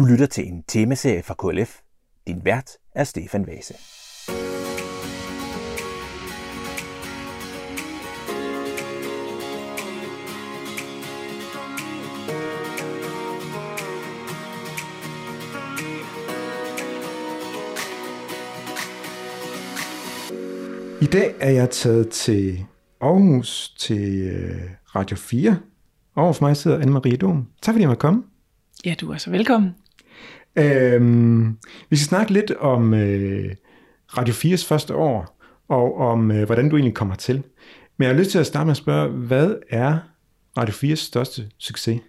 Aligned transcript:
Du 0.00 0.04
lytter 0.04 0.26
til 0.26 0.48
en 0.48 0.62
temaserie 0.62 1.22
fra 1.22 1.34
KLF. 1.34 1.78
Din 2.26 2.44
vært 2.44 2.70
er 2.94 3.04
Stefan 3.04 3.46
Vase. 3.46 3.74
I 21.02 21.06
dag 21.06 21.34
er 21.40 21.50
jeg 21.50 21.70
taget 21.70 22.08
til 22.08 22.66
Aarhus 23.00 23.74
til 23.78 24.22
øh, 24.22 24.70
Radio 24.96 25.16
4. 25.16 25.58
Over 26.16 26.32
for 26.32 26.44
mig 26.44 26.56
sidder 26.56 26.78
Anne-Marie 26.78 27.16
Dom. 27.16 27.46
Tak 27.62 27.72
fordi 27.72 27.80
jeg 27.80 27.88
måtte 27.88 28.00
komme. 28.00 28.22
Ja, 28.84 28.94
du 29.00 29.10
er 29.10 29.18
så 29.18 29.30
velkommen. 29.30 29.74
Øhm, 30.60 31.56
vi 31.90 31.96
skal 31.96 32.06
snakke 32.08 32.32
lidt 32.32 32.50
om 32.50 32.94
øh, 32.94 33.54
Radio 34.18 34.34
4's 34.34 34.66
første 34.68 34.94
år, 34.94 35.40
og 35.68 35.96
om 35.96 36.30
øh, 36.30 36.46
hvordan 36.46 36.68
du 36.68 36.76
egentlig 36.76 36.94
kommer 36.94 37.14
til. 37.14 37.42
Men 37.96 38.06
jeg 38.06 38.14
har 38.14 38.18
lyst 38.18 38.30
til 38.30 38.38
at 38.38 38.46
starte 38.46 38.64
med 38.64 38.70
at 38.70 38.76
spørge, 38.76 39.08
hvad 39.08 39.54
er 39.70 39.98
Radio 40.58 40.74
4's 40.74 40.94
største 40.94 41.42
succes? 41.58 42.00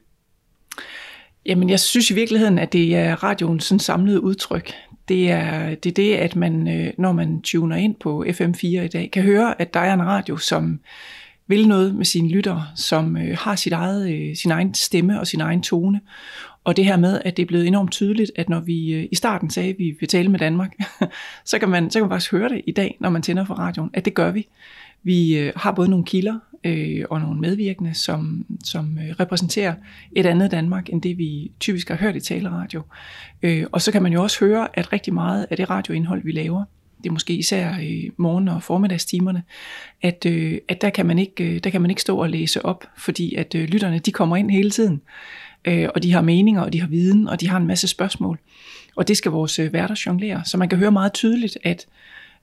Jamen, 1.45 1.69
jeg 1.69 1.79
synes 1.79 2.11
i 2.11 2.13
virkeligheden, 2.13 2.59
at 2.59 2.73
det 2.73 2.95
er 2.95 3.23
radioens 3.23 3.63
sådan 3.63 3.79
samlede 3.79 4.23
udtryk. 4.23 4.73
Det 5.07 5.31
er, 5.31 5.75
det 5.75 5.89
er 5.89 5.93
det, 5.93 6.15
at 6.15 6.35
man, 6.35 6.67
øh, 6.67 6.93
når 6.97 7.11
man 7.11 7.41
tuner 7.41 7.75
ind 7.75 7.95
på 7.95 8.25
FM4 8.27 8.65
i 8.67 8.87
dag, 8.87 9.09
kan 9.13 9.23
høre, 9.23 9.61
at 9.61 9.73
der 9.73 9.79
er 9.79 9.93
en 9.93 10.05
radio, 10.05 10.37
som 10.37 10.79
vil 11.47 11.67
noget 11.67 11.95
med 11.95 12.05
sine 12.05 12.29
lyttere, 12.29 12.65
som 12.75 13.17
øh, 13.17 13.37
har 13.37 13.55
sit 13.55 13.73
eget, 13.73 14.11
øh, 14.11 14.35
sin 14.35 14.51
egen 14.51 14.73
stemme 14.73 15.19
og 15.19 15.27
sin 15.27 15.41
egen 15.41 15.61
tone. 15.61 16.01
Og 16.63 16.77
det 16.77 16.85
her 16.85 16.97
med, 16.97 17.21
at 17.25 17.37
det 17.37 17.43
er 17.43 17.47
blevet 17.47 17.67
enormt 17.67 17.91
tydeligt, 17.91 18.31
at 18.35 18.49
når 18.49 18.59
vi 18.59 18.93
øh, 18.93 19.07
i 19.11 19.15
starten 19.15 19.49
sagde, 19.49 19.69
at 19.69 19.79
vi 19.79 19.97
vil 19.99 20.09
tale 20.09 20.29
med 20.29 20.39
Danmark, 20.39 20.73
så, 21.45 21.59
kan 21.59 21.69
man, 21.69 21.91
så 21.91 21.99
kan 21.99 22.03
man 22.03 22.09
faktisk 22.09 22.31
høre 22.31 22.49
det 22.49 22.61
i 22.67 22.71
dag, 22.71 22.97
når 22.99 23.09
man 23.09 23.21
tænder 23.21 23.45
for 23.45 23.53
radioen, 23.53 23.89
at 23.93 24.05
det 24.05 24.13
gør 24.13 24.31
vi. 24.31 24.47
Vi 25.03 25.37
øh, 25.37 25.53
har 25.55 25.71
både 25.71 25.89
nogle 25.89 26.05
kilder 26.05 26.39
øh, 26.63 27.05
og 27.09 27.21
nogle 27.21 27.39
medvirkende, 27.39 27.93
som, 27.93 28.45
som 28.63 28.97
øh, 28.97 29.15
repræsenterer 29.19 29.73
et 30.11 30.25
andet 30.25 30.51
Danmark, 30.51 30.89
end 30.89 31.01
det 31.01 31.17
vi 31.17 31.51
typisk 31.59 31.89
har 31.89 31.95
hørt 31.95 32.15
i 32.15 32.19
taleradio. 32.19 32.81
Øh, 33.41 33.65
og 33.71 33.81
så 33.81 33.91
kan 33.91 34.03
man 34.03 34.13
jo 34.13 34.23
også 34.23 34.45
høre, 34.45 34.67
at 34.73 34.93
rigtig 34.93 35.13
meget 35.13 35.47
af 35.49 35.57
det 35.57 35.69
radioindhold, 35.69 36.23
vi 36.23 36.31
laver, 36.31 36.63
det 37.03 37.09
er 37.09 37.13
måske 37.13 37.33
især 37.33 37.77
i 37.79 38.11
morgen- 38.17 38.47
og 38.47 38.63
formiddagstimerne, 38.63 39.43
at, 40.01 40.25
øh, 40.25 40.57
at 40.67 40.81
der, 40.81 40.89
kan 40.89 41.05
man 41.05 41.19
ikke, 41.19 41.59
der 41.59 41.69
kan 41.69 41.81
man 41.81 41.89
ikke 41.89 42.01
stå 42.01 42.17
og 42.17 42.29
læse 42.29 42.65
op, 42.65 42.85
fordi 42.97 43.35
at 43.35 43.55
øh, 43.55 43.63
lytterne 43.63 43.99
de 43.99 44.11
kommer 44.11 44.35
ind 44.35 44.51
hele 44.51 44.69
tiden, 44.69 45.01
øh, 45.65 45.89
og 45.95 46.03
de 46.03 46.11
har 46.11 46.21
meninger, 46.21 46.61
og 46.61 46.73
de 46.73 46.81
har 46.81 46.87
viden, 46.87 47.27
og 47.27 47.41
de 47.41 47.49
har 47.49 47.57
en 47.57 47.67
masse 47.67 47.87
spørgsmål. 47.87 48.39
Og 48.95 49.07
det 49.07 49.17
skal 49.17 49.31
vores 49.31 49.59
øh, 49.59 49.73
værter 49.73 50.03
jonglere, 50.05 50.41
så 50.45 50.57
man 50.57 50.69
kan 50.69 50.77
høre 50.77 50.91
meget 50.91 51.13
tydeligt, 51.13 51.57
at 51.63 51.85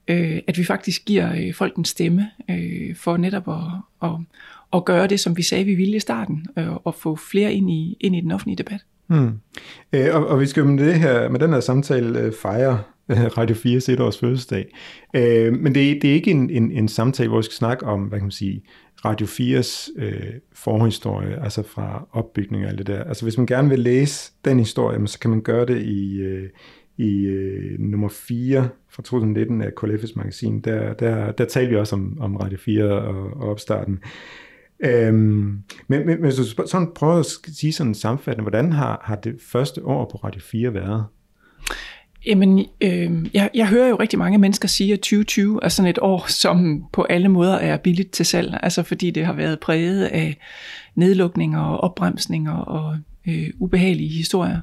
øh, 0.07 0.39
at 0.47 0.57
vi 0.57 0.63
faktisk 0.63 1.05
giver 1.05 1.33
øh, 1.35 1.53
folk 1.53 1.75
en 1.75 1.85
stemme 1.85 2.29
øh, 2.49 2.95
for 2.95 3.17
netop 3.17 3.47
at, 3.47 4.09
at, 4.09 4.15
at 4.73 4.85
gøre 4.85 5.07
det, 5.07 5.19
som 5.19 5.37
vi 5.37 5.43
sagde, 5.43 5.65
vi 5.65 5.75
ville 5.75 5.95
i 5.95 5.99
starten, 5.99 6.45
øh, 6.57 6.75
og 6.75 6.95
få 6.95 7.15
flere 7.15 7.53
ind 7.53 7.71
i, 7.71 7.97
ind 7.99 8.15
i 8.15 8.21
den 8.21 8.31
offentlige 8.31 8.57
debat. 8.57 8.79
Hmm. 9.07 9.39
Øh, 9.93 10.15
og, 10.15 10.27
og 10.27 10.39
vi 10.39 10.45
skal 10.45 10.65
med, 10.65 10.85
det 10.85 10.95
her, 10.95 11.29
med 11.29 11.39
den 11.39 11.53
her 11.53 11.59
samtale 11.59 12.19
øh, 12.19 12.33
fejre 12.41 12.79
øh, 13.09 13.17
Radio 13.37 13.55
4 13.55 13.93
et 13.93 13.99
års 13.99 14.17
fødselsdag. 14.17 14.65
Øh, 15.13 15.53
men 15.53 15.75
det, 15.75 16.01
det 16.01 16.09
er 16.09 16.13
ikke 16.13 16.31
en, 16.31 16.49
en, 16.49 16.71
en 16.71 16.87
samtale, 16.87 17.29
hvor 17.29 17.37
vi 17.37 17.43
skal 17.43 17.55
snakke 17.55 17.85
om, 17.85 18.03
hvad 18.03 18.19
kan 18.19 18.25
man 18.25 18.31
sige, 18.31 18.63
Radio 19.05 19.27
4's 19.27 19.91
øh, 19.97 20.33
forhistorie, 20.53 21.43
altså 21.43 21.63
fra 21.63 22.07
opbygning 22.11 22.63
og 22.63 22.69
alt 22.69 22.77
det 22.77 22.87
der. 22.87 23.03
Altså 23.03 23.25
hvis 23.25 23.37
man 23.37 23.45
gerne 23.45 23.69
vil 23.69 23.79
læse 23.79 24.31
den 24.45 24.59
historie, 24.59 25.07
så 25.07 25.19
kan 25.19 25.29
man 25.29 25.41
gøre 25.41 25.65
det 25.65 25.81
i, 25.81 26.19
øh, 26.19 26.49
i 26.97 27.25
øh, 27.25 27.79
nummer 27.79 28.09
4 28.09 28.69
fra 28.89 29.03
2019 29.03 29.61
af 29.61 29.71
KLF's 29.83 30.13
magasin, 30.15 30.61
der, 30.61 30.93
der, 30.93 31.31
der 31.31 31.45
talte 31.45 31.69
vi 31.69 31.75
også 31.75 31.95
om, 31.95 32.17
om 32.19 32.35
Radio 32.35 32.57
4 32.57 32.83
og, 32.83 33.33
og 33.33 33.49
opstarten. 33.49 33.99
Øhm, 34.79 35.63
men, 35.87 36.05
men 36.05 36.19
hvis 36.19 36.35
du 36.35 36.43
sådan 36.43 36.91
prøver 36.95 37.19
at 37.19 37.25
sige 37.25 37.73
sådan 37.73 37.95
sammenfattende, 37.95 38.43
hvordan 38.49 38.71
har, 38.71 39.01
har 39.03 39.15
det 39.15 39.35
første 39.41 39.85
år 39.85 40.09
på 40.11 40.17
Radio 40.17 40.41
4 40.41 40.73
været? 40.73 41.05
Jamen, 42.25 42.65
øh, 42.81 43.25
jeg, 43.33 43.49
jeg 43.53 43.67
hører 43.67 43.87
jo 43.87 43.95
rigtig 43.95 44.19
mange 44.19 44.37
mennesker 44.37 44.67
sige, 44.67 44.93
at 44.93 44.99
2020 44.99 45.59
er 45.63 45.69
sådan 45.69 45.89
et 45.89 45.99
år, 46.01 46.25
som 46.27 46.85
på 46.91 47.03
alle 47.03 47.29
måder 47.29 47.55
er 47.55 47.77
billigt 47.77 48.11
til 48.11 48.25
salg. 48.25 48.57
Altså 48.63 48.83
fordi 48.83 49.11
det 49.11 49.25
har 49.25 49.33
været 49.33 49.59
præget 49.59 50.05
af 50.05 50.37
nedlukninger 50.95 51.59
og 51.59 51.77
opbremsninger 51.77 52.53
og 52.53 52.97
øh, 53.27 53.49
ubehagelige 53.59 54.09
historier. 54.09 54.59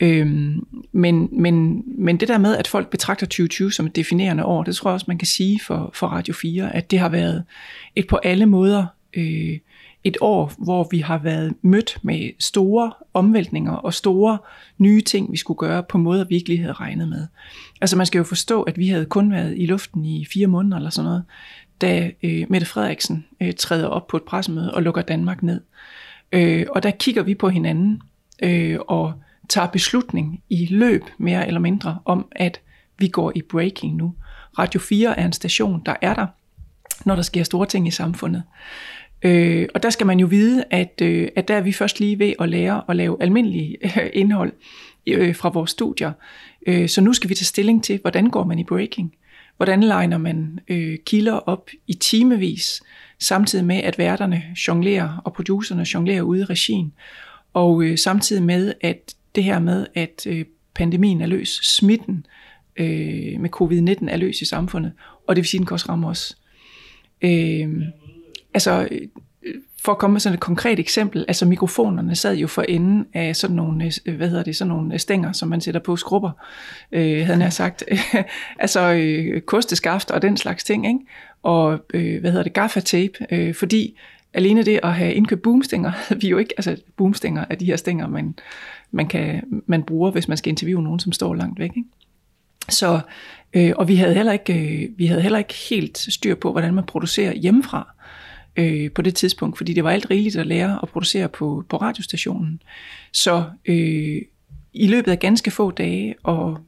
Øhm, 0.00 0.66
men, 0.92 1.28
men, 1.32 1.82
men 1.98 2.16
det 2.16 2.28
der 2.28 2.38
med, 2.38 2.56
at 2.56 2.66
folk 2.66 2.90
betragter 2.90 3.26
2020 3.26 3.72
som 3.72 3.86
et 3.86 3.96
definerende 3.96 4.44
år, 4.44 4.62
det 4.62 4.76
tror 4.76 4.90
jeg 4.90 4.94
også, 4.94 5.06
man 5.08 5.18
kan 5.18 5.26
sige 5.26 5.60
for, 5.66 5.90
for 5.94 6.06
Radio 6.06 6.34
4, 6.34 6.76
at 6.76 6.90
det 6.90 6.98
har 6.98 7.08
været 7.08 7.44
et 7.96 8.06
på 8.06 8.16
alle 8.16 8.46
måder 8.46 8.86
øh, 9.14 9.58
et 10.04 10.16
år, 10.20 10.52
hvor 10.58 10.88
vi 10.90 10.98
har 10.98 11.18
været 11.18 11.54
mødt 11.62 11.98
med 12.02 12.30
store 12.38 12.92
omvæltninger 13.14 13.72
og 13.72 13.94
store 13.94 14.38
nye 14.78 15.00
ting, 15.00 15.32
vi 15.32 15.36
skulle 15.36 15.58
gøre 15.58 15.82
på 15.82 15.98
måder, 15.98 16.24
vi 16.24 16.34
ikke 16.34 16.48
lige 16.48 16.60
havde 16.60 16.72
regnet 16.72 17.08
med. 17.08 17.26
Altså 17.80 17.96
man 17.96 18.06
skal 18.06 18.18
jo 18.18 18.24
forstå, 18.24 18.62
at 18.62 18.78
vi 18.78 18.88
havde 18.88 19.06
kun 19.06 19.32
været 19.32 19.54
i 19.56 19.66
luften 19.66 20.04
i 20.04 20.24
fire 20.24 20.46
måneder 20.46 20.76
eller 20.76 20.90
sådan 20.90 21.04
noget, 21.08 21.24
da 21.80 22.10
øh, 22.22 22.46
Mette 22.48 22.66
Frederiksen 22.66 23.26
øh, 23.40 23.54
træder 23.54 23.86
op 23.86 24.06
på 24.06 24.16
et 24.16 24.22
pressemøde 24.22 24.74
og 24.74 24.82
lukker 24.82 25.02
Danmark 25.02 25.42
ned. 25.42 25.60
Øh, 26.32 26.66
og 26.70 26.82
der 26.82 26.90
kigger 26.90 27.22
vi 27.22 27.34
på 27.34 27.48
hinanden 27.48 28.02
øh, 28.42 28.78
og 28.88 29.12
tager 29.48 29.66
beslutning 29.66 30.42
i 30.48 30.66
løb 30.66 31.04
mere 31.18 31.46
eller 31.46 31.60
mindre 31.60 31.98
om, 32.04 32.28
at 32.32 32.60
vi 32.98 33.08
går 33.08 33.32
i 33.34 33.42
breaking 33.42 33.96
nu. 33.96 34.14
Radio 34.58 34.80
4 34.80 35.18
er 35.18 35.26
en 35.26 35.32
station, 35.32 35.82
der 35.86 35.94
er 36.02 36.14
der, 36.14 36.26
når 37.04 37.14
der 37.14 37.22
sker 37.22 37.42
store 37.42 37.66
ting 37.66 37.88
i 37.88 37.90
samfundet. 37.90 38.42
Øh, 39.22 39.68
og 39.74 39.82
der 39.82 39.90
skal 39.90 40.06
man 40.06 40.20
jo 40.20 40.26
vide, 40.26 40.64
at, 40.70 41.00
øh, 41.02 41.28
at 41.36 41.48
der 41.48 41.54
er 41.54 41.60
vi 41.60 41.72
først 41.72 42.00
lige 42.00 42.18
ved 42.18 42.32
at 42.40 42.48
lære 42.48 42.82
at 42.88 42.96
lave 42.96 43.22
almindelig 43.22 43.76
øh, 43.82 44.10
indhold 44.12 44.52
øh, 45.06 45.36
fra 45.36 45.48
vores 45.48 45.70
studier. 45.70 46.12
Øh, 46.66 46.88
så 46.88 47.00
nu 47.00 47.12
skal 47.12 47.30
vi 47.30 47.34
tage 47.34 47.44
stilling 47.44 47.84
til, 47.84 47.98
hvordan 48.02 48.30
går 48.30 48.44
man 48.44 48.58
i 48.58 48.64
breaking? 48.64 49.14
Hvordan 49.56 49.82
legner 49.82 50.18
man 50.18 50.58
øh, 50.68 50.98
kilder 51.06 51.32
op 51.32 51.70
i 51.86 51.94
timevis, 51.94 52.82
samtidig 53.18 53.64
med, 53.64 53.76
at 53.76 53.98
værterne 53.98 54.42
jonglerer 54.68 55.22
og 55.24 55.32
producerne 55.32 55.86
jonglerer 55.94 56.22
ude 56.22 56.40
i 56.40 56.44
regien, 56.44 56.92
og 57.52 57.82
øh, 57.82 57.98
samtidig 57.98 58.42
med, 58.42 58.74
at 58.80 59.14
det 59.34 59.44
her 59.44 59.58
med, 59.58 59.86
at 59.94 60.26
øh, 60.26 60.44
pandemien 60.74 61.20
er 61.20 61.26
løs, 61.26 61.48
smitten 61.48 62.26
øh, 62.76 63.40
med 63.40 63.50
covid-19 63.56 64.10
er 64.10 64.16
løs 64.16 64.42
i 64.42 64.44
samfundet, 64.44 64.92
og 65.28 65.36
det 65.36 65.42
vil 65.42 65.48
sige, 65.48 65.58
at 65.58 65.60
den 65.60 65.66
kan 65.66 65.74
også 65.74 65.86
ramme 65.88 66.08
os. 66.08 66.38
Øh, 67.22 67.68
altså, 68.54 68.88
øh, 68.90 69.08
for 69.84 69.92
at 69.92 69.98
komme 69.98 70.12
med 70.12 70.20
sådan 70.20 70.34
et 70.34 70.40
konkret 70.40 70.78
eksempel, 70.78 71.24
altså 71.28 71.46
mikrofonerne 71.46 72.16
sad 72.16 72.36
jo 72.36 72.46
for 72.46 72.62
enden 72.62 73.06
af 73.14 73.36
sådan 73.36 73.56
nogle, 73.56 73.92
øh, 74.06 74.16
hvad 74.16 74.28
hedder 74.28 74.42
det, 74.42 74.56
sådan 74.56 74.68
nogle 74.68 74.98
stænger, 74.98 75.32
som 75.32 75.48
man 75.48 75.60
sætter 75.60 75.80
på 75.80 75.96
skrubber, 75.96 76.30
øh, 76.92 77.26
havde 77.26 77.42
jeg 77.42 77.52
sagt. 77.52 77.84
altså 78.58 78.80
øh, 78.80 79.40
kosteskaft 79.40 80.10
og 80.10 80.22
den 80.22 80.36
slags 80.36 80.64
ting, 80.64 80.86
ikke? 80.86 80.98
Og 81.42 81.78
øh, 81.94 82.20
hvad 82.20 82.30
hedder 82.30 82.42
det, 82.42 82.52
gaffatape, 82.52 83.26
øh, 83.30 83.54
fordi 83.54 83.98
alene 84.34 84.62
det 84.62 84.80
at 84.82 84.94
have 84.94 85.14
indkøbt 85.14 85.42
boomstænger, 85.42 85.92
vi 86.20 86.28
jo 86.28 86.38
ikke, 86.38 86.54
altså 86.56 86.76
boomstænger 86.96 87.44
er 87.50 87.54
de 87.54 87.64
her 87.64 87.76
stænger, 87.76 88.08
man, 88.08 88.34
man, 88.90 89.08
kan, 89.08 89.42
man 89.66 89.82
bruger, 89.82 90.10
hvis 90.10 90.28
man 90.28 90.36
skal 90.36 90.50
interviewe 90.50 90.82
nogen, 90.82 91.00
som 91.00 91.12
står 91.12 91.34
langt 91.34 91.58
væk. 91.58 91.70
Ikke? 91.76 91.88
Så, 92.68 93.00
øh, 93.52 93.72
og 93.76 93.88
vi 93.88 93.96
havde, 93.96 94.14
heller 94.14 94.32
ikke, 94.32 94.84
øh, 94.84 94.98
vi 94.98 95.06
havde 95.06 95.22
heller 95.22 95.38
ikke 95.38 95.54
helt 95.54 95.98
styr 95.98 96.34
på, 96.34 96.52
hvordan 96.52 96.74
man 96.74 96.84
producerer 96.84 97.34
hjemmefra 97.34 97.94
øh, 98.56 98.90
på 98.90 99.02
det 99.02 99.14
tidspunkt, 99.14 99.56
fordi 99.56 99.72
det 99.72 99.84
var 99.84 99.90
alt 99.90 100.10
rigeligt 100.10 100.36
at 100.36 100.46
lære 100.46 100.78
at 100.82 100.88
producere 100.88 101.28
på, 101.28 101.64
på 101.68 101.76
radiostationen. 101.76 102.62
Så 103.12 103.44
øh, 103.66 104.22
i 104.72 104.86
løbet 104.86 105.10
af 105.10 105.18
ganske 105.18 105.50
få 105.50 105.70
dage, 105.70 106.14
og 106.22 106.58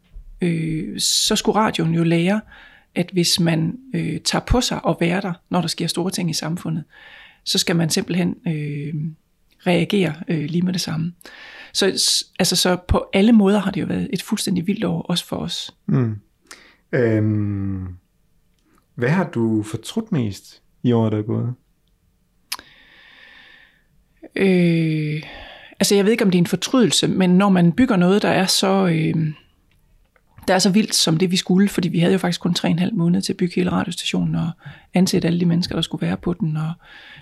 øh, 0.40 1.00
så 1.00 1.36
skulle 1.36 1.58
radioen 1.58 1.94
jo 1.94 2.04
lære, 2.04 2.40
at 2.94 3.10
hvis 3.12 3.40
man 3.40 3.78
øh, 3.94 4.20
tager 4.20 4.44
på 4.44 4.60
sig 4.60 4.80
at 4.88 4.96
være 5.00 5.20
der, 5.20 5.32
når 5.50 5.60
der 5.60 5.68
sker 5.68 5.86
store 5.86 6.10
ting 6.10 6.30
i 6.30 6.32
samfundet, 6.32 6.84
så 7.44 7.58
skal 7.58 7.76
man 7.76 7.90
simpelthen 7.90 8.36
øh, 8.46 8.94
reagere 9.66 10.14
øh, 10.28 10.44
lige 10.44 10.62
med 10.62 10.72
det 10.72 10.80
samme. 10.80 11.12
Så, 11.72 11.86
altså, 12.38 12.56
så 12.56 12.76
på 12.88 13.04
alle 13.12 13.32
måder 13.32 13.58
har 13.58 13.70
det 13.70 13.80
jo 13.80 13.86
været 13.86 14.08
et 14.12 14.22
fuldstændig 14.22 14.66
vildt 14.66 14.84
år, 14.84 15.02
også 15.02 15.26
for 15.26 15.36
os. 15.36 15.74
Mm. 15.86 16.16
Øhm, 16.92 17.86
hvad 18.94 19.08
har 19.08 19.30
du 19.30 19.62
fortrudt 19.62 20.12
mest 20.12 20.62
i 20.82 20.92
året, 20.92 21.12
der 21.12 21.18
er 21.18 21.22
gået? 21.22 21.54
Øh, 24.37 25.23
altså 25.81 25.94
jeg 25.94 26.05
ved 26.05 26.12
ikke, 26.12 26.25
om 26.25 26.31
det 26.31 26.38
er 26.38 26.43
en 26.43 26.46
fortrydelse, 26.46 27.08
men 27.08 27.31
når 27.31 27.49
man 27.49 27.73
bygger 27.73 27.96
noget, 27.96 28.23
der 28.23 28.29
er 28.29 28.46
så, 28.46 28.87
øh, 28.87 29.32
der 30.49 30.55
er 30.55 30.58
så 30.58 30.70
vildt 30.70 30.94
som 30.94 31.17
det, 31.17 31.31
vi 31.31 31.37
skulle, 31.37 31.69
fordi 31.69 31.88
vi 31.88 31.99
havde 31.99 32.12
jo 32.12 32.19
faktisk 32.19 32.40
kun 32.40 32.55
3,5 32.58 32.90
måneder 32.93 33.20
til 33.20 33.32
at 33.32 33.37
bygge 33.37 33.55
hele 33.55 33.73
radiostationen 33.73 34.34
og 34.34 34.50
ansætte 34.94 35.29
alle 35.29 35.40
de 35.40 35.46
mennesker, 35.46 35.75
der 35.75 35.82
skulle 35.82 36.06
være 36.06 36.17
på 36.17 36.32
den, 36.32 36.56
og 36.56 36.73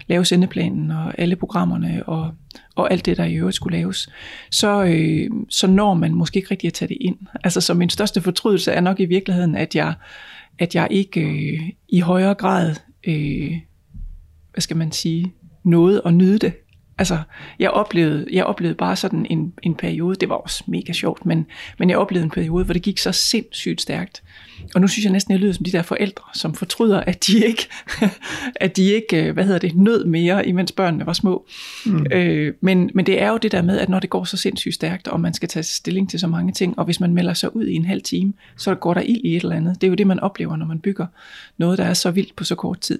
lave 0.07 0.25
sendeplanen 0.25 0.91
og 0.91 1.19
alle 1.19 1.37
programmerne 1.37 2.03
og, 2.07 2.31
og 2.75 2.93
alt 2.93 3.07
det, 3.07 3.17
der 3.17 3.25
i 3.25 3.35
øvrigt 3.35 3.57
skulle 3.57 3.79
laves. 3.79 4.09
Så, 4.51 4.85
øh, 4.85 5.31
så 5.49 5.67
når 5.67 5.95
man 5.95 6.15
måske 6.15 6.37
ikke 6.37 6.51
rigtig 6.51 6.67
at 6.67 6.75
tage 6.75 6.89
det 6.89 6.99
ind. 7.01 7.17
Altså 7.45 7.61
så 7.61 7.75
min 7.75 7.91
største 7.91 8.21
fortrydelse 8.21 8.73
er 8.73 8.81
nok 8.81 9.01
i 9.01 9.05
virkeligheden, 9.05 9.55
at 9.55 9.75
jeg, 9.75 9.95
at 10.59 10.75
jeg 10.75 10.89
ikke 10.91 11.21
øh, 11.21 11.61
i 11.89 12.01
højere 12.01 12.35
grad, 12.35 12.75
øh, 13.05 13.53
hvad 14.53 14.61
skal 14.61 14.77
man 14.77 14.93
sige, 14.93 15.33
nåede 15.65 16.03
at 16.05 16.15
nyde 16.15 16.39
det 16.39 16.53
Altså, 17.01 17.19
jeg 17.59 17.71
oplevede, 17.71 18.27
jeg 18.33 18.45
oplevede 18.45 18.75
bare 18.75 18.97
sådan 18.97 19.27
en, 19.31 19.53
en 19.63 19.75
periode, 19.75 20.17
det 20.17 20.29
var 20.29 20.35
også 20.35 20.65
mega 20.67 20.93
sjovt, 20.93 21.27
men, 21.27 21.47
men 21.79 21.91
jeg 21.91 21.99
oplevede 21.99 22.25
en 22.25 22.31
periode, 22.31 22.65
hvor 22.65 22.73
det 22.73 22.83
gik 22.83 22.99
så 22.99 23.13
sindssygt 23.13 23.81
stærkt. 23.81 24.23
Og 24.75 24.81
nu 24.81 24.89
synes 24.89 25.05
jeg 25.05 25.13
næsten, 25.13 25.33
jeg 25.33 25.41
lyder 25.41 25.53
som 25.53 25.65
de 25.65 25.73
der 25.73 25.83
forældre, 25.83 26.25
som 26.35 26.55
fortryder, 26.55 27.01
at 27.01 27.27
de 27.27 27.47
ikke, 27.47 27.69
at 28.65 28.77
de 28.77 28.83
ikke 28.83 29.25
øh, 29.25 29.35
hvad 29.35 29.45
hedder 29.45 29.59
det, 29.59 29.77
nød 29.77 30.05
mere, 30.05 30.49
imens 30.49 30.73
børnene 30.73 31.07
var 31.07 31.13
små. 31.13 31.47
Mm. 31.87 32.07
Øh, 32.13 32.55
men, 32.61 32.91
men 32.95 33.07
det 33.07 33.23
er 33.23 33.29
jo 33.29 33.37
det 33.37 33.53
der 33.53 33.63
med, 33.63 33.79
at 33.79 33.89
når 33.89 34.01
det 34.01 34.11
går 34.11 34.25
så 34.25 34.37
sindssygt 34.37 34.75
stærkt, 34.75 35.09
og 35.09 35.21
man 35.21 35.35
skal 35.35 35.49
tage 35.49 35.63
stilling 35.63 36.11
til 36.11 36.21
så 36.21 36.27
mange 36.27 36.53
ting, 36.53 36.79
og 36.79 36.85
hvis 36.85 37.01
man 37.01 37.15
melder 37.15 37.35
sig 37.35 37.57
ud 37.57 37.67
i 37.67 37.75
en 37.75 37.85
halv 37.85 38.03
time, 38.03 38.33
så 38.57 38.75
går 38.75 38.95
der 38.95 39.01
ild 39.01 39.21
i 39.25 39.37
et 39.37 39.43
eller 39.43 39.57
andet. 39.57 39.81
Det 39.81 39.87
er 39.87 39.89
jo 39.89 39.95
det, 39.95 40.07
man 40.07 40.21
oplever, 40.21 40.57
når 40.57 40.67
man 40.67 40.79
bygger 40.79 41.07
noget, 41.59 41.79
der 41.79 41.85
er 41.85 41.95
så 41.95 42.11
vildt 42.11 42.37
på 42.37 42.45
så 42.45 42.55
kort 42.55 42.81
tid 42.81 42.99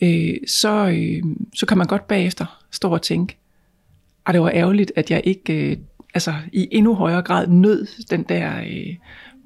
øh, 0.00 0.36
så, 0.46 0.88
øh, 0.88 1.22
så 1.54 1.66
kan 1.66 1.78
man 1.78 1.86
godt 1.86 2.08
bagefter 2.08 2.64
stå 2.70 2.90
og 2.90 3.02
tænke, 3.02 3.36
at 4.26 4.34
det 4.34 4.42
var 4.42 4.50
ærgerligt, 4.54 4.92
at 4.96 5.10
jeg 5.10 5.22
ikke 5.24 5.70
øh, 5.70 5.76
altså, 6.14 6.34
i 6.52 6.68
endnu 6.70 6.94
højere 6.94 7.22
grad 7.22 7.46
nød 7.46 8.06
den 8.10 8.22
der 8.22 8.60
øh, 8.60 8.96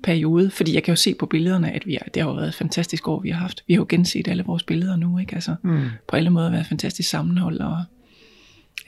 periode, 0.03 0.51
fordi 0.51 0.75
jeg 0.75 0.83
kan 0.83 0.93
jo 0.93 0.97
se 0.97 1.15
på 1.15 1.27
billederne, 1.27 1.73
at 1.73 1.87
vi 1.87 1.95
er, 1.95 2.09
det 2.15 2.23
har 2.23 2.31
jo 2.31 2.35
været 2.35 2.49
et 2.49 2.55
fantastisk 2.55 3.09
år, 3.09 3.21
vi 3.21 3.31
har 3.31 3.41
haft. 3.41 3.65
Vi 3.67 3.75
har 3.75 3.81
jo 3.81 3.87
genset 3.89 4.29
alle 4.29 4.45
vores 4.45 4.63
billeder 4.63 4.97
nu, 4.97 5.19
ikke? 5.19 5.35
Altså, 5.35 5.55
mm. 5.63 5.85
på 6.09 6.17
alle 6.17 6.31
måder 6.31 6.51
været 6.51 6.61
et 6.61 6.67
fantastisk 6.67 7.09
sammenhold, 7.09 7.59
og 7.61 7.85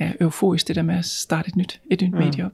ja, 0.00 0.12
euforisk 0.20 0.68
det 0.68 0.76
der 0.76 0.82
med 0.82 0.94
at 0.94 1.04
starte 1.04 1.48
et 1.48 1.56
nyt, 1.56 1.80
et 1.90 2.02
nyt 2.02 2.12
mm. 2.12 2.18
medie 2.18 2.44
op. 2.44 2.52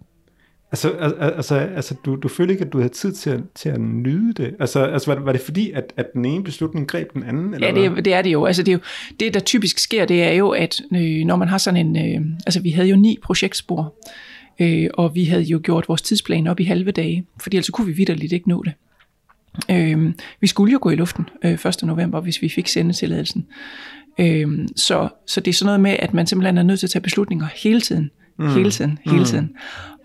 Altså, 0.73 0.91
altså, 1.21 1.55
altså 1.55 1.95
du, 2.05 2.17
du 2.17 2.29
følte 2.29 2.55
ikke, 2.55 2.65
at 2.65 2.73
du 2.73 2.79
havde 2.79 2.93
tid 2.93 3.13
til 3.13 3.31
at, 3.31 3.41
til 3.55 3.69
at 3.69 3.81
nyde 3.81 4.33
det? 4.33 4.55
Altså, 4.61 4.81
altså 4.85 5.11
var, 5.11 5.15
det, 5.15 5.25
var 5.25 5.33
det 5.33 5.41
fordi, 5.41 5.71
at, 5.71 5.93
at 5.97 6.13
den 6.13 6.25
ene 6.25 6.45
beslutning 6.45 6.89
greb 6.89 7.15
den 7.15 7.23
anden? 7.23 7.55
Eller 7.55 7.69
ja, 7.69 7.75
det, 7.75 8.05
det 8.05 8.15
er 8.15 8.23
det 8.23 8.33
jo. 8.33 8.45
Altså, 8.45 8.63
det, 8.63 8.73
er 8.73 8.77
jo, 8.77 8.81
det, 9.21 9.35
der 9.35 9.41
typisk 9.41 9.79
sker, 9.79 10.05
det 10.05 10.23
er 10.23 10.33
jo, 10.33 10.51
at 10.51 10.81
øh, 10.95 11.25
når 11.25 11.37
man 11.37 11.49
har 11.49 11.59
sådan 11.59 11.87
en... 11.87 11.97
Øh, 11.97 12.27
altså, 12.47 12.61
vi 12.61 12.71
havde 12.71 12.89
jo 12.89 12.97
ni 12.97 13.19
projektspor, 13.23 13.95
øh, 14.61 14.91
og 14.95 15.15
vi 15.15 15.25
havde 15.25 15.43
jo 15.43 15.61
gjort 15.63 15.89
vores 15.89 16.03
tidsplan 16.03 16.47
op 16.47 16.61
i 16.61 16.65
halve 16.65 16.91
dage, 16.91 17.27
fordi 17.41 17.57
ellers 17.57 17.71
kunne 17.71 17.87
vi 17.87 17.93
vidderligt 17.93 18.33
ikke 18.33 18.49
nå 18.49 18.63
det. 18.63 18.73
Øh, 19.71 20.13
vi 20.41 20.47
skulle 20.47 20.73
jo 20.73 20.79
gå 20.83 20.91
i 20.91 20.97
luften 20.97 21.25
øh, 21.45 21.53
1. 21.53 21.83
november, 21.83 22.21
hvis 22.21 22.43
vi 22.43 22.49
fik 22.49 22.69
sendetilladelsen. 22.69 23.47
Øh, 24.19 24.69
så, 24.77 25.09
så 25.27 25.41
det 25.41 25.51
er 25.51 25.55
sådan 25.55 25.67
noget 25.67 25.81
med, 25.81 25.97
at 25.99 26.15
man 26.15 26.27
simpelthen 26.27 26.59
er 26.59 26.63
nødt 26.63 26.81
til 26.81 26.87
at 26.87 26.91
tage 26.91 27.03
beslutninger 27.03 27.47
hele 27.55 27.81
tiden 27.81 28.11
mm. 28.41 28.55
hele 28.55 28.71
tiden, 28.71 28.99
hele 29.05 29.19
mm. 29.19 29.25
tiden. 29.25 29.51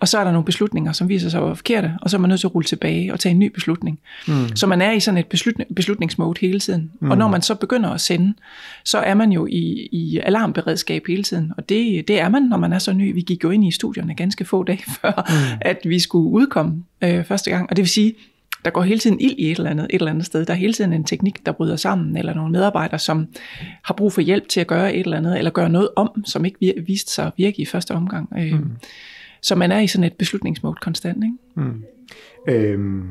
Og 0.00 0.08
så 0.08 0.18
er 0.18 0.24
der 0.24 0.32
nogle 0.32 0.44
beslutninger, 0.44 0.92
som 0.92 1.08
viser 1.08 1.28
sig 1.28 1.40
at 1.40 1.46
være 1.46 1.56
forkerte, 1.56 1.92
og 2.02 2.10
så 2.10 2.16
er 2.16 2.18
man 2.18 2.28
nødt 2.28 2.40
til 2.40 2.46
at 2.46 2.54
rulle 2.54 2.66
tilbage 2.66 3.12
og 3.12 3.20
tage 3.20 3.30
en 3.30 3.38
ny 3.38 3.52
beslutning. 3.54 3.98
Mm. 4.28 4.56
Så 4.56 4.66
man 4.66 4.82
er 4.82 4.92
i 4.92 5.00
sådan 5.00 5.18
et 5.18 5.26
beslutning, 5.26 5.74
beslutningsmode 5.74 6.40
hele 6.40 6.60
tiden. 6.60 6.90
Mm. 7.00 7.10
Og 7.10 7.18
når 7.18 7.28
man 7.28 7.42
så 7.42 7.54
begynder 7.54 7.90
at 7.90 8.00
sende, 8.00 8.34
så 8.84 8.98
er 8.98 9.14
man 9.14 9.32
jo 9.32 9.46
i, 9.46 9.88
i 9.92 10.18
alarmberedskab 10.18 11.02
hele 11.08 11.22
tiden. 11.22 11.52
Og 11.56 11.68
det, 11.68 12.08
det 12.08 12.20
er 12.20 12.28
man, 12.28 12.42
når 12.42 12.56
man 12.56 12.72
er 12.72 12.78
så 12.78 12.92
ny. 12.92 13.14
Vi 13.14 13.20
gik 13.20 13.44
jo 13.44 13.50
ind 13.50 13.64
i 13.64 13.70
studierne 13.70 14.14
ganske 14.14 14.44
få 14.44 14.62
dage 14.62 14.82
før, 15.00 15.26
mm. 15.28 15.58
at 15.60 15.78
vi 15.84 15.98
skulle 15.98 16.30
udkomme 16.30 16.84
øh, 17.02 17.24
første 17.24 17.50
gang. 17.50 17.70
Og 17.70 17.76
det 17.76 17.82
vil 17.82 17.90
sige, 17.90 18.14
der 18.66 18.72
går 18.72 18.82
hele 18.82 19.00
tiden 19.00 19.20
ild 19.20 19.34
i 19.38 19.50
et 19.50 19.56
eller 19.56 19.70
andet, 19.70 19.86
et 19.90 19.94
eller 19.94 20.10
andet 20.10 20.26
sted. 20.26 20.46
Der 20.46 20.52
er 20.52 20.58
hele 20.58 20.72
tiden 20.72 20.92
en 20.92 21.04
teknik, 21.04 21.46
der 21.46 21.52
bryder 21.52 21.76
sammen, 21.76 22.16
eller 22.16 22.34
nogle 22.34 22.52
medarbejdere, 22.52 22.98
som 22.98 23.26
har 23.84 23.94
brug 23.94 24.12
for 24.12 24.20
hjælp 24.20 24.48
til 24.48 24.60
at 24.60 24.66
gøre 24.66 24.94
et 24.94 25.00
eller 25.00 25.16
andet, 25.16 25.38
eller 25.38 25.50
gøre 25.50 25.68
noget 25.68 25.88
om, 25.96 26.24
som 26.24 26.44
ikke 26.44 26.74
viste 26.86 27.12
sig 27.12 27.26
at 27.26 27.32
virke 27.36 27.62
i 27.62 27.64
første 27.64 27.92
omgang. 27.92 28.28
Øh, 28.38 28.52
mm. 28.52 28.70
Så 29.42 29.54
man 29.54 29.72
er 29.72 29.80
i 29.80 29.86
sådan 29.86 30.04
et 30.04 30.12
beslutningsmål 30.12 30.76
konstant. 30.80 31.24
Ikke? 31.24 31.36
Mm. 31.54 31.84
Øhm, 32.48 33.08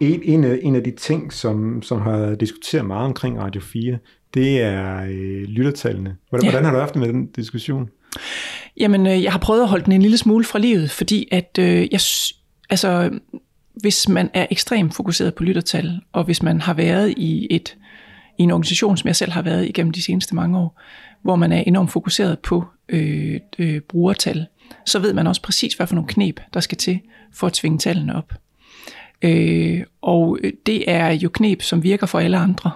en, 0.00 0.20
en, 0.22 0.44
af, 0.44 0.58
en 0.62 0.74
af 0.74 0.82
de 0.82 0.90
ting, 0.90 1.32
som, 1.32 1.82
som 1.82 2.00
har 2.00 2.34
diskuteret 2.34 2.84
meget 2.86 3.04
omkring 3.04 3.38
Radio 3.38 3.60
4, 3.60 3.98
det 4.34 4.62
er 4.62 5.02
øh, 5.08 5.42
lyttertallene. 5.42 6.16
Hvordan, 6.28 6.44
ja. 6.44 6.50
hvordan 6.50 6.64
har 6.64 6.72
du 6.72 6.78
haft 6.78 6.94
det 6.94 7.00
med 7.00 7.08
den 7.08 7.26
diskussion? 7.26 7.88
Jamen, 8.76 9.06
øh, 9.06 9.22
jeg 9.22 9.32
har 9.32 9.38
prøvet 9.38 9.62
at 9.62 9.68
holde 9.68 9.84
den 9.84 9.92
en 9.92 10.02
lille 10.02 10.18
smule 10.18 10.44
fra 10.44 10.58
livet, 10.58 10.90
fordi 10.90 11.28
at 11.32 11.58
øh, 11.60 11.88
jeg, 11.92 12.00
altså, 12.70 13.10
hvis 13.76 14.08
man 14.08 14.30
er 14.34 14.46
ekstremt 14.50 14.94
fokuseret 14.94 15.34
på 15.34 15.42
lyttertal, 15.42 16.00
og 16.12 16.24
hvis 16.24 16.42
man 16.42 16.60
har 16.60 16.74
været 16.74 17.14
i, 17.16 17.46
et, 17.50 17.76
i 18.38 18.42
en 18.42 18.50
organisation, 18.50 18.96
som 18.96 19.08
jeg 19.08 19.16
selv 19.16 19.32
har 19.32 19.42
været 19.42 19.68
igennem 19.68 19.92
de 19.92 20.02
seneste 20.02 20.34
mange 20.34 20.58
år, 20.58 20.80
hvor 21.22 21.36
man 21.36 21.52
er 21.52 21.62
enormt 21.66 21.92
fokuseret 21.92 22.38
på 22.38 22.64
øh, 22.88 23.40
øh, 23.58 23.80
brugertal, 23.80 24.46
så 24.86 24.98
ved 24.98 25.12
man 25.12 25.26
også 25.26 25.42
præcis, 25.42 25.74
hvad 25.74 25.86
for 25.86 25.94
nogle 25.94 26.08
knep, 26.08 26.40
der 26.54 26.60
skal 26.60 26.78
til 26.78 27.00
for 27.32 27.46
at 27.46 27.52
tvinge 27.52 27.78
tallene 27.78 28.16
op. 28.16 28.32
Øh, 29.22 29.82
og 30.02 30.38
det 30.66 30.90
er 30.90 31.10
jo 31.10 31.28
knep, 31.28 31.62
som 31.62 31.82
virker 31.82 32.06
for 32.06 32.18
alle 32.18 32.36
andre. 32.36 32.70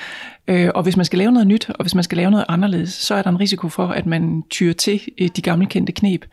øh, 0.48 0.70
og 0.74 0.82
hvis 0.82 0.96
man 0.96 1.06
skal 1.06 1.18
lave 1.18 1.32
noget 1.32 1.46
nyt, 1.46 1.70
og 1.70 1.84
hvis 1.84 1.94
man 1.94 2.04
skal 2.04 2.16
lave 2.16 2.30
noget 2.30 2.46
anderledes, 2.48 2.92
så 2.92 3.14
er 3.14 3.22
der 3.22 3.30
en 3.30 3.40
risiko 3.40 3.68
for, 3.68 3.86
at 3.86 4.06
man 4.06 4.42
tyrer 4.50 4.74
til 4.74 5.00
øh, 5.20 5.28
de 5.36 5.42
gamle 5.42 5.66
kendte 5.66 5.92
knep. 5.92 6.24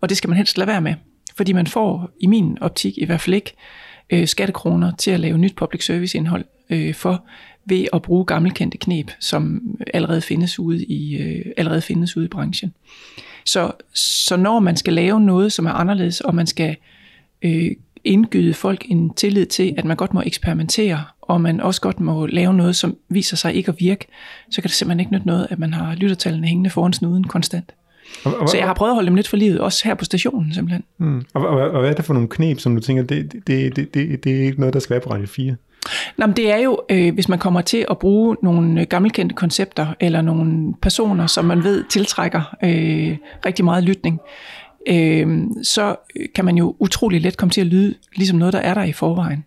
Og 0.00 0.08
det 0.08 0.16
skal 0.16 0.28
man 0.28 0.36
helst 0.36 0.58
lade 0.58 0.68
være 0.68 0.80
med. 0.80 0.94
Fordi 1.36 1.52
man 1.52 1.66
får, 1.66 2.10
i 2.20 2.26
min 2.26 2.58
optik 2.60 2.98
i 2.98 3.04
hvert 3.04 3.20
fald 3.20 3.34
ikke, 3.34 3.52
øh, 4.10 4.26
skattekroner 4.26 4.92
til 4.96 5.10
at 5.10 5.20
lave 5.20 5.38
nyt 5.38 5.56
public 5.56 5.84
service 5.84 6.18
indhold 6.18 6.44
øh, 6.70 6.94
for, 6.94 7.24
ved 7.64 7.86
at 7.92 8.02
bruge 8.02 8.24
gammelkendte 8.24 8.78
knep, 8.78 9.10
som 9.20 9.62
allerede 9.94 10.20
findes 10.20 10.58
ude 10.58 10.84
i, 10.84 11.16
øh, 11.16 11.44
allerede 11.56 11.80
findes 11.80 12.16
ude 12.16 12.24
i 12.24 12.28
branchen. 12.28 12.74
Så, 13.44 13.72
så 13.94 14.36
når 14.36 14.60
man 14.60 14.76
skal 14.76 14.92
lave 14.92 15.20
noget, 15.20 15.52
som 15.52 15.66
er 15.66 15.70
anderledes, 15.72 16.20
og 16.20 16.34
man 16.34 16.46
skal 16.46 16.76
øh, 17.42 17.70
indgyde 18.04 18.54
folk 18.54 18.86
en 18.88 19.14
tillid 19.14 19.46
til, 19.46 19.74
at 19.78 19.84
man 19.84 19.96
godt 19.96 20.14
må 20.14 20.22
eksperimentere, 20.26 21.04
og 21.22 21.40
man 21.40 21.60
også 21.60 21.80
godt 21.80 22.00
må 22.00 22.26
lave 22.26 22.54
noget, 22.54 22.76
som 22.76 22.96
viser 23.08 23.36
sig 23.36 23.54
ikke 23.54 23.68
at 23.68 23.80
virke, 23.80 24.06
så 24.50 24.62
kan 24.62 24.68
det 24.68 24.76
simpelthen 24.76 25.00
ikke 25.00 25.12
nytte 25.12 25.26
noget, 25.26 25.46
at 25.50 25.58
man 25.58 25.74
har 25.74 25.94
lyttertallene 25.94 26.46
hængende 26.46 26.70
foran 26.70 26.92
snuden 26.92 27.24
konstant. 27.24 27.72
Og, 28.24 28.38
og, 28.40 28.48
så 28.48 28.56
jeg 28.56 28.66
har 28.66 28.74
prøvet 28.74 28.90
at 28.90 28.94
holde 28.94 29.06
dem 29.06 29.14
lidt 29.14 29.28
for 29.28 29.36
livet, 29.36 29.60
også 29.60 29.84
her 29.84 29.94
på 29.94 30.04
stationen 30.04 30.54
simpelthen. 30.54 30.84
Mm. 30.98 31.24
Og, 31.34 31.46
og, 31.48 31.70
og 31.70 31.80
hvad 31.80 31.90
er 31.90 31.94
det 31.94 32.04
for 32.04 32.14
nogle 32.14 32.28
knep, 32.28 32.60
som 32.60 32.74
du 32.74 32.80
tænker, 32.80 33.02
det, 33.02 33.32
det, 33.46 33.76
det, 33.76 33.94
det, 33.94 34.24
det 34.24 34.36
er 34.36 34.44
ikke 34.44 34.60
noget, 34.60 34.74
der 34.74 34.80
skal 34.80 34.94
være 34.94 35.00
på 35.00 35.10
Radio 35.10 35.26
4? 35.26 35.56
Nå, 36.16 36.26
men 36.26 36.36
det 36.36 36.52
er 36.52 36.56
jo, 36.56 36.80
øh, 36.90 37.14
hvis 37.14 37.28
man 37.28 37.38
kommer 37.38 37.60
til 37.60 37.86
at 37.90 37.98
bruge 37.98 38.36
nogle 38.42 38.80
øh, 38.80 38.86
gammelkendte 38.86 39.34
koncepter, 39.34 39.86
eller 40.00 40.22
nogle 40.22 40.74
personer, 40.82 41.26
som 41.26 41.44
man 41.44 41.64
ved 41.64 41.84
tiltrækker 41.90 42.56
øh, 42.64 43.16
rigtig 43.46 43.64
meget 43.64 43.84
lytning, 43.84 44.20
øh, 44.88 45.38
så 45.62 45.96
kan 46.34 46.44
man 46.44 46.56
jo 46.56 46.76
utrolig 46.78 47.20
let 47.20 47.36
komme 47.36 47.50
til 47.50 47.60
at 47.60 47.66
lyde 47.66 47.94
ligesom 48.16 48.38
noget, 48.38 48.52
der 48.52 48.60
er 48.60 48.74
der 48.74 48.82
i 48.82 48.92
forvejen. 48.92 49.44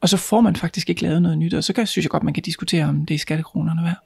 Og 0.00 0.08
så 0.08 0.16
får 0.16 0.40
man 0.40 0.56
faktisk 0.56 0.90
ikke 0.90 1.02
lavet 1.02 1.22
noget 1.22 1.38
nyt, 1.38 1.54
og 1.54 1.64
så 1.64 1.72
kan, 1.72 1.86
synes 1.86 2.04
jeg 2.04 2.10
godt, 2.10 2.22
man 2.22 2.34
kan 2.34 2.42
diskutere, 2.42 2.84
om 2.84 3.06
det 3.06 3.14
er 3.14 3.18
skattekronerne 3.18 3.82
værd. 3.84 3.96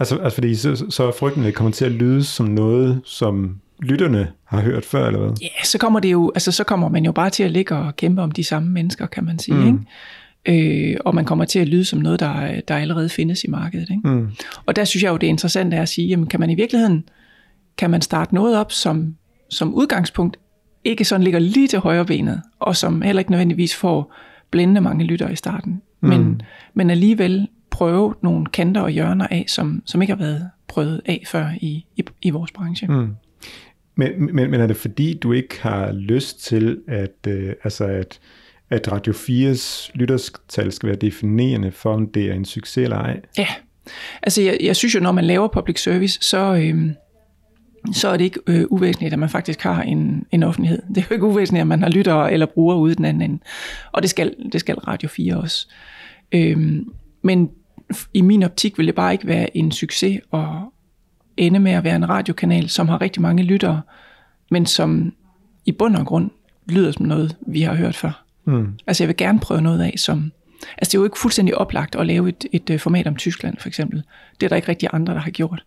Altså, 0.00 0.16
altså 0.16 0.34
fordi 0.34 0.54
så, 0.54 0.86
så 0.90 1.04
er 1.08 1.12
frygten, 1.12 1.44
det 1.44 1.54
kommer 1.54 1.70
til 1.70 1.84
at 1.84 1.92
lyde 1.92 2.24
som 2.24 2.46
noget, 2.46 3.00
som 3.04 3.60
lytterne 3.80 4.28
har 4.44 4.60
hørt 4.60 4.84
før, 4.84 5.06
eller 5.06 5.20
hvad? 5.20 5.30
Ja, 5.42 5.64
så 5.64 5.78
kommer 5.78 6.00
det 6.00 6.12
jo, 6.12 6.32
altså 6.34 6.52
så 6.52 6.64
kommer 6.64 6.88
man 6.88 7.04
jo 7.04 7.12
bare 7.12 7.30
til 7.30 7.42
at 7.42 7.50
ligge 7.50 7.76
og 7.76 7.96
kæmpe 7.96 8.22
om 8.22 8.30
de 8.30 8.44
samme 8.44 8.70
mennesker, 8.70 9.06
kan 9.06 9.24
man 9.24 9.38
sige, 9.38 9.56
mm. 9.56 9.66
ikke? 9.66 9.78
Øh, 10.92 10.96
og 11.04 11.14
man 11.14 11.24
kommer 11.24 11.44
til 11.44 11.58
at 11.58 11.68
lyde 11.68 11.84
som 11.84 11.98
noget, 11.98 12.20
der, 12.20 12.60
der 12.68 12.76
allerede 12.76 13.08
findes 13.08 13.44
i 13.44 13.50
markedet. 13.50 13.90
Ikke? 13.90 14.08
Mm. 14.08 14.28
Og 14.66 14.76
der 14.76 14.84
synes 14.84 15.02
jeg 15.02 15.10
jo, 15.10 15.16
det 15.16 15.26
er 15.26 15.30
interessant 15.30 15.74
er 15.74 15.82
at 15.82 15.88
sige, 15.88 16.08
jamen 16.08 16.26
kan 16.26 16.40
man 16.40 16.50
i 16.50 16.54
virkeligheden, 16.54 17.04
kan 17.78 17.90
man 17.90 18.02
starte 18.02 18.34
noget 18.34 18.58
op, 18.58 18.72
som, 18.72 19.16
som 19.48 19.74
udgangspunkt 19.74 20.36
ikke 20.84 21.04
sådan 21.04 21.24
ligger 21.24 21.38
lige 21.40 21.68
til 21.68 21.78
højre 21.78 22.04
benet, 22.04 22.42
og 22.58 22.76
som 22.76 23.02
heller 23.02 23.20
ikke 23.20 23.30
nødvendigvis 23.30 23.76
får 23.76 24.14
blændende 24.50 24.80
mange 24.80 25.04
lyttere 25.04 25.32
i 25.32 25.36
starten, 25.36 25.82
mm. 26.00 26.08
men, 26.08 26.42
men 26.74 26.90
alligevel 26.90 27.48
prøve 27.78 28.14
nogle 28.22 28.46
kanter 28.46 28.80
og 28.80 28.90
hjørner 28.90 29.26
af, 29.30 29.44
som, 29.48 29.82
som 29.86 30.02
ikke 30.02 30.14
har 30.14 30.18
været 30.18 30.50
prøvet 30.68 31.00
af 31.06 31.22
før 31.26 31.50
i, 31.60 31.86
i, 31.96 32.04
i 32.22 32.30
vores 32.30 32.52
branche. 32.52 32.86
Mm. 32.86 33.14
Men, 33.94 34.34
men, 34.34 34.50
men 34.50 34.60
er 34.60 34.66
det 34.66 34.76
fordi, 34.76 35.14
du 35.14 35.32
ikke 35.32 35.62
har 35.62 35.92
lyst 35.92 36.44
til, 36.44 36.78
at, 36.88 37.26
øh, 37.26 37.52
altså 37.64 37.84
at, 37.84 38.20
at 38.70 38.92
Radio 38.92 39.12
4's 39.12 39.90
lytterstal 39.94 40.72
skal 40.72 40.86
være 40.86 40.96
definerende 40.96 41.72
for, 41.72 41.94
om 41.94 42.06
det 42.06 42.30
er 42.30 42.34
en 42.34 42.44
succes 42.44 42.84
eller 42.84 42.96
ej? 42.96 43.20
Ja, 43.38 43.48
altså 44.22 44.42
jeg, 44.42 44.58
jeg 44.62 44.76
synes 44.76 44.94
jo, 44.94 45.00
når 45.00 45.12
man 45.12 45.24
laver 45.24 45.48
public 45.48 45.82
service, 45.82 46.18
så... 46.22 46.54
Øh, 46.54 46.90
så 47.92 48.08
er 48.08 48.16
det 48.16 48.24
ikke 48.24 48.40
øh, 48.46 48.64
uvæsentligt, 48.70 49.12
at 49.12 49.18
man 49.18 49.28
faktisk 49.28 49.62
har 49.62 49.82
en, 49.82 50.26
en 50.30 50.42
offentlighed. 50.42 50.82
Det 50.88 50.98
er 50.98 51.06
jo 51.10 51.14
ikke 51.14 51.26
uvæsentligt, 51.26 51.60
at 51.60 51.66
man 51.66 51.82
har 51.82 51.88
lyttere 51.88 52.32
eller 52.32 52.46
brugere 52.46 52.78
ude 52.78 52.94
den 52.94 53.04
anden 53.04 53.22
ende. 53.22 53.38
Og 53.92 54.02
det 54.02 54.10
skal, 54.10 54.34
det 54.52 54.60
skal 54.60 54.74
Radio 54.74 55.08
4 55.08 55.36
også. 55.36 55.68
Øhm, 56.32 56.92
men 57.22 57.50
i 58.14 58.20
min 58.20 58.42
optik 58.42 58.78
vil 58.78 58.86
det 58.86 58.94
bare 58.94 59.12
ikke 59.12 59.26
være 59.26 59.56
en 59.56 59.72
succes 59.72 60.20
at 60.32 60.46
ende 61.36 61.58
med 61.58 61.72
at 61.72 61.84
være 61.84 61.96
en 61.96 62.08
radiokanal, 62.08 62.68
som 62.68 62.88
har 62.88 63.00
rigtig 63.00 63.22
mange 63.22 63.42
lyttere, 63.42 63.82
men 64.50 64.66
som 64.66 65.12
i 65.66 65.72
bund 65.72 65.96
og 65.96 66.06
grund 66.06 66.30
lyder 66.66 66.92
som 66.92 67.06
noget, 67.06 67.36
vi 67.46 67.62
har 67.62 67.74
hørt 67.74 67.96
før. 67.96 68.24
Mm. 68.44 68.74
Altså 68.86 69.02
jeg 69.04 69.08
vil 69.08 69.16
gerne 69.16 69.40
prøve 69.40 69.60
noget 69.60 69.82
af, 69.82 69.94
som, 69.96 70.32
Altså 70.78 70.90
det 70.90 70.94
er 70.94 70.98
jo 70.98 71.04
ikke 71.04 71.18
fuldstændig 71.18 71.58
oplagt 71.58 71.96
at 71.96 72.06
lave 72.06 72.28
et, 72.28 72.46
et 72.52 72.70
øh, 72.70 72.78
format 72.78 73.06
om 73.06 73.16
Tyskland 73.16 73.56
for 73.58 73.68
eksempel. 73.68 74.02
Det 74.40 74.46
er 74.46 74.48
der 74.48 74.56
ikke 74.56 74.68
rigtig 74.68 74.88
andre, 74.92 75.14
der 75.14 75.20
har 75.20 75.30
gjort. 75.30 75.64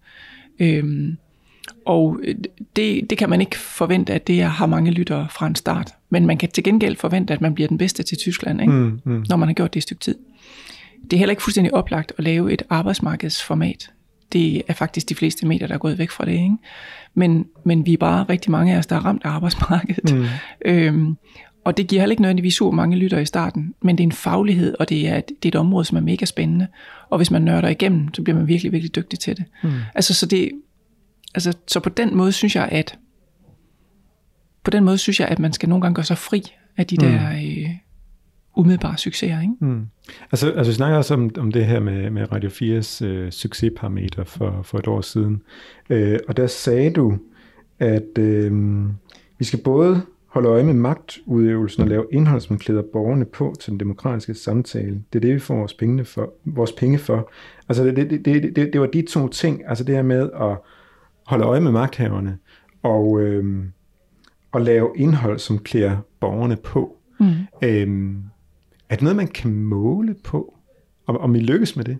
Øhm, 0.60 1.18
og 1.86 2.20
øh, 2.24 2.36
det, 2.76 3.10
det 3.10 3.18
kan 3.18 3.30
man 3.30 3.42
ikke 3.42 3.58
forvente, 3.58 4.14
at 4.14 4.28
det 4.28 4.44
har 4.44 4.66
mange 4.66 4.92
lyttere 4.92 5.28
fra 5.30 5.48
en 5.48 5.56
start. 5.56 5.94
Men 6.10 6.26
man 6.26 6.38
kan 6.38 6.50
til 6.50 6.64
gengæld 6.64 6.96
forvente, 6.96 7.34
at 7.34 7.42
man 7.42 7.56
bliver 7.56 7.68
den 7.68 7.78
bedste 7.78 8.04
til 8.04 8.18
Tyskland, 8.18 8.62
ikke? 8.62 8.74
Mm, 8.74 9.00
mm. 9.06 9.26
når 9.30 9.36
man 9.36 9.50
har 9.50 9.54
gjort 9.54 9.74
det 9.74 9.80
et 9.80 9.84
stykke 9.84 10.02
tid. 10.02 10.16
Det 11.04 11.14
er 11.14 11.18
heller 11.18 11.32
ikke 11.32 11.44
fuldstændig 11.44 11.74
oplagt 11.74 12.12
at 12.18 12.24
lave 12.24 12.54
et 12.54 12.64
arbejdsmarkedsformat. 12.70 13.92
Det 14.34 14.62
er 14.68 14.74
faktisk 14.74 15.10
de 15.10 15.16
fleste 15.16 15.48
medier, 15.48 15.68
der 15.68 15.74
er 15.74 15.80
gået 15.80 15.98
væk 15.98 16.12
fra 16.12 16.26
det. 16.26 16.32
Ikke? 16.32 16.58
Men, 17.14 17.46
men 17.66 17.86
vi 17.86 17.94
er 17.94 17.98
bare 17.98 18.26
rigtig 18.30 18.52
mange 18.52 18.74
af 18.74 18.78
os, 18.78 18.88
der 18.88 18.96
er 18.96 19.06
ramt 19.06 19.26
af 19.26 19.30
arbejdsmarkedet. 19.30 20.16
Mm. 20.16 20.26
Øhm, 20.66 21.16
og 21.66 21.78
det 21.78 21.88
giver 21.88 22.02
heller 22.02 22.12
ikke 22.12 22.22
nødvendigvis 22.22 22.56
super 22.56 22.76
mange 22.76 22.98
lytter 22.98 23.20
i 23.20 23.26
starten, 23.26 23.74
men 23.82 23.98
det 23.98 24.04
er 24.04 24.08
en 24.08 24.12
faglighed, 24.12 24.76
og 24.80 24.90
det 24.90 25.08
er, 25.08 25.18
et, 25.18 25.28
det 25.28 25.46
er 25.46 25.50
et 25.50 25.60
område, 25.60 25.86
som 25.86 25.98
er 25.98 26.02
mega 26.02 26.26
spændende. 26.26 26.68
Og 27.10 27.18
hvis 27.18 27.32
man 27.32 27.42
nørder 27.42 27.70
igennem, 27.70 28.14
så 28.14 28.22
bliver 28.22 28.38
man 28.38 28.48
virkelig, 28.48 28.72
virkelig 28.72 28.96
dygtig 28.96 29.20
til 29.20 29.38
det. 29.38 29.46
Mm. 29.64 29.72
Altså, 29.96 30.14
så, 30.14 30.26
det 30.26 30.52
altså, 31.34 31.54
så 31.68 31.80
på 31.80 31.90
den 31.90 32.16
måde 32.16 32.32
synes 32.32 32.56
jeg, 32.56 32.70
at 32.72 32.98
på 34.64 34.72
den 34.72 34.84
måde 34.84 34.98
synes 34.98 35.20
jeg, 35.20 35.28
at 35.28 35.40
man 35.40 35.54
skal 35.54 35.70
nogle 35.70 35.82
gange 35.82 35.96
gøre 35.96 36.06
sig 36.06 36.18
fri 36.18 36.44
af 36.78 36.88
de 36.88 36.96
mm. 36.96 37.04
der 37.04 37.32
øh, 37.32 37.70
umiddelbare 38.56 38.98
succeser. 38.98 39.42
Ikke? 39.42 39.54
Mm. 39.60 39.88
Altså, 40.32 40.52
altså 40.52 40.72
vi 40.72 40.76
snakker 40.76 40.98
også 40.98 41.14
om, 41.14 41.30
om 41.38 41.52
det 41.52 41.66
her 41.66 41.80
med, 41.80 42.10
med 42.10 42.32
Radio 42.32 42.50
4's 42.50 43.06
øh, 43.06 43.32
succesparameter 43.32 44.24
for, 44.24 44.62
for 44.64 44.78
et 44.78 44.88
år 44.88 45.02
siden. 45.02 45.42
Øh, 45.90 46.20
og 46.28 46.38
der 46.38 46.48
sagde 46.48 46.90
du, 46.90 47.18
at 47.80 48.18
øh, 48.18 48.84
vi 49.38 49.46
skal 49.46 49.60
både 49.60 50.02
holde 50.28 50.50
øje 50.50 50.64
med 50.64 50.74
magtudøvelsen 50.74 51.84
og 51.84 51.90
lave 51.90 52.06
indhold, 52.12 52.42
som 52.42 52.58
klæder 52.58 52.82
borgerne 52.94 53.26
på 53.26 53.54
til 53.60 53.72
den 53.72 53.80
demokratiske 53.80 54.34
samtale. 54.34 55.04
Det 55.14 55.20
er 55.20 55.22
det, 55.22 55.34
vi 55.34 55.40
får 55.40 55.56
vores 55.56 55.74
penge 55.74 56.06
for. 56.06 56.34
Vores 56.46 56.72
penge 56.72 56.98
for. 56.98 57.32
Altså 57.70 57.84
det, 57.84 57.96
det, 57.96 58.26
det, 58.26 58.56
det, 58.56 58.74
det 58.74 58.82
var 58.82 58.88
de 58.88 59.02
to 59.02 59.28
ting, 59.28 59.62
altså 59.68 59.84
det 59.84 59.96
her 59.96 60.02
med 60.02 60.30
at 60.42 60.58
holde 61.26 61.46
øje 61.46 61.62
med 61.62 61.72
magthaverne 61.72 62.38
og, 62.84 63.22
øh, 63.22 63.64
og 64.52 64.62
lave 64.62 64.92
indhold, 64.96 65.40
som 65.40 65.60
klæder 65.60 65.98
borgerne 66.20 66.56
på. 66.56 66.98
Mm. 67.20 67.32
Øh, 67.64 68.14
er 68.92 68.96
det 68.96 69.02
noget, 69.02 69.16
man 69.16 69.28
kan 69.28 69.52
måle 69.52 70.14
på, 70.24 70.54
om, 71.08 71.18
om 71.18 71.36
I 71.36 71.40
lykkes 71.40 71.76
med 71.76 71.86
det? 71.86 71.98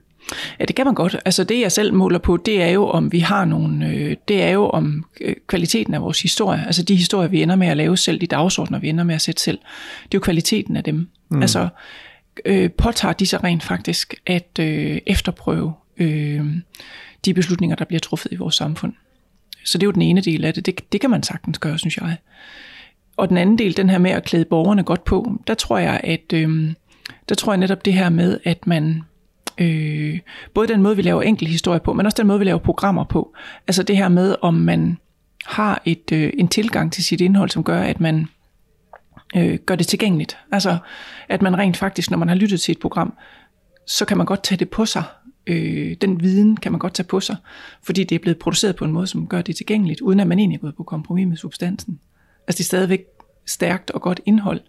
Ja, 0.60 0.66
det 0.66 0.76
kan 0.76 0.86
man 0.86 0.96
godt. 0.96 1.16
Altså 1.26 1.44
det, 1.44 1.60
jeg 1.60 1.72
selv 1.72 1.94
måler 1.94 2.20
på, 2.20 2.38
det 2.38 2.62
er 2.62 2.68
jo, 2.68 2.88
om 2.88 3.12
vi 3.12 3.20
har 3.20 3.46
nogle, 3.46 3.88
øh, 3.88 4.16
det 4.28 4.44
er 4.44 4.50
jo 4.50 4.70
om 4.70 5.06
øh, 5.22 5.36
kvaliteten 5.48 5.94
af 5.94 6.02
vores 6.02 6.22
historie. 6.22 6.66
Altså 6.66 6.84
de 6.84 6.96
historier, 6.96 7.30
vi 7.30 7.42
ender 7.42 7.56
med 7.56 7.68
at 7.68 7.78
lave 7.78 7.98
selv, 7.98 8.22
de 8.22 8.28
dagsordner, 8.28 8.80
vi 8.80 8.90
ender 8.90 9.04
med 9.04 9.16
at 9.16 9.22
sætte 9.22 9.42
selv. 9.42 9.58
Det 10.04 10.14
er 10.14 10.18
jo 10.18 10.20
kvaliteten 10.20 10.78
af 10.78 10.84
dem. 10.84 11.08
Mm. 11.30 11.42
Altså 11.42 11.70
øh, 12.46 12.72
påtager 12.72 13.14
de 13.14 13.26
sig 13.26 13.44
rent 13.44 13.64
faktisk 13.64 14.16
at 14.26 14.60
øh, 14.60 15.00
efterprøve 15.06 15.74
øh, 15.98 16.46
de 17.26 17.34
beslutninger, 17.34 17.76
der 17.76 17.86
bliver 17.86 18.00
truffet 18.00 18.32
i 18.32 18.36
vores 18.36 18.56
samfund. 18.56 18.94
Så 19.66 19.78
det 19.78 19.84
er 19.84 19.88
jo 19.88 19.92
den 19.92 20.02
ene 20.02 20.22
del 20.22 20.46
af 20.46 20.54
det. 20.54 20.66
Det, 20.66 20.92
det 20.92 21.02
kan 21.02 21.10
man 21.10 21.24
sagtens 21.24 21.60
gøre, 21.60 21.78
synes 21.78 21.98
jeg. 21.98 22.18
Og 23.18 23.30
den 23.30 23.38
anden 23.38 23.58
del, 23.58 23.78
den 23.78 23.90
her 23.90 23.98
med 23.98 24.12
at 24.12 24.24
klæde 24.24 24.46
borgerne 24.46 24.84
godt 24.84 25.04
på, 25.04 25.42
der 25.48 25.54
tror 25.54 25.78
jeg, 25.78 26.02
at 26.04 26.34
øh, 26.34 26.74
der 27.30 27.36
tror 27.36 27.54
jeg 27.54 27.58
netop 27.58 27.86
det 27.86 27.94
her 27.94 28.10
med, 28.10 28.40
at 28.44 28.68
man 28.68 29.02
øh, 29.58 30.20
både 30.54 30.68
den 30.68 30.82
måde, 30.82 30.96
vi 30.96 31.02
laver 31.02 31.22
enkel 31.22 31.48
historie 31.48 31.80
på, 31.80 31.94
men 31.94 32.06
også 32.06 32.16
den 32.18 32.28
måde, 32.28 32.40
vi 32.40 32.46
laver 32.46 32.60
programmer 32.60 33.04
på. 33.04 33.34
Altså 33.68 33.84
det 33.84 33.98
her 33.98 34.10
med, 34.10 34.36
om 34.42 34.54
man 34.54 34.98
har 35.46 35.82
et, 35.86 36.12
øh, 36.12 36.34
en 36.38 36.48
tilgang 36.48 36.94
til 36.94 37.04
sit 37.04 37.22
indhold, 37.22 37.50
som 37.50 37.64
gør, 37.64 37.82
at 37.82 38.00
man 38.00 38.28
øh, 39.36 39.60
gør 39.66 39.76
det 39.76 39.88
tilgængeligt. 39.88 40.38
Altså 40.52 40.78
at 41.30 41.42
man 41.42 41.58
rent 41.58 41.78
faktisk, 41.78 42.12
når 42.12 42.18
man 42.18 42.28
har 42.28 42.36
lyttet 42.36 42.62
til 42.62 42.72
et 42.72 42.80
program, 42.80 43.14
så 43.88 44.06
kan 44.06 44.18
man 44.18 44.26
godt 44.26 44.44
tage 44.44 44.60
det 44.60 44.70
på 44.70 44.86
sig. 44.86 45.04
Øh, 45.48 45.96
den 46.02 46.22
viden 46.22 46.58
kan 46.58 46.72
man 46.72 46.80
godt 46.80 46.94
tage 46.94 47.08
på 47.08 47.20
sig, 47.20 47.36
fordi 47.84 48.04
det 48.04 48.16
er 48.16 48.20
blevet 48.20 48.40
produceret 48.40 48.76
på 48.76 48.86
en 48.86 48.92
måde, 48.92 49.08
som 49.08 49.28
gør 49.28 49.42
det 49.42 49.56
tilgængeligt, 49.56 50.02
uden 50.02 50.20
at 50.20 50.28
man 50.28 50.40
egentlig 50.40 50.58
er 50.58 50.62
gået 50.62 50.76
på 50.76 50.84
kompromis 50.84 51.28
med 51.28 51.38
substansen. 51.38 52.00
Altså 52.48 52.58
det 52.58 52.64
er 52.64 52.68
stadigvæk 52.68 53.04
stærkt 53.46 53.92
og 53.92 54.02
godt 54.02 54.20
indhold, 54.26 54.62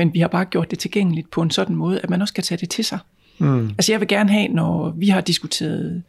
men 0.00 0.14
vi 0.14 0.20
har 0.20 0.28
bare 0.28 0.44
gjort 0.44 0.70
det 0.70 0.78
tilgængeligt 0.78 1.30
på 1.30 1.42
en 1.42 1.50
sådan 1.50 1.76
måde, 1.76 2.00
at 2.02 2.10
man 2.10 2.22
også 2.22 2.34
kan 2.34 2.44
tage 2.44 2.58
det 2.58 2.70
til 2.70 2.84
sig. 2.84 2.98
Mm. 3.38 3.68
Altså 3.68 3.92
jeg 3.92 4.00
vil 4.00 4.08
gerne 4.08 4.30
have, 4.30 4.48
når 4.48 4.90
vi 4.90 5.08
har 5.08 5.20
diskuteret, 5.20 6.02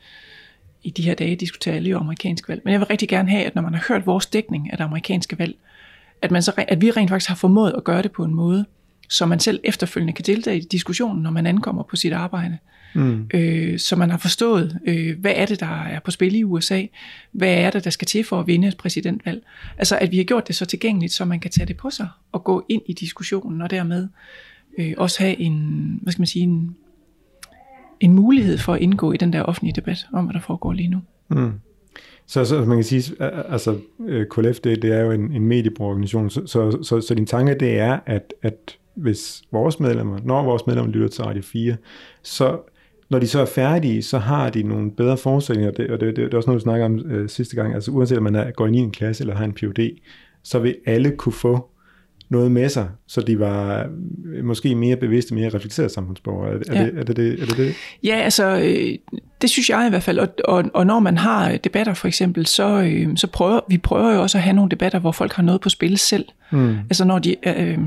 i 0.83 0.89
de 0.89 1.01
her 1.01 1.13
dage 1.13 1.35
diskuterer 1.35 1.75
alle 1.75 1.89
jo 1.89 1.97
amerikansk 1.99 2.49
valg, 2.49 2.61
men 2.65 2.71
jeg 2.71 2.79
vil 2.79 2.87
rigtig 2.87 3.09
gerne 3.09 3.29
have, 3.29 3.43
at 3.43 3.55
når 3.55 3.61
man 3.61 3.73
har 3.73 3.85
hørt 3.87 4.05
vores 4.05 4.25
dækning 4.25 4.71
af 4.71 4.77
det 4.77 4.83
amerikanske 4.83 5.39
valg, 5.39 5.55
at, 6.21 6.31
man 6.31 6.41
så, 6.41 6.63
at 6.67 6.81
vi 6.81 6.91
rent 6.91 7.09
faktisk 7.09 7.29
har 7.29 7.35
formået 7.35 7.73
at 7.77 7.83
gøre 7.83 8.01
det 8.01 8.11
på 8.11 8.23
en 8.23 8.33
måde, 8.33 8.65
så 9.11 9.25
man 9.25 9.39
selv 9.39 9.59
efterfølgende 9.63 10.13
kan 10.13 10.25
deltage 10.25 10.57
i 10.57 10.61
diskussionen, 10.61 11.23
når 11.23 11.31
man 11.31 11.45
ankommer 11.45 11.83
på 11.83 11.95
sit 11.95 12.13
arbejde. 12.13 12.57
Mm. 12.95 13.29
Øh, 13.33 13.79
så 13.79 13.95
man 13.95 14.09
har 14.09 14.17
forstået, 14.17 14.79
øh, 14.85 15.19
hvad 15.19 15.33
er 15.35 15.45
det, 15.45 15.59
der 15.59 15.83
er 15.83 15.99
på 15.99 16.11
spil 16.11 16.35
i 16.35 16.43
USA? 16.43 16.85
Hvad 17.31 17.53
er 17.53 17.69
det, 17.69 17.83
der 17.83 17.89
skal 17.89 18.05
til 18.05 18.23
for 18.23 18.39
at 18.39 18.47
vinde 18.47 18.67
et 18.67 18.77
præsidentvalg? 18.77 19.43
Altså, 19.77 19.97
at 19.97 20.11
vi 20.11 20.17
har 20.17 20.23
gjort 20.23 20.47
det 20.47 20.55
så 20.55 20.65
tilgængeligt, 20.65 21.13
så 21.13 21.25
man 21.25 21.39
kan 21.39 21.51
tage 21.51 21.65
det 21.65 21.77
på 21.77 21.89
sig 21.89 22.07
og 22.31 22.43
gå 22.43 22.65
ind 22.69 22.81
i 22.85 22.93
diskussionen, 22.93 23.61
og 23.61 23.69
dermed 23.69 24.07
øh, 24.79 24.93
også 24.97 25.23
have 25.23 25.39
en, 25.39 25.99
hvad 26.01 26.11
skal 26.11 26.21
man 26.21 26.27
sige, 26.27 26.43
en, 26.43 26.75
en 27.99 28.13
mulighed 28.13 28.57
for 28.57 28.73
at 28.73 28.81
indgå 28.81 29.11
i 29.11 29.17
den 29.17 29.33
der 29.33 29.41
offentlige 29.43 29.73
debat 29.75 30.07
om, 30.13 30.25
hvad 30.25 30.33
der 30.33 30.41
foregår 30.41 30.73
lige 30.73 30.89
nu. 30.89 30.99
Mm. 31.29 31.51
Så, 32.25 32.45
så 32.45 32.65
man 32.65 32.77
kan 32.77 32.83
sige, 32.83 33.23
altså 33.49 33.77
øh, 34.07 34.25
KLF, 34.27 34.59
det, 34.59 34.81
det 34.81 34.91
er 34.93 35.01
jo 35.01 35.11
en, 35.11 35.31
en 35.31 35.45
mediebrugorganisation, 35.45 36.29
så, 36.29 36.47
så, 36.47 36.83
så, 36.83 37.01
så 37.01 37.15
din 37.15 37.25
tanke 37.25 37.55
det 37.59 37.79
er, 37.79 37.99
at, 38.05 38.33
at 38.41 38.77
hvis 38.95 39.43
vores 39.51 39.79
medlemmer, 39.79 40.19
når 40.23 40.43
vores 40.43 40.67
medlemmer 40.67 40.91
lytter 40.91 41.07
til 41.07 41.23
Radio 41.23 41.41
4, 41.41 41.75
så 42.21 42.59
når 43.09 43.19
de 43.19 43.27
så 43.27 43.41
er 43.41 43.45
færdige, 43.45 44.03
så 44.03 44.17
har 44.17 44.49
de 44.49 44.63
nogle 44.63 44.91
bedre 44.91 45.17
forudsætninger, 45.17 45.71
det, 45.71 45.89
og 45.89 45.99
det, 45.99 46.15
det, 46.15 46.25
det 46.25 46.33
er 46.33 46.37
også 46.37 46.49
noget, 46.49 46.59
vi 46.59 46.63
snakker 46.63 46.85
om 46.85 46.99
øh, 46.99 47.29
sidste 47.29 47.55
gang, 47.55 47.73
altså 47.73 47.91
uanset 47.91 48.17
om 48.17 48.23
man 48.23 48.35
er, 48.35 48.51
går 48.51 48.67
ind 48.67 48.75
i 48.75 48.79
en 48.79 48.91
klasse 48.91 49.23
eller 49.23 49.35
har 49.35 49.45
en 49.45 49.53
PhD, 49.53 49.97
så 50.43 50.59
vil 50.59 50.75
alle 50.85 51.11
kunne 51.17 51.33
få 51.33 51.70
noget 52.31 52.51
med 52.51 52.69
sig, 52.69 52.89
så 53.07 53.21
de 53.21 53.39
var 53.39 53.89
øh, 54.33 54.45
måske 54.45 54.75
mere 54.75 54.95
bevidste, 54.95 55.33
mere 55.33 55.49
reflekterede 55.49 55.93
samfundsborgere. 55.93 56.53
Er, 56.53 56.59
ja. 56.73 56.81
er, 56.81 56.85
det, 56.85 56.99
er, 56.99 57.03
det, 57.03 57.15
det, 57.15 57.41
er 57.41 57.45
det 57.45 57.57
det? 57.57 57.75
Ja, 58.03 58.15
altså 58.15 58.59
øh, 58.63 59.15
det 59.41 59.49
synes 59.49 59.69
jeg 59.69 59.87
i 59.87 59.89
hvert 59.89 60.03
fald. 60.03 60.19
Og, 60.19 60.27
og, 60.45 60.63
og 60.73 60.85
når 60.85 60.99
man 60.99 61.17
har 61.17 61.57
debatter 61.57 61.93
for 61.93 62.07
eksempel, 62.07 62.45
så, 62.45 62.81
øh, 62.81 63.17
så 63.17 63.27
prøver 63.27 63.59
vi 63.69 63.77
prøver 63.77 64.13
jo 64.13 64.21
også 64.21 64.37
at 64.37 64.41
have 64.41 64.53
nogle 64.53 64.71
debatter, 64.71 64.99
hvor 64.99 65.11
folk 65.11 65.33
har 65.33 65.43
noget 65.43 65.61
på 65.61 65.69
spil 65.69 65.97
selv. 65.97 66.25
Mm. 66.51 66.77
Altså 66.77 67.05
når 67.05 67.19
de, 67.19 67.35
øh, 67.47 67.77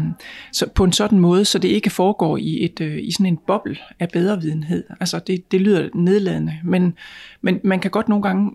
så 0.52 0.66
på 0.74 0.84
en 0.84 0.92
sådan 0.92 1.18
måde, 1.18 1.44
så 1.44 1.58
det 1.58 1.68
ikke 1.68 1.90
foregår 1.90 2.36
i, 2.36 2.64
et, 2.64 2.80
øh, 2.80 2.98
i 3.02 3.12
sådan 3.12 3.26
en 3.26 3.38
boble 3.46 3.76
af 4.00 4.08
bedrevidenhed. 4.08 4.84
Altså 5.00 5.20
det, 5.26 5.52
det 5.52 5.60
lyder 5.60 5.88
nedladende, 5.94 6.58
men, 6.64 6.94
men 7.42 7.60
man 7.64 7.80
kan 7.80 7.90
godt 7.90 8.08
nogle 8.08 8.22
gange 8.22 8.50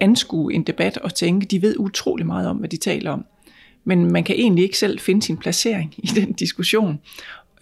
anskue 0.00 0.54
en 0.54 0.62
debat 0.62 0.96
og 0.96 1.14
tænke, 1.14 1.46
de 1.46 1.62
ved 1.62 1.74
utrolig 1.78 2.26
meget 2.26 2.48
om, 2.48 2.56
hvad 2.56 2.68
de 2.68 2.76
taler 2.76 3.10
om 3.10 3.24
men 3.84 4.12
man 4.12 4.24
kan 4.24 4.36
egentlig 4.36 4.64
ikke 4.64 4.78
selv 4.78 4.98
finde 4.98 5.22
sin 5.22 5.36
placering 5.36 5.94
i 5.98 6.06
den 6.06 6.32
diskussion. 6.32 6.98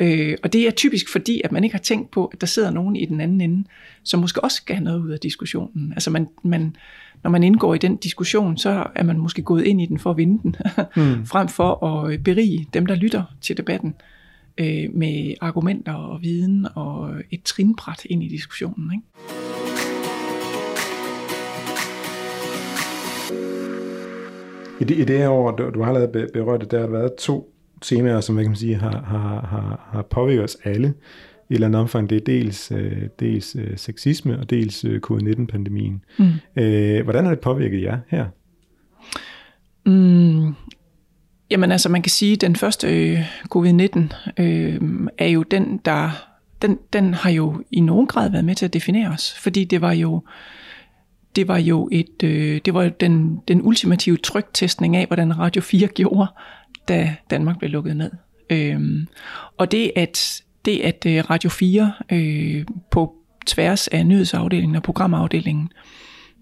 Øh, 0.00 0.36
og 0.42 0.52
det 0.52 0.66
er 0.66 0.70
typisk 0.70 1.12
fordi, 1.12 1.40
at 1.44 1.52
man 1.52 1.64
ikke 1.64 1.74
har 1.74 1.82
tænkt 1.82 2.10
på, 2.10 2.26
at 2.26 2.40
der 2.40 2.46
sidder 2.46 2.70
nogen 2.70 2.96
i 2.96 3.04
den 3.04 3.20
anden 3.20 3.40
ende, 3.40 3.64
som 4.02 4.20
måske 4.20 4.44
også 4.44 4.56
skal 4.56 4.76
have 4.76 4.84
noget 4.84 5.00
ud 5.00 5.10
af 5.10 5.18
diskussionen. 5.18 5.92
Altså 5.92 6.10
man, 6.10 6.28
man, 6.44 6.76
når 7.22 7.30
man 7.30 7.42
indgår 7.42 7.74
i 7.74 7.78
den 7.78 7.96
diskussion, 7.96 8.58
så 8.58 8.86
er 8.94 9.02
man 9.02 9.18
måske 9.18 9.42
gået 9.42 9.64
ind 9.64 9.82
i 9.82 9.86
den 9.86 9.98
for 9.98 10.10
at 10.10 10.16
vinde 10.16 10.42
den, 10.42 10.56
mm. 10.96 11.26
frem 11.26 11.48
for 11.48 11.86
at 11.86 12.24
berige 12.24 12.66
dem, 12.74 12.86
der 12.86 12.94
lytter 12.94 13.22
til 13.40 13.56
debatten 13.56 13.94
øh, 14.58 14.94
med 14.94 15.34
argumenter 15.40 15.92
og 15.92 16.22
viden 16.22 16.66
og 16.74 17.10
et 17.30 17.42
trinbræt 17.42 18.04
ind 18.04 18.22
i 18.22 18.28
diskussionen. 18.28 18.92
Ikke? 18.92 19.41
I 24.82 24.84
det, 24.84 24.98
i 24.98 25.04
det 25.04 25.18
her 25.18 25.28
år, 25.28 25.50
du, 25.50 25.70
du 25.70 25.82
har 25.82 25.88
allerede 25.88 26.28
berørt 26.32 26.60
det, 26.60 26.70
der 26.70 26.80
har 26.80 26.86
været 26.86 27.14
to 27.18 27.54
temaer, 27.80 28.20
som 28.20 28.38
jeg 28.38 28.46
kan 28.46 28.56
sige, 28.56 28.74
har, 28.74 29.04
har, 29.06 29.46
har, 29.46 29.88
har 29.92 30.02
påvirket 30.02 30.44
os 30.44 30.56
alle 30.64 30.88
i 30.88 30.90
et 30.90 31.54
eller 31.54 31.66
andet 31.66 31.80
omfang. 31.80 32.10
Det 32.10 32.16
er 32.16 32.20
dels, 32.20 32.72
øh, 32.72 33.02
dels 33.20 33.56
øh, 33.58 33.76
sexisme 33.76 34.38
og 34.38 34.50
dels 34.50 34.84
øh, 34.84 35.00
covid-19-pandemien. 35.00 36.04
Mm. 36.18 36.62
Øh, 36.62 37.04
hvordan 37.04 37.24
har 37.24 37.30
det 37.30 37.40
påvirket 37.40 37.82
jer 37.82 37.98
her? 38.08 38.26
Mm, 39.86 40.54
jamen 41.50 41.72
altså, 41.72 41.88
man 41.88 42.02
kan 42.02 42.10
sige, 42.10 42.32
at 42.32 42.40
den 42.40 42.56
første 42.56 43.10
øh, 43.10 43.18
covid-19 43.56 44.00
øh, 44.42 44.80
er 45.18 45.28
jo 45.28 45.42
den, 45.42 45.80
der 45.84 46.10
den, 46.62 46.78
den 46.92 47.14
har 47.14 47.30
jo 47.30 47.62
i 47.70 47.80
nogen 47.80 48.06
grad 48.06 48.30
været 48.30 48.44
med 48.44 48.54
til 48.54 48.64
at 48.64 48.72
definere 48.72 49.10
os, 49.10 49.38
fordi 49.38 49.64
det 49.64 49.80
var 49.80 49.92
jo 49.92 50.22
det 51.36 51.48
var 51.48 51.58
jo 51.58 51.88
et, 51.92 52.22
øh, 52.24 52.60
det 52.64 52.74
var 52.74 52.88
den, 52.88 53.40
den 53.48 53.62
ultimative 53.62 54.16
tryktestning 54.16 54.96
af, 54.96 55.06
hvordan 55.06 55.38
Radio 55.38 55.62
4 55.62 55.86
gjorde, 55.86 56.26
da 56.88 57.16
Danmark 57.30 57.58
blev 57.58 57.70
lukket 57.70 57.96
ned. 57.96 58.10
Øhm, 58.50 59.06
og 59.58 59.72
det 59.72 59.92
at, 59.96 60.42
det 60.64 60.80
at 60.80 61.06
øh, 61.06 61.24
Radio 61.30 61.50
4 61.50 61.92
øh, 62.12 62.64
på 62.90 63.14
tværs 63.46 63.88
af 63.88 64.06
nyhedsafdelingen 64.06 64.76
og 64.76 64.82
programafdelingen 64.82 65.68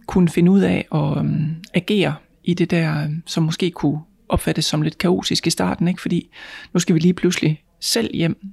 kunne 0.07 0.29
finde 0.29 0.51
ud 0.51 0.61
af 0.61 0.87
at 0.95 1.25
øh, 1.25 1.33
agere 1.75 2.15
i 2.45 2.55
det 2.55 2.71
der, 2.71 3.09
som 3.27 3.43
måske 3.43 3.71
kunne 3.71 4.01
opfattes 4.29 4.65
som 4.65 4.83
lidt 4.83 4.99
kaotisk 4.99 5.47
i 5.47 5.51
starten, 5.51 5.89
ikke? 5.89 6.01
fordi 6.01 6.29
nu 6.73 6.81
skal 6.81 6.95
vi 6.95 7.01
lige 7.01 7.15
pludselig 7.15 7.63
selv 7.81 8.15
hjem 8.15 8.53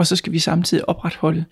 og 0.00 0.06
så 0.06 0.16
skal 0.16 0.32
vi 0.32 0.38
samtidig 0.38 0.88
opretholde 0.88 1.44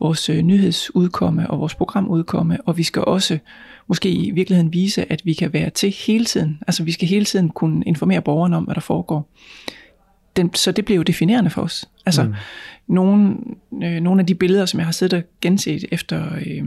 vores 0.00 0.28
øh, 0.28 0.42
nyhedsudkomme 0.42 1.50
og 1.50 1.60
vores 1.60 1.74
programudkomme, 1.74 2.58
og 2.66 2.76
vi 2.76 2.82
skal 2.82 3.04
også 3.04 3.38
måske 3.86 4.10
i 4.10 4.30
virkeligheden 4.30 4.72
vise, 4.72 5.12
at 5.12 5.20
vi 5.24 5.32
kan 5.32 5.52
være 5.52 5.70
til 5.70 5.94
hele 6.06 6.24
tiden. 6.24 6.58
Altså 6.66 6.84
vi 6.84 6.92
skal 6.92 7.08
hele 7.08 7.24
tiden 7.24 7.48
kunne 7.48 7.82
informere 7.86 8.22
borgerne 8.22 8.56
om, 8.56 8.64
hvad 8.64 8.74
der 8.74 8.80
foregår. 8.80 9.30
Den, 10.36 10.54
så 10.54 10.72
det 10.72 10.84
bliver 10.84 10.96
jo 10.96 11.02
definerende 11.02 11.50
for 11.50 11.62
os. 11.62 11.88
Altså 12.06 12.22
mm. 12.22 12.34
nogle, 12.86 13.36
øh, 13.82 14.00
nogle 14.00 14.20
af 14.20 14.26
de 14.26 14.34
billeder, 14.34 14.66
som 14.66 14.78
jeg 14.78 14.86
har 14.86 14.92
siddet 14.92 15.18
og 15.18 15.22
genset 15.40 15.84
efter... 15.92 16.34
Øh, 16.46 16.64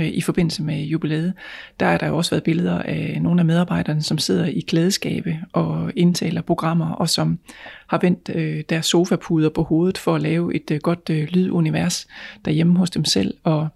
Øh, 0.00 0.06
i 0.06 0.20
forbindelse 0.20 0.62
med 0.62 0.82
jubilæet, 0.82 1.32
der 1.80 1.86
er 1.86 1.98
der 1.98 2.06
jo 2.08 2.16
også 2.16 2.30
været 2.30 2.44
billeder 2.44 2.82
af 2.82 3.18
nogle 3.22 3.40
af 3.40 3.44
medarbejderne, 3.44 4.02
som 4.02 4.18
sidder 4.18 4.46
i 4.46 4.60
klædeskabe 4.60 5.38
og 5.52 5.92
indtaler 5.96 6.42
programmer, 6.42 6.90
og 6.90 7.08
som 7.08 7.38
har 7.86 7.98
vendt 8.02 8.30
øh, 8.34 8.64
deres 8.68 8.86
sofapuder 8.86 9.48
på 9.48 9.62
hovedet 9.62 9.98
for 9.98 10.14
at 10.14 10.22
lave 10.22 10.54
et 10.54 10.70
øh, 10.70 10.80
godt 10.80 11.10
øh, 11.10 11.28
lydunivers 11.28 12.06
derhjemme 12.44 12.78
hos 12.78 12.90
dem 12.90 13.04
selv, 13.04 13.34
og 13.42 13.68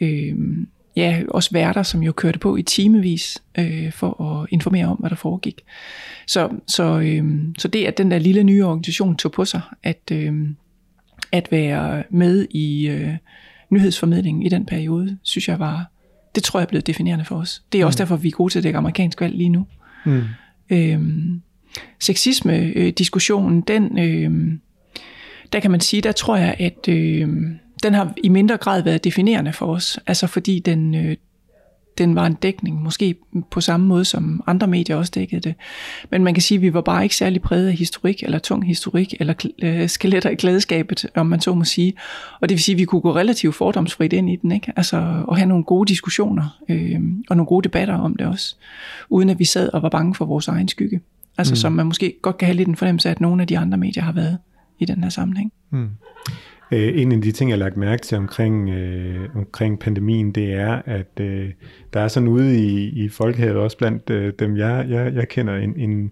øh, 0.00 0.34
ja, 0.96 1.22
også 1.28 1.50
værter, 1.52 1.82
som 1.82 2.02
jo 2.02 2.12
kørte 2.12 2.38
på 2.38 2.56
i 2.56 2.62
timevis 2.62 3.42
øh, 3.58 3.92
for 3.92 4.22
at 4.22 4.48
informere 4.50 4.86
om, 4.86 4.96
hvad 4.96 5.10
der 5.10 5.16
foregik. 5.16 5.60
Så, 6.26 6.50
så, 6.66 7.00
øh, 7.00 7.24
så 7.58 7.68
det, 7.68 7.84
at 7.84 7.98
den 7.98 8.10
der 8.10 8.18
lille 8.18 8.44
nye 8.44 8.64
organisation 8.64 9.16
tog 9.16 9.32
på 9.32 9.44
sig, 9.44 9.60
at, 9.82 10.10
øh, 10.12 10.34
at 11.32 11.48
være 11.50 12.02
med 12.10 12.46
i... 12.50 12.88
Øh, 12.88 13.14
nyhedsformidlingen 13.70 14.42
i 14.42 14.48
den 14.48 14.66
periode, 14.66 15.18
synes 15.22 15.48
jeg 15.48 15.58
var, 15.58 15.90
det 16.34 16.44
tror 16.44 16.60
jeg 16.60 16.64
er 16.64 16.68
blevet 16.68 16.86
definerende 16.86 17.24
for 17.24 17.36
os. 17.36 17.62
Det 17.72 17.80
er 17.80 17.84
mm. 17.84 17.86
også 17.86 17.98
derfor, 17.98 18.16
vi 18.16 18.28
er 18.28 18.32
gode 18.32 18.52
til 18.52 18.58
at 18.58 18.62
dække 18.62 18.78
amerikansk 18.78 19.20
valg 19.20 19.36
lige 19.36 19.48
nu. 19.48 19.66
Mm. 20.06 20.22
Øhm, 20.70 21.42
Sexisme-diskussionen, 22.00 23.60
den, 23.60 23.98
øh, 23.98 24.58
der 25.52 25.60
kan 25.60 25.70
man 25.70 25.80
sige, 25.80 26.02
der 26.02 26.12
tror 26.12 26.36
jeg, 26.36 26.56
at 26.58 26.88
øh, 26.88 27.28
den 27.82 27.94
har 27.94 28.14
i 28.24 28.28
mindre 28.28 28.56
grad 28.56 28.82
været 28.82 29.04
definerende 29.04 29.52
for 29.52 29.66
os. 29.66 29.98
Altså 30.06 30.26
fordi 30.26 30.58
den, 30.58 30.94
øh, 30.94 31.16
den 31.98 32.14
var 32.14 32.26
en 32.26 32.34
dækning, 32.34 32.82
måske 32.82 33.14
på 33.50 33.60
samme 33.60 33.86
måde 33.86 34.04
som 34.04 34.42
andre 34.46 34.66
medier 34.66 34.96
også 34.96 35.12
dækkede 35.14 35.40
det. 35.40 35.54
Men 36.10 36.24
man 36.24 36.34
kan 36.34 36.42
sige, 36.42 36.58
at 36.58 36.62
vi 36.62 36.74
var 36.74 36.80
bare 36.80 37.02
ikke 37.02 37.16
særlig 37.16 37.42
præget 37.42 37.68
af 37.68 37.74
historik, 37.74 38.22
eller 38.22 38.38
tung 38.38 38.66
historik, 38.66 39.14
eller 39.20 39.34
øh, 39.62 39.88
skeletter 39.88 40.30
i 40.30 40.34
klædeskabet, 40.34 41.06
om 41.14 41.26
man 41.26 41.40
så 41.40 41.54
må 41.54 41.64
sige. 41.64 41.94
Og 42.40 42.48
det 42.48 42.54
vil 42.54 42.62
sige, 42.62 42.74
at 42.74 42.78
vi 42.78 42.84
kunne 42.84 43.00
gå 43.00 43.16
relativt 43.16 43.54
fordomsfrit 43.54 44.12
ind 44.12 44.30
i 44.30 44.36
den, 44.36 44.52
ikke? 44.52 44.72
Altså, 44.76 45.24
og 45.28 45.36
have 45.36 45.48
nogle 45.48 45.64
gode 45.64 45.88
diskussioner, 45.88 46.58
øh, 46.68 47.00
og 47.30 47.36
nogle 47.36 47.46
gode 47.46 47.64
debatter 47.64 47.94
om 47.94 48.16
det 48.16 48.26
også, 48.26 48.56
uden 49.08 49.30
at 49.30 49.38
vi 49.38 49.44
sad 49.44 49.68
og 49.72 49.82
var 49.82 49.88
bange 49.88 50.14
for 50.14 50.24
vores 50.24 50.48
egen 50.48 50.68
skygge. 50.68 51.00
Altså 51.38 51.52
mm. 51.52 51.56
som 51.56 51.72
man 51.72 51.86
måske 51.86 52.14
godt 52.22 52.38
kan 52.38 52.46
have 52.46 52.56
lidt 52.56 52.68
en 52.68 52.76
fornemmelse 52.76 53.08
af, 53.08 53.12
at 53.12 53.20
nogle 53.20 53.42
af 53.42 53.48
de 53.48 53.58
andre 53.58 53.78
medier 53.78 54.02
har 54.02 54.12
været 54.12 54.38
i 54.78 54.84
den 54.84 55.02
her 55.02 55.10
sammenhæng. 55.10 55.52
Mm. 55.70 55.88
Øh, 56.72 57.02
en 57.02 57.12
af 57.12 57.20
de 57.20 57.32
ting, 57.32 57.50
jeg 57.50 57.58
har 57.58 57.64
lagt 57.64 57.76
mærke 57.76 58.02
til 58.02 58.18
omkring, 58.18 58.70
øh, 58.70 59.36
omkring 59.36 59.78
pandemien, 59.78 60.32
det 60.32 60.52
er, 60.52 60.82
at 60.84 61.20
øh, 61.20 61.50
der 61.92 62.00
er 62.00 62.08
sådan 62.08 62.28
ude 62.28 62.60
i, 62.60 63.04
i 63.04 63.08
folkehavet, 63.08 63.56
også 63.56 63.78
blandt 63.78 64.10
øh, 64.10 64.32
dem, 64.38 64.56
jeg, 64.56 64.86
jeg, 64.88 65.14
jeg 65.14 65.28
kender, 65.28 65.56
en, 65.56 65.76
en, 65.76 66.10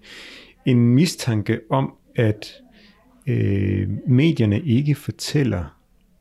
en 0.66 0.88
mistanke 0.88 1.60
om, 1.70 1.92
at 2.16 2.52
øh, 3.26 3.88
medierne 4.06 4.60
ikke 4.60 4.94
fortæller 4.94 5.76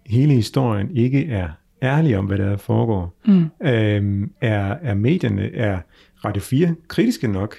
hele 0.05 0.33
historien, 0.33 0.97
ikke 0.97 1.25
er 1.25 1.47
ærlige 1.83 2.17
om, 2.17 2.25
hvad 2.25 2.37
der 2.37 2.57
foregår. 2.57 3.15
Mm. 3.25 3.45
Øh, 3.67 4.27
er, 4.41 4.75
er 4.81 4.93
medierne, 4.93 5.55
er 5.55 5.79
Radio 6.25 6.41
4 6.41 6.75
kritiske 6.87 7.27
nok 7.27 7.55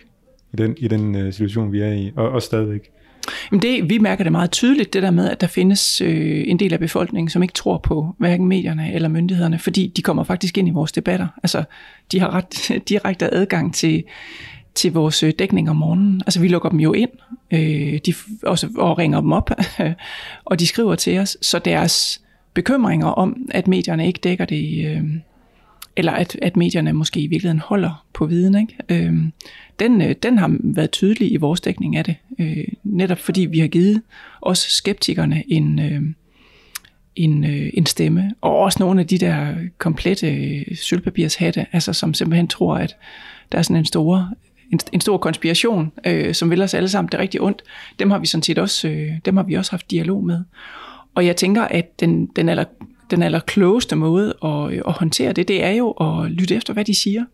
i 0.52 0.56
den, 0.56 0.76
i 0.78 0.88
den 0.88 1.14
uh, 1.14 1.32
situation, 1.32 1.72
vi 1.72 1.80
er 1.80 1.92
i, 1.92 2.12
og, 2.16 2.30
og 2.30 2.42
stadigvæk? 2.42 2.90
Jamen 3.52 3.62
det, 3.62 3.90
vi 3.90 3.98
mærker 3.98 4.24
det 4.24 4.32
meget 4.32 4.50
tydeligt, 4.50 4.92
det 4.92 5.02
der 5.02 5.10
med, 5.10 5.30
at 5.30 5.40
der 5.40 5.46
findes 5.46 6.00
øh, 6.00 6.44
en 6.46 6.58
del 6.58 6.72
af 6.72 6.78
befolkningen, 6.78 7.30
som 7.30 7.42
ikke 7.42 7.54
tror 7.54 7.78
på 7.78 8.14
hverken 8.18 8.46
medierne 8.46 8.92
eller 8.92 9.08
myndighederne, 9.08 9.58
fordi 9.58 9.92
de 9.96 10.02
kommer 10.02 10.24
faktisk 10.24 10.58
ind 10.58 10.68
i 10.68 10.70
vores 10.70 10.92
debatter. 10.92 11.26
Altså, 11.42 11.64
de 12.12 12.20
har 12.20 12.34
ret 12.34 12.70
direkte 12.88 13.34
adgang 13.34 13.74
til, 13.74 14.04
til 14.74 14.92
vores 14.92 15.22
øh, 15.22 15.32
dækning 15.38 15.70
om 15.70 15.76
morgenen. 15.76 16.22
Altså, 16.26 16.40
vi 16.40 16.48
lukker 16.48 16.68
dem 16.68 16.80
jo 16.80 16.92
ind 16.92 17.10
øh, 17.50 17.98
de, 18.06 18.14
også, 18.42 18.68
og 18.76 18.98
ringer 18.98 19.20
dem 19.20 19.32
op, 19.32 19.50
og 20.44 20.60
de 20.60 20.66
skriver 20.66 20.94
til 20.94 21.18
os, 21.18 21.36
så 21.42 21.58
deres 21.58 22.20
bekymringer 22.54 23.06
om, 23.06 23.48
at 23.50 23.68
medierne 23.68 24.06
ikke 24.06 24.20
dækker 24.22 24.44
det, 24.44 24.86
øh, 24.86 25.04
eller 25.96 26.12
at, 26.12 26.38
at 26.42 26.56
medierne 26.56 26.92
måske 26.92 27.20
i 27.20 27.26
virkeligheden 27.26 27.60
holder 27.60 28.04
på 28.14 28.26
viden, 28.26 28.54
ikke? 28.54 28.76
Øh, 28.88 29.14
den, 29.78 30.02
øh, 30.02 30.14
den 30.22 30.38
har 30.38 30.56
været 30.60 30.90
tydelig 30.90 31.32
i 31.32 31.36
vores 31.36 31.60
dækning 31.60 31.96
af 31.96 32.04
det. 32.04 32.16
Øh, 32.38 32.68
netop 32.84 33.18
fordi 33.18 33.40
vi 33.40 33.58
har 33.58 33.68
givet 33.68 34.02
os 34.42 34.58
skeptikerne 34.58 35.44
en, 35.48 35.78
øh, 35.78 36.02
en, 37.16 37.44
øh, 37.44 37.70
en 37.74 37.86
stemme, 37.86 38.30
og 38.40 38.58
også 38.58 38.76
nogle 38.80 39.00
af 39.00 39.06
de 39.06 39.18
der 39.18 39.54
komplette 39.78 40.34
øh, 40.34 40.76
sølvpapirshatte, 40.76 41.66
altså 41.72 41.92
som 41.92 42.14
simpelthen 42.14 42.48
tror, 42.48 42.76
at 42.76 42.96
der 43.52 43.58
er 43.58 43.62
sådan 43.62 43.76
en 43.76 43.84
stor, 43.84 44.30
en, 44.72 44.80
en 44.92 45.00
stor 45.00 45.18
konspiration, 45.18 45.92
øh, 46.06 46.34
som 46.34 46.50
vil 46.50 46.62
os 46.62 46.74
alle 46.74 46.88
sammen 46.88 47.12
det 47.12 47.20
rigtig 47.20 47.40
ondt. 47.40 47.62
Dem 47.98 48.10
har 48.10 48.18
vi 48.18 48.26
sådan 48.26 48.42
set 48.42 48.58
også, 48.58 48.88
øh, 48.88 49.12
dem 49.24 49.36
har 49.36 49.44
vi 49.44 49.54
også 49.54 49.70
haft 49.70 49.90
dialog 49.90 50.24
med. 50.24 50.40
Og 51.14 51.26
jeg 51.26 51.36
tænker, 51.36 51.62
at 51.62 52.00
den, 52.00 52.26
den 52.26 52.48
aller 52.48 52.64
den 53.10 53.22
allerklogeste 53.22 53.96
måde 53.96 54.34
at, 54.44 54.72
øh, 54.72 54.82
at 54.86 54.92
håndtere 54.92 55.32
det, 55.32 55.48
det 55.48 55.64
er 55.64 55.70
jo 55.70 55.90
at 55.90 56.30
lytte 56.30 56.54
efter, 56.54 56.72
hvad 56.72 56.84
de 56.84 56.94
siger 56.94 57.24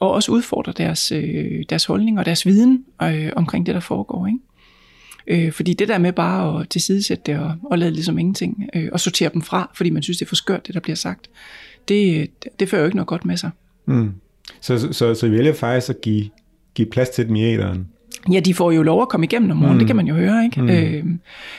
og 0.00 0.10
også 0.10 0.32
udfordre 0.32 0.72
deres, 0.72 1.12
øh, 1.12 1.64
deres 1.70 1.84
holdning 1.84 2.18
og 2.18 2.24
deres 2.24 2.46
viden 2.46 2.84
øh, 3.02 3.32
omkring 3.36 3.66
det, 3.66 3.74
der 3.74 3.80
foregår. 3.80 4.26
Ikke? 4.26 5.46
Øh, 5.46 5.52
fordi 5.52 5.74
det 5.74 5.88
der 5.88 5.98
med 5.98 6.12
bare 6.12 6.60
at 6.60 6.68
tilsidesætte 6.68 7.22
det 7.26 7.38
og, 7.38 7.54
og 7.64 7.78
lade 7.78 7.90
ligesom 7.90 8.18
ingenting, 8.18 8.68
øh, 8.74 8.88
og 8.92 9.00
sortere 9.00 9.30
dem 9.34 9.42
fra, 9.42 9.70
fordi 9.74 9.90
man 9.90 10.02
synes, 10.02 10.18
det 10.18 10.24
er 10.24 10.28
for 10.28 10.36
skørt, 10.36 10.66
det 10.66 10.74
der 10.74 10.80
bliver 10.80 10.96
sagt, 10.96 11.30
det, 11.88 12.30
det 12.60 12.68
fører 12.68 12.80
jo 12.80 12.86
ikke 12.86 12.96
noget 12.96 13.08
godt 13.08 13.24
med 13.24 13.36
sig. 13.36 13.50
Mm. 13.86 14.12
Så, 14.60 14.78
så, 14.78 14.92
så, 14.92 15.14
så 15.14 15.26
I 15.26 15.30
vælger 15.30 15.52
faktisk 15.52 15.90
at 15.90 16.00
give, 16.00 16.30
give 16.74 16.90
plads 16.90 17.08
til 17.08 17.26
dem 17.26 17.36
i 17.36 17.44
æderen? 17.44 17.88
Ja, 18.32 18.40
de 18.40 18.54
får 18.54 18.72
jo 18.72 18.82
lov 18.82 19.02
at 19.02 19.08
komme 19.08 19.26
igennem 19.26 19.50
om 19.50 19.56
morgenen, 19.56 19.74
mm. 19.74 19.78
det 19.78 19.86
kan 19.86 19.96
man 19.96 20.06
jo 20.06 20.14
høre, 20.14 20.44
ikke? 20.44 20.62
Mm. 20.62 20.68
Øh, 20.68 21.04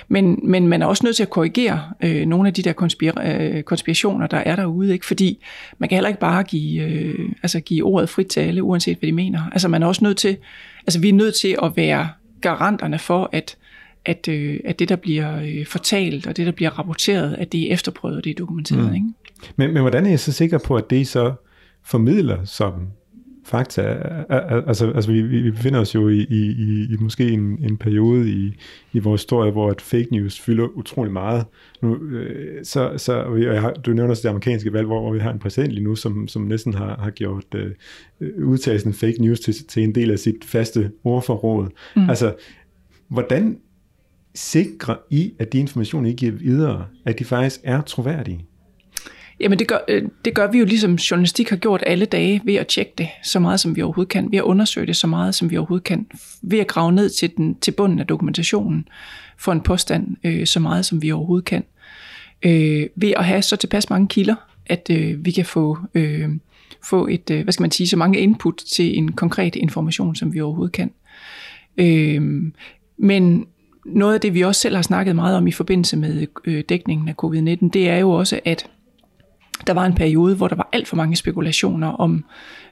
men, 0.07 0.39
men 0.43 0.67
man 0.67 0.81
er 0.81 0.85
også 0.85 1.05
nødt 1.05 1.15
til 1.15 1.23
at 1.23 1.29
korrigere 1.29 1.81
øh, 2.03 2.25
nogle 2.25 2.47
af 2.47 2.53
de 2.53 2.61
der 2.61 2.73
konspira- 2.73 3.27
øh, 3.27 3.63
konspirationer, 3.63 4.27
der 4.27 4.37
er 4.37 4.55
derude, 4.55 4.93
ikke? 4.93 5.05
Fordi 5.05 5.43
man 5.77 5.89
kan 5.89 5.95
heller 5.95 6.07
ikke 6.07 6.19
bare 6.19 6.43
give, 6.43 6.83
øh, 6.83 7.29
altså 7.43 7.59
give 7.59 7.85
ordet 7.85 8.09
frit 8.09 8.27
til 8.27 8.39
alle, 8.39 8.63
uanset 8.63 8.97
hvad 8.97 9.07
de 9.07 9.13
mener. 9.13 9.41
Altså 9.51 9.67
man 9.67 9.83
er 9.83 9.87
også 9.87 10.03
nødt 10.03 10.17
til, 10.17 10.37
altså 10.87 10.99
vi 10.99 11.09
er 11.09 11.13
nødt 11.13 11.35
til 11.35 11.55
at 11.63 11.71
være 11.75 12.09
garanterne 12.41 12.99
for, 12.99 13.29
at 13.31 13.57
at, 14.05 14.27
øh, 14.27 14.59
at 14.65 14.79
det, 14.79 14.89
der 14.89 14.95
bliver 14.95 15.41
øh, 15.41 15.65
fortalt, 15.65 16.27
og 16.27 16.37
det, 16.37 16.45
der 16.45 16.51
bliver 16.51 16.79
rapporteret, 16.79 17.35
at 17.39 17.51
det 17.51 17.69
er 17.69 17.73
efterprøvet, 17.73 18.17
og 18.17 18.23
det 18.23 18.29
er 18.29 18.33
dokumenteret. 18.35 18.89
Mm. 18.89 18.93
Ikke? 18.93 19.07
Men, 19.55 19.73
men 19.73 19.81
hvordan 19.81 20.05
er 20.05 20.09
jeg 20.09 20.19
så 20.19 20.31
sikker 20.31 20.57
på, 20.57 20.75
at 20.75 20.89
det 20.89 21.07
så 21.07 21.33
formidler 21.85 22.45
som 22.45 22.73
fakta. 23.47 23.81
Altså, 24.67 24.91
altså 24.91 25.11
vi, 25.11 25.21
vi 25.21 25.51
befinder 25.51 25.79
os 25.79 25.95
jo 25.95 26.09
i, 26.09 26.17
i, 26.17 26.51
i, 26.51 26.93
i 26.93 26.97
måske 26.99 27.29
en, 27.29 27.41
en 27.41 27.77
periode 27.77 28.29
i, 28.29 28.53
i 28.93 28.99
vores 28.99 29.21
historie, 29.21 29.51
hvor 29.51 29.71
et 29.71 29.81
fake 29.81 30.07
news 30.11 30.39
fylder 30.39 30.67
utrolig 30.77 31.13
meget. 31.13 31.45
Nu, 31.81 31.95
øh, 31.95 32.65
så, 32.65 32.93
så 32.97 33.35
jeg 33.35 33.61
har, 33.61 33.71
du 33.71 33.91
nævner 33.93 34.09
også 34.09 34.21
det 34.21 34.29
amerikanske 34.29 34.73
valg, 34.73 34.85
hvor, 34.85 35.01
hvor 35.01 35.13
vi 35.13 35.19
har 35.19 35.33
en 35.33 35.39
præsident 35.39 35.73
lige 35.73 35.83
nu, 35.83 35.95
som, 35.95 36.27
som 36.27 36.41
næsten 36.41 36.73
har, 36.73 36.99
har 36.99 37.09
gjort 37.09 37.55
øh, 37.55 37.71
udtalelsen 38.43 38.93
fake 38.93 39.17
news 39.19 39.39
til, 39.39 39.53
til 39.67 39.83
en 39.83 39.95
del 39.95 40.11
af 40.11 40.19
sit 40.19 40.45
faste 40.45 40.91
ordforråd. 41.03 41.67
Mm. 41.95 42.09
Altså, 42.09 42.35
hvordan 43.07 43.57
sikrer 44.35 44.95
I, 45.09 45.33
at 45.39 45.53
de 45.53 45.59
informationer, 45.59 46.09
I 46.09 46.13
giver 46.13 46.31
videre, 46.31 46.85
at 47.05 47.19
de 47.19 47.25
faktisk 47.25 47.59
er 47.63 47.81
troværdige? 47.81 48.45
Jamen 49.39 49.59
det 49.59 49.67
gør, 49.67 49.77
øh, 49.87 50.03
det 50.25 50.33
gør 50.33 50.51
vi 50.51 50.59
jo 50.59 50.65
ligesom 50.65 50.95
journalistik 50.95 51.49
har 51.49 51.57
gjort 51.57 51.83
alle 51.85 52.05
dage 52.05 52.41
ved 52.45 52.55
at 52.55 52.67
tjekke 52.67 52.93
det 52.97 53.07
så 53.23 53.39
meget 53.39 53.59
som 53.59 53.75
vi 53.75 53.81
overhovedet 53.81 54.09
kan, 54.09 54.31
ved 54.31 54.37
at 54.37 54.43
undersøge 54.43 54.87
det 54.87 54.95
så 54.95 55.07
meget 55.07 55.35
som 55.35 55.51
vi 55.51 55.57
overhovedet 55.57 55.83
kan, 55.83 56.07
ved 56.41 56.59
at 56.59 56.67
grave 56.67 56.91
ned 56.91 57.09
til, 57.09 57.37
den, 57.37 57.55
til 57.59 57.71
bunden 57.71 57.99
af 57.99 58.07
dokumentationen 58.07 58.87
for 59.37 59.51
en 59.51 59.61
påstand 59.61 60.15
øh, 60.23 60.45
så 60.45 60.59
meget 60.59 60.85
som 60.85 61.01
vi 61.01 61.11
overhovedet 61.11 61.45
kan. 61.45 61.63
Øh, 62.43 62.87
ved 62.95 63.13
at 63.15 63.25
have 63.25 63.41
så 63.41 63.55
tilpas 63.55 63.89
mange 63.89 64.07
kilder, 64.07 64.35
at 64.65 64.89
øh, 64.91 65.25
vi 65.25 65.31
kan 65.31 65.45
få, 65.45 65.77
øh, 65.93 66.29
få 66.83 67.07
et, 67.07 67.29
øh, 67.31 67.43
hvad 67.43 67.53
skal 67.53 67.63
man 67.63 67.71
sige, 67.71 67.87
så 67.87 67.97
mange 67.97 68.19
input 68.19 68.57
til 68.57 68.97
en 68.97 69.11
konkret 69.11 69.55
information 69.55 70.15
som 70.15 70.33
vi 70.33 70.41
overhovedet 70.41 70.73
kan. 70.73 70.91
Øh, 71.77 72.51
men 72.97 73.45
noget 73.85 74.13
af 74.13 74.21
det 74.21 74.33
vi 74.33 74.41
også 74.41 74.61
selv 74.61 74.75
har 74.75 74.83
snakket 74.83 75.15
meget 75.15 75.37
om 75.37 75.47
i 75.47 75.51
forbindelse 75.51 75.97
med 75.97 76.27
øh, 76.45 76.63
dækningen 76.69 77.07
af 77.07 77.13
covid-19, 77.23 77.69
det 77.69 77.89
er 77.89 77.97
jo 77.97 78.11
også, 78.11 78.39
at 78.45 78.69
der 79.67 79.73
var 79.73 79.85
en 79.85 79.93
periode, 79.93 80.35
hvor 80.35 80.47
der 80.47 80.55
var 80.55 80.69
alt 80.73 80.87
for 80.87 80.95
mange 80.95 81.15
spekulationer 81.15 81.87
om 81.87 82.25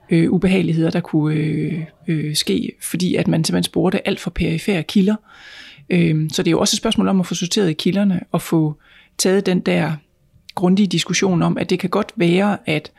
øh, 0.10 0.32
ubehageligheder, 0.32 0.90
der 0.90 1.00
kunne 1.00 1.36
øh, 1.36 1.82
øh, 2.08 2.36
ske, 2.36 2.72
fordi 2.82 3.16
at 3.16 3.28
man 3.28 3.44
simpelthen 3.44 3.64
spurgte 3.64 4.08
alt 4.08 4.20
for 4.20 4.30
perifære 4.30 4.84
kilder. 4.84 5.16
Øh, 5.90 6.30
så 6.32 6.44
det 6.44 6.48
er 6.48 6.52
jo 6.52 6.60
også 6.60 6.76
et 6.76 6.78
spørgsmål 6.78 7.08
om 7.08 7.20
at 7.20 7.26
få 7.26 7.36
sorteret 7.36 7.70
i 7.70 7.74
kilderne 7.74 8.22
og 8.32 8.42
få 8.42 8.76
taget 9.18 9.46
den 9.46 9.60
der 9.60 9.94
grundige 10.56 10.88
diskussion 10.88 11.42
om, 11.42 11.58
at 11.58 11.70
det 11.70 11.80
kan 11.80 11.90
godt 11.90 12.14
være, 12.16 12.58
at 12.66 12.92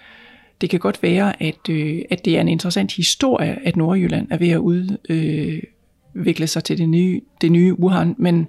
det 0.61 0.71
kan 0.71 0.81
godt 0.81 1.03
være, 1.03 1.43
at, 1.43 1.69
øh, 1.71 2.03
at 2.11 2.25
det 2.25 2.37
er 2.37 2.41
en 2.41 2.49
interessant 2.49 2.93
historie, 2.93 3.59
at 3.65 3.77
Nordjylland 3.77 4.29
er 4.31 4.37
ved 4.37 4.49
at 4.49 4.61
øh, 5.09 5.63
udvikle 6.15 6.47
sig 6.47 6.65
til 6.65 6.79
det 6.79 6.89
nye, 6.89 7.21
det 7.41 7.53
nye 7.53 7.81
Wuhan, 7.81 8.15
men 8.19 8.49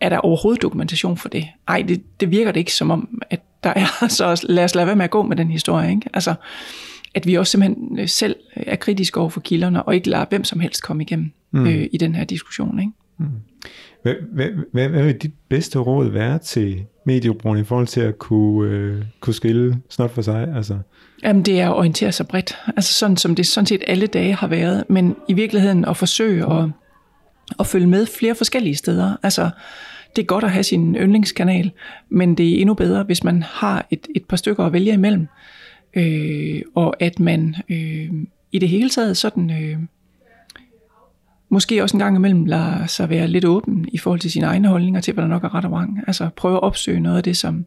er 0.00 0.08
der 0.08 0.18
overhovedet 0.18 0.62
dokumentation 0.62 1.16
for 1.16 1.28
det? 1.28 1.48
Ej, 1.68 1.84
det, 1.88 2.20
det 2.20 2.30
virker 2.30 2.52
det 2.52 2.60
ikke 2.60 2.74
som 2.74 2.90
om, 2.90 3.22
at 3.30 3.40
der 3.64 3.72
er, 3.76 4.08
så 4.08 4.46
lad 4.48 4.64
os 4.64 4.74
lade 4.74 4.86
være 4.86 4.96
med 4.96 5.04
at 5.04 5.10
gå 5.10 5.22
med 5.22 5.36
den 5.36 5.50
historie. 5.50 5.90
Ikke? 5.90 6.10
Altså, 6.14 6.34
at 7.14 7.26
vi 7.26 7.34
også 7.34 7.50
simpelthen 7.50 7.98
øh, 7.98 8.08
selv 8.08 8.36
er 8.52 8.76
kritiske 8.76 9.20
over 9.20 9.30
for 9.30 9.40
kilderne, 9.40 9.82
og 9.82 9.94
ikke 9.94 10.10
lader 10.10 10.24
hvem 10.28 10.44
som 10.44 10.60
helst 10.60 10.82
komme 10.82 11.02
igennem 11.02 11.30
mm. 11.50 11.66
øh, 11.66 11.86
i 11.92 11.96
den 11.96 12.14
her 12.14 12.24
diskussion. 12.24 12.80
Ikke? 12.80 12.92
Mm. 13.18 13.26
Hvad, 14.02 14.14
hvad, 14.32 14.48
hvad, 14.72 14.88
hvad 14.88 15.02
vil 15.02 15.14
dit 15.14 15.32
bedste 15.48 15.78
råd 15.78 16.08
være 16.08 16.38
til 16.38 16.84
mediebrugerne 17.06 17.60
i 17.60 17.64
forhold 17.64 17.86
til 17.86 18.00
at 18.00 18.18
kunne, 18.18 18.70
øh, 18.70 19.02
kunne 19.20 19.34
skille 19.34 19.76
snot 19.90 20.10
for 20.10 20.22
sig? 20.22 20.48
Altså? 20.56 20.78
Jamen, 21.22 21.42
det 21.42 21.60
er 21.60 21.70
at 21.70 21.76
orientere 21.76 22.12
sig 22.12 22.28
bredt. 22.28 22.58
Altså 22.76 22.92
sådan 22.92 23.16
som 23.16 23.34
det 23.34 23.46
sådan 23.46 23.66
set 23.66 23.82
alle 23.86 24.06
dage 24.06 24.34
har 24.34 24.46
været. 24.46 24.84
Men 24.88 25.16
i 25.28 25.32
virkeligheden 25.32 25.84
at 25.84 25.96
forsøge 25.96 26.52
at, 26.52 26.70
at 27.60 27.66
følge 27.66 27.86
med 27.86 28.06
flere 28.06 28.34
forskellige 28.34 28.76
steder. 28.76 29.16
Altså, 29.22 29.50
det 30.16 30.22
er 30.22 30.26
godt 30.26 30.44
at 30.44 30.50
have 30.50 30.62
sin 30.62 30.96
yndlingskanal, 30.96 31.70
men 32.08 32.34
det 32.34 32.54
er 32.54 32.60
endnu 32.60 32.74
bedre, 32.74 33.02
hvis 33.02 33.24
man 33.24 33.42
har 33.42 33.86
et, 33.90 34.06
et 34.16 34.24
par 34.24 34.36
stykker 34.36 34.64
at 34.64 34.72
vælge 34.72 34.92
imellem. 34.92 35.26
Øh, 35.96 36.62
og 36.74 37.02
at 37.02 37.20
man 37.20 37.54
øh, 37.68 38.10
i 38.52 38.58
det 38.58 38.68
hele 38.68 38.90
taget 38.90 39.16
sådan... 39.16 39.50
Øh, 39.50 39.78
måske 41.48 41.82
også 41.82 41.96
en 41.96 42.02
gang 42.02 42.16
imellem 42.16 42.44
lader 42.44 42.86
sig 42.86 43.10
være 43.10 43.28
lidt 43.28 43.44
åben 43.44 43.88
i 43.92 43.98
forhold 43.98 44.20
til 44.20 44.30
sine 44.30 44.46
egne 44.46 44.68
holdninger 44.68 45.00
til, 45.00 45.14
hvad 45.14 45.22
der 45.22 45.30
nok 45.30 45.44
er 45.44 45.54
ret 45.54 45.64
og 45.64 45.70
vrang. 45.70 46.00
Altså 46.06 46.28
prøve 46.36 46.54
at 46.54 46.62
opsøge 46.62 47.00
noget 47.00 47.16
af 47.16 47.22
det, 47.22 47.36
som, 47.36 47.66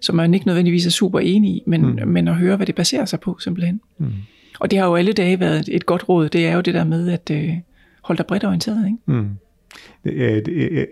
som 0.00 0.16
man 0.16 0.34
ikke 0.34 0.46
nødvendigvis 0.46 0.86
er 0.86 0.90
super 0.90 1.20
enig 1.20 1.50
i, 1.50 1.62
men, 1.66 1.86
mm. 1.86 2.08
men 2.08 2.28
at 2.28 2.34
høre, 2.34 2.56
hvad 2.56 2.66
det 2.66 2.74
baserer 2.74 3.04
sig 3.04 3.20
på 3.20 3.38
simpelthen. 3.38 3.80
Mm. 3.98 4.12
Og 4.60 4.70
det 4.70 4.78
har 4.78 4.86
jo 4.86 4.94
alle 4.94 5.12
dage 5.12 5.40
været 5.40 5.68
et 5.72 5.86
godt 5.86 6.08
råd, 6.08 6.28
det 6.28 6.46
er 6.46 6.54
jo 6.54 6.60
det 6.60 6.74
der 6.74 6.84
med 6.84 7.08
at 7.08 7.30
øh, 7.30 7.54
holde 8.04 8.18
dig 8.18 8.26
bredt 8.26 8.44
orienteret. 8.44 8.86
Ikke? 8.86 8.98
Mm. 9.06 9.28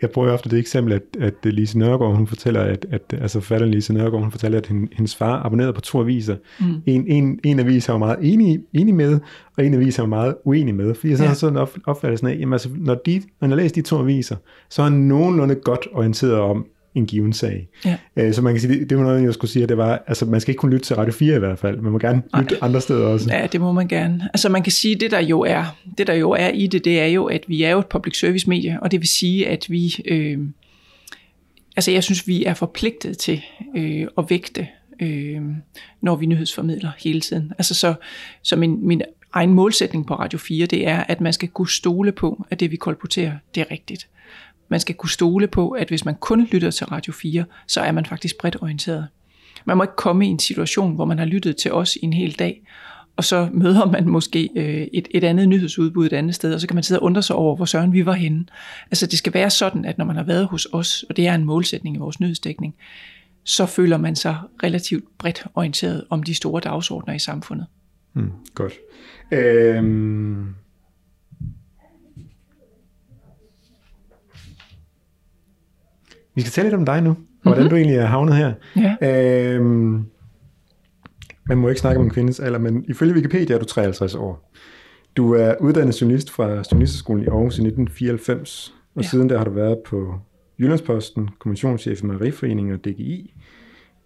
Jeg 0.03 0.11
bruger 0.15 0.33
ofte 0.33 0.49
det 0.49 0.59
eksempel, 0.59 0.93
at, 0.93 1.03
at 1.21 1.35
Lise 1.45 1.79
Nørgaard, 1.79 2.17
hun 2.17 2.27
fortæller, 2.27 2.61
at, 2.61 2.87
at 2.91 3.03
altså 3.21 3.41
forfatteren 3.41 3.71
Lise 3.71 3.95
Nørgaard, 3.95 4.23
hun 4.23 4.31
fortæller, 4.31 4.59
at 4.59 4.67
hendes 4.93 5.17
far 5.17 5.43
abonnerede 5.47 5.73
på 5.73 5.81
to 5.81 6.01
aviser. 6.01 6.37
Mm. 6.61 6.83
En, 6.87 7.07
en, 7.07 7.41
en 7.45 7.59
avis 7.59 7.89
er 7.89 7.99
meget 7.99 8.19
enig, 8.23 8.61
enig 8.73 8.95
med, 8.95 9.21
og 9.57 9.67
en 9.67 9.75
avis 9.75 9.99
er 9.99 10.07
meget 10.07 10.35
uenig 10.45 10.75
med. 10.75 10.95
Fordi 10.95 11.17
så 11.17 11.23
ja. 11.23 11.29
har 11.29 11.35
sådan 11.35 11.59
en 11.59 11.67
opfattelse 11.85 12.29
af, 12.29 12.39
jamen 12.39 12.53
altså, 12.53 12.69
når, 12.77 12.95
de, 12.95 13.23
når 13.41 13.49
jeg 13.49 13.57
læser 13.57 13.75
de 13.75 13.83
to 13.83 13.99
aviser, 13.99 14.37
så 14.71 14.83
er 14.83 14.87
han 14.87 14.99
nogenlunde 15.01 15.55
godt 15.55 15.89
orienteret 15.93 16.35
om, 16.35 16.67
en 16.95 17.07
given 17.07 17.33
sag. 17.33 17.69
Ja. 17.85 17.97
Øh, 18.17 18.35
så 18.35 18.43
man 18.43 18.55
kan 18.55 18.61
sige, 18.61 18.79
det, 18.79 18.91
det 18.91 18.99
var 18.99 19.05
noget, 19.05 19.23
jeg 19.23 19.35
skulle 19.35 19.51
sige, 19.51 19.63
at 19.63 19.69
det 19.69 19.77
var, 19.77 20.03
altså 20.07 20.27
man 20.27 20.41
skal 20.41 20.53
ikke 20.53 20.59
kun 20.59 20.71
lytte 20.71 20.87
til 20.87 20.97
Radio 20.97 21.13
4 21.13 21.37
i 21.37 21.39
hvert 21.39 21.59
fald, 21.59 21.81
man 21.81 21.93
må 21.93 21.99
gerne 21.99 22.23
Nej. 22.33 22.43
lytte 22.43 22.65
andre 22.65 22.81
steder 22.81 23.07
også. 23.07 23.31
Ja, 23.31 23.47
det 23.47 23.61
må 23.61 23.73
man 23.73 23.89
gerne. 23.89 24.29
Altså 24.33 24.49
man 24.49 24.63
kan 24.63 24.73
sige, 24.73 24.95
det 24.95 25.11
der 25.11 25.21
jo 25.21 25.41
er, 25.41 25.77
det 25.99 26.07
der 26.07 26.15
jo 26.15 26.31
er 26.31 26.49
i 26.49 26.67
det, 26.67 26.85
det 26.85 27.01
er 27.01 27.07
jo, 27.07 27.25
at 27.25 27.45
vi 27.49 27.63
er 27.63 27.71
jo 27.71 27.79
et 27.79 27.87
public 27.87 28.19
service 28.19 28.49
medie, 28.49 28.79
og 28.83 28.91
det 28.91 29.01
vil 29.01 29.09
sige, 29.09 29.49
at 29.49 29.67
vi, 29.69 29.97
øh, 30.05 30.39
altså 31.77 31.91
jeg 31.91 32.05
synes, 32.05 32.27
vi 32.27 32.45
er 32.45 32.55
forpligtet 32.55 33.19
til 33.19 33.43
øh, 33.77 34.07
at 34.19 34.25
vægte, 34.29 34.69
øh, 35.03 35.41
når 36.01 36.17
vi 36.17 36.27
nyhedsformidler 36.27 36.91
hele 36.99 37.21
tiden. 37.21 37.53
Altså 37.59 37.75
så, 37.75 37.95
så 38.43 38.57
min, 38.57 38.87
min 38.87 39.03
egen 39.33 39.55
målsætning 39.55 40.07
på 40.07 40.15
Radio 40.15 40.39
4, 40.39 40.67
det 40.67 40.89
er, 40.89 41.05
at 41.09 41.21
man 41.21 41.33
skal 41.33 41.49
kunne 41.49 41.71
stole 41.71 42.13
på, 42.13 42.47
at 42.51 42.61
det 42.61 42.71
vi 42.71 42.77
kolporterer, 42.77 43.33
det 43.55 43.61
er 43.61 43.71
rigtigt. 43.71 44.09
Man 44.73 44.81
skal 44.81 44.95
kunne 44.95 45.11
stole 45.11 45.47
på, 45.47 45.71
at 45.71 45.89
hvis 45.89 46.05
man 46.05 46.15
kun 46.15 46.49
lytter 46.53 46.71
til 46.71 46.87
Radio 46.87 47.13
4, 47.13 47.45
så 47.67 47.81
er 47.81 47.93
man 47.93 48.07
faktisk 48.07 48.39
bredt 48.39 48.57
orienteret. 48.63 49.09
Man 49.65 49.77
må 49.77 49.83
ikke 49.83 49.97
komme 49.97 50.27
i 50.27 50.29
en 50.29 50.39
situation, 50.39 50.95
hvor 50.95 51.05
man 51.05 51.19
har 51.19 51.25
lyttet 51.25 51.57
til 51.57 51.73
os 51.73 51.97
i 51.97 52.05
en 52.05 52.13
hel 52.13 52.33
dag, 52.39 52.63
og 53.17 53.25
så 53.25 53.49
møder 53.53 53.87
man 53.87 54.09
måske 54.09 54.49
øh, 54.57 54.87
et, 54.93 55.09
et 55.11 55.25
andet 55.25 55.49
nyhedsudbud 55.49 56.07
et 56.07 56.13
andet 56.13 56.35
sted, 56.35 56.55
og 56.55 56.61
så 56.61 56.67
kan 56.67 56.75
man 56.75 56.85
sidde 56.85 57.01
og 57.01 57.05
undre 57.05 57.23
sig 57.23 57.37
over, 57.37 57.57
hvor 57.57 57.65
søren 57.65 57.93
vi 57.93 58.07
var 58.07 58.13
henne. 58.13 58.47
Altså 58.91 59.07
det 59.07 59.19
skal 59.19 59.35
være 59.35 59.51
sådan, 59.51 59.85
at 59.85 59.99
når 59.99 60.05
man 60.05 60.17
har 60.17 60.25
været 60.25 60.47
hos 60.47 60.69
os, 60.73 61.03
og 61.03 61.17
det 61.17 61.27
er 61.27 61.35
en 61.35 61.45
målsætning 61.45 61.97
i 61.97 61.99
vores 61.99 62.21
nyhedsdækning, 62.21 62.75
så 63.45 63.67
føler 63.67 63.97
man 63.97 64.17
sig 64.17 64.37
relativt 64.63 65.05
bredt 65.19 65.47
orienteret 65.55 66.05
om 66.11 66.23
de 66.23 66.35
store 66.35 66.61
dagsordner 66.61 67.15
i 67.15 67.19
samfundet. 67.19 67.67
Mm, 68.15 68.31
godt. 68.55 68.73
Øhm, 69.33 70.55
Vi 76.35 76.41
skal 76.41 76.53
tale 76.53 76.67
lidt 76.67 76.75
om 76.75 76.87
dig 76.87 77.03
nu, 77.03 77.11
og 77.11 77.17
hvordan 77.43 77.63
mm-hmm. 77.63 77.71
du 77.71 77.77
egentlig 77.77 77.97
er 77.97 78.07
havnet 78.07 78.37
her. 78.37 78.53
Ja. 78.77 79.55
Øhm, 79.55 80.05
man 81.49 81.59
må 81.59 81.69
ikke 81.69 81.81
snakke 81.81 81.99
om 81.99 82.05
en 82.05 82.11
kvindes 82.11 82.41
alder, 82.41 82.59
men 82.59 82.85
ifølge 82.89 83.15
Wikipedia 83.15 83.55
er 83.55 83.59
du 83.59 83.65
53 83.65 84.15
år. 84.15 84.53
Du 85.17 85.35
er 85.35 85.55
uddannet 85.61 86.01
journalist 86.01 86.31
fra 86.31 86.49
Journalisterskolen 86.49 87.25
i 87.25 87.27
Aarhus 87.27 87.59
i 87.59 87.63
1994, 87.63 88.75
og 88.95 89.03
ja. 89.03 89.09
siden 89.09 89.29
der 89.29 89.39
har 89.39 89.45
du 89.45 89.51
været 89.51 89.79
på 89.87 90.15
Jyllandsposten, 90.61 91.29
kommissionschef 91.39 92.03
i 92.03 92.07
Marieforeningen 92.07 92.75
og 92.75 92.85
DGI. 92.85 93.35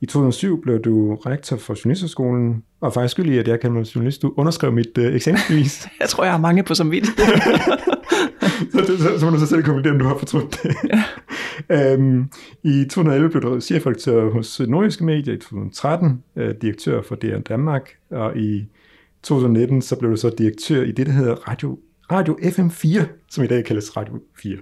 I 0.00 0.06
2007 0.06 0.62
blev 0.62 0.80
du 0.80 1.14
rektor 1.14 1.56
for 1.56 1.74
Journalisterskolen, 1.84 2.62
og 2.80 2.92
faktisk 2.92 3.12
skyld 3.12 3.30
i, 3.30 3.38
at 3.38 3.48
jeg 3.48 3.60
kan 3.60 3.74
være 3.74 3.86
journalist. 3.94 4.22
Du 4.22 4.34
underskrev 4.36 4.72
mit 4.72 4.98
uh, 4.98 5.04
eksamensbevis. 5.04 5.88
jeg 6.00 6.08
tror, 6.08 6.24
jeg 6.24 6.32
har 6.32 6.40
mange 6.40 6.62
på 6.62 6.74
som 6.74 6.90
vidt. 6.90 7.06
så, 8.72 8.80
det, 8.88 8.98
så, 8.98 9.18
så 9.18 9.26
må 9.26 9.30
du 9.30 9.40
så 9.40 9.46
selv 9.46 9.62
konkludere, 9.62 9.92
om 9.92 9.98
du 9.98 10.04
har 10.04 10.18
fortrudt 10.18 10.62
det. 10.62 10.76
Ja. 10.92 11.02
Øhm, 11.70 12.30
I 12.64 12.84
2011 12.84 13.30
blev 13.30 13.42
du 13.42 13.60
chefredaktør 13.60 14.30
hos 14.30 14.60
Nordiske 14.68 15.04
Medier, 15.04 15.34
i 15.34 15.38
2013 15.38 16.22
øh, 16.36 16.54
direktør 16.62 17.02
for 17.02 17.14
DR 17.14 17.38
Danmark, 17.38 17.90
og 18.10 18.36
i 18.36 18.66
2019 19.22 19.82
så 19.82 19.96
blev 19.96 20.10
du 20.10 20.16
så 20.16 20.34
direktør 20.38 20.82
i 20.82 20.92
det, 20.92 21.06
der 21.06 21.12
hedder 21.12 21.34
Radio 21.34 21.78
Radio 22.12 22.38
FM4, 22.42 23.04
som 23.30 23.44
i 23.44 23.46
dag 23.46 23.64
kaldes 23.64 23.96
Radio 23.96 24.20
4. 24.42 24.56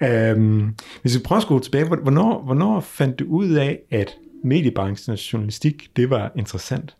Ja. 0.00 0.32
Øhm, 0.32 0.74
hvis 1.02 1.14
vi 1.14 1.22
prøver 1.22 1.40
at 1.40 1.46
gå 1.46 1.58
tilbage, 1.58 1.84
hvornår, 1.84 2.42
hvornår 2.42 2.80
fandt 2.80 3.18
du 3.18 3.24
ud 3.24 3.50
af, 3.50 3.78
at 3.90 4.10
mediebranchen 4.44 5.12
og 5.12 5.32
journalistik, 5.32 5.96
det 5.96 6.10
var 6.10 6.32
interessant? 6.36 6.96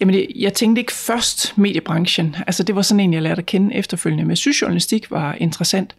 Jamen, 0.00 0.26
jeg 0.36 0.54
tænkte 0.54 0.80
ikke 0.80 0.92
først 0.92 1.58
mediebranchen. 1.58 2.36
Altså, 2.46 2.62
det 2.62 2.74
var 2.74 2.82
sådan 2.82 3.00
en, 3.00 3.14
jeg 3.14 3.22
lærte 3.22 3.38
at 3.38 3.46
kende 3.46 3.74
efterfølgende. 3.74 4.24
Men 4.24 4.34
journalistik 4.34 5.10
var 5.10 5.34
interessant. 5.34 5.96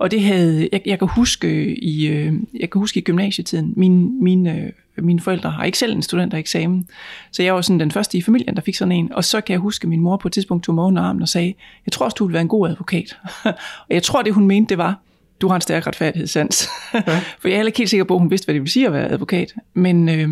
Og 0.00 0.10
det 0.10 0.22
havde, 0.22 0.68
jeg, 0.72 0.82
jeg 0.86 0.98
kan 0.98 1.08
huske 1.08 1.78
i, 1.84 2.06
øh, 2.06 2.32
jeg 2.60 2.70
kan 2.70 2.78
huske 2.78 2.98
i 2.98 3.02
gymnasietiden, 3.02 3.72
mine, 3.76 4.10
mine, 4.22 4.72
mine 4.96 5.20
forældre 5.20 5.50
har 5.50 5.64
ikke 5.64 5.78
selv 5.78 5.96
en 5.96 6.02
studentereksamen, 6.02 6.88
så 7.32 7.42
jeg 7.42 7.54
var 7.54 7.60
sådan 7.60 7.80
den 7.80 7.90
første 7.90 8.18
i 8.18 8.22
familien, 8.22 8.56
der 8.56 8.62
fik 8.62 8.74
sådan 8.74 8.92
en. 8.92 9.12
Og 9.12 9.24
så 9.24 9.40
kan 9.40 9.52
jeg 9.52 9.60
huske, 9.60 9.84
at 9.84 9.88
min 9.88 10.00
mor 10.00 10.16
på 10.16 10.28
et 10.28 10.32
tidspunkt 10.32 10.64
tog 10.64 10.74
mig 10.74 10.84
under 10.84 11.02
armen 11.02 11.22
og 11.22 11.28
sagde, 11.28 11.54
jeg 11.86 11.92
tror 11.92 12.04
også, 12.04 12.14
du 12.14 12.26
vil 12.26 12.32
være 12.32 12.42
en 12.42 12.48
god 12.48 12.68
advokat. 12.68 13.16
og 13.88 13.90
jeg 13.90 14.02
tror, 14.02 14.22
det 14.22 14.34
hun 14.34 14.46
mente, 14.46 14.68
det 14.68 14.78
var, 14.78 15.00
du 15.40 15.48
har 15.48 15.54
en 15.54 15.60
stærk 15.60 15.86
retfærdighedssans. 15.86 16.68
Ja. 16.94 17.00
For 17.40 17.48
jeg 17.48 17.52
er 17.52 17.56
heller 17.56 17.68
ikke 17.68 17.78
helt 17.78 17.90
sikker 17.90 18.04
på, 18.04 18.14
at 18.14 18.20
hun 18.20 18.30
vidste, 18.30 18.44
hvad 18.44 18.54
det 18.54 18.62
vil 18.62 18.70
sige 18.70 18.86
at 18.86 18.92
være 18.92 19.08
advokat. 19.08 19.54
Men, 19.74 20.08
øh, 20.08 20.28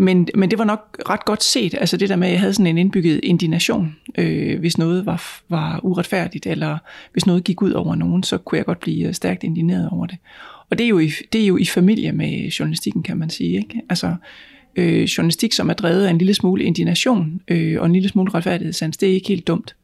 men, 0.00 0.28
men 0.34 0.50
det 0.50 0.58
var 0.58 0.64
nok 0.64 0.96
ret 1.08 1.24
godt 1.24 1.42
set, 1.42 1.74
altså 1.74 1.96
det 1.96 2.08
der 2.08 2.16
med, 2.16 2.26
at 2.26 2.32
jeg 2.32 2.40
havde 2.40 2.54
sådan 2.54 2.66
en 2.66 2.78
indbygget 2.78 3.20
indignation, 3.22 3.96
øh, 4.18 4.60
hvis 4.60 4.78
noget 4.78 5.06
var, 5.06 5.42
var 5.48 5.80
uretfærdigt, 5.82 6.46
eller 6.46 6.78
hvis 7.12 7.26
noget 7.26 7.44
gik 7.44 7.62
ud 7.62 7.72
over 7.72 7.94
nogen, 7.94 8.22
så 8.22 8.38
kunne 8.38 8.56
jeg 8.58 8.64
godt 8.64 8.80
blive 8.80 9.08
øh, 9.08 9.14
stærkt 9.14 9.44
indigneret 9.44 9.88
over 9.92 10.06
det. 10.06 10.18
Og 10.70 10.78
det 10.78 10.84
er 10.84 10.88
jo 10.88 10.98
i, 10.98 11.10
det 11.32 11.42
er 11.42 11.46
jo 11.46 11.56
i 11.56 11.64
familie 11.64 12.12
med 12.12 12.48
journalistikken, 12.48 13.02
kan 13.02 13.16
man 13.16 13.30
sige. 13.30 13.56
Ikke? 13.56 13.80
Altså, 13.88 14.14
øh, 14.76 15.02
journalistik, 15.02 15.52
som 15.52 15.70
er 15.70 15.74
drevet 15.74 16.06
af 16.06 16.10
en 16.10 16.18
lille 16.18 16.34
smule 16.34 16.64
indignation 16.64 17.40
øh, 17.48 17.80
og 17.80 17.86
en 17.86 17.92
lille 17.92 18.08
smule 18.08 18.34
retfærdighedssans, 18.34 18.96
det 18.96 19.08
er 19.08 19.14
ikke 19.14 19.28
helt 19.28 19.46
dumt. 19.46 19.76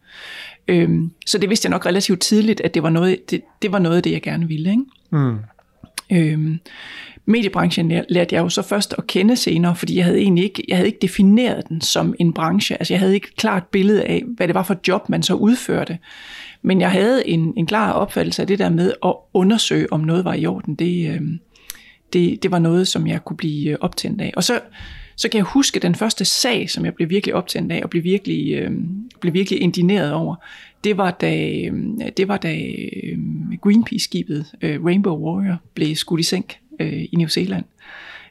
Øh, 0.69 0.91
så 1.27 1.39
det 1.39 1.49
vidste 1.49 1.67
jeg 1.67 1.71
nok 1.71 1.87
relativt 1.87 2.21
tidligt, 2.21 2.61
at 2.61 2.75
det 2.75 2.83
var 2.83 2.91
noget, 2.91 3.31
det, 3.31 3.41
det 3.63 3.73
var 3.73 3.79
noget 3.79 3.97
af 3.97 4.03
det, 4.03 4.13
jeg 4.13 4.23
gerne 4.23 4.49
ville. 4.49 4.71
Ikke? 4.71 4.83
Mm. 5.11 5.39
Øh, 6.13 6.59
mediebranchen 7.27 7.89
lærte 7.89 8.35
jeg 8.35 8.43
jo 8.43 8.49
så 8.49 8.63
først 8.63 8.95
at 8.99 9.07
kende 9.07 9.37
senere, 9.37 9.77
fordi 9.77 9.97
jeg 9.97 10.05
havde 10.05 10.19
egentlig 10.19 10.45
ikke, 10.45 10.65
jeg 10.69 10.77
havde 10.77 10.87
ikke 10.87 10.99
defineret 11.03 11.69
den 11.69 11.81
som 11.81 12.15
en 12.19 12.33
branche. 12.33 12.77
Altså 12.79 12.95
jeg 12.95 13.01
havde 13.01 13.15
ikke 13.15 13.29
et 13.29 13.37
klart 13.37 13.65
billede 13.67 14.05
af, 14.05 14.23
hvad 14.37 14.47
det 14.49 14.55
var 14.55 14.63
for 14.63 14.75
et 14.75 14.89
job, 14.89 15.09
man 15.09 15.23
så 15.23 15.35
udførte. 15.35 15.99
Men 16.63 16.81
jeg 16.81 16.91
havde 16.91 17.29
en, 17.29 17.53
en 17.57 17.67
klar 17.67 17.93
opfattelse 17.93 18.43
af 18.43 18.49
det 18.49 18.59
der 18.59 18.69
med 18.69 18.93
at 19.05 19.15
undersøge, 19.35 19.93
om 19.93 20.01
noget 20.01 20.25
var 20.25 20.35
i 20.35 20.47
orden. 20.47 20.75
Det, 20.75 21.11
øh, 21.11 21.21
det, 22.13 22.43
det 22.43 22.51
var 22.51 22.59
noget, 22.59 22.89
som 22.89 23.07
jeg 23.07 23.25
kunne 23.25 23.37
blive 23.37 23.71
øh, 23.71 23.77
optændt 23.81 24.21
af. 24.21 24.33
Og 24.37 24.45
så, 24.45 24.61
så 25.17 25.29
kan 25.29 25.39
jeg 25.39 25.45
huske 25.45 25.81
den 25.81 25.95
første 25.95 26.25
sag, 26.25 26.71
som 26.71 26.85
jeg 26.85 26.95
blev 26.95 27.11
virkelig 27.11 27.35
optændt 27.35 27.73
af, 27.73 27.81
og 27.83 27.91
blev 27.91 28.05
virkelig, 28.05 28.55
øh, 28.55 28.71
blev 29.21 29.35
virkelig 29.35 29.61
indineret 29.63 30.13
over. 30.13 30.37
Det 30.85 30.97
var 30.97 31.11
da, 31.11 31.51
øh, 31.51 31.73
det 32.17 32.29
var 32.29 32.37
da 32.37 32.57
Greenpeace-skibet 33.63 34.47
Rainbow 34.63 35.19
Warrior 35.19 35.57
blev 35.75 35.95
skudt 35.95 36.21
i 36.21 36.23
sænk 36.23 36.57
øh, 36.81 37.03
i 37.13 37.17
New 37.17 37.29
Zealand. 37.29 37.65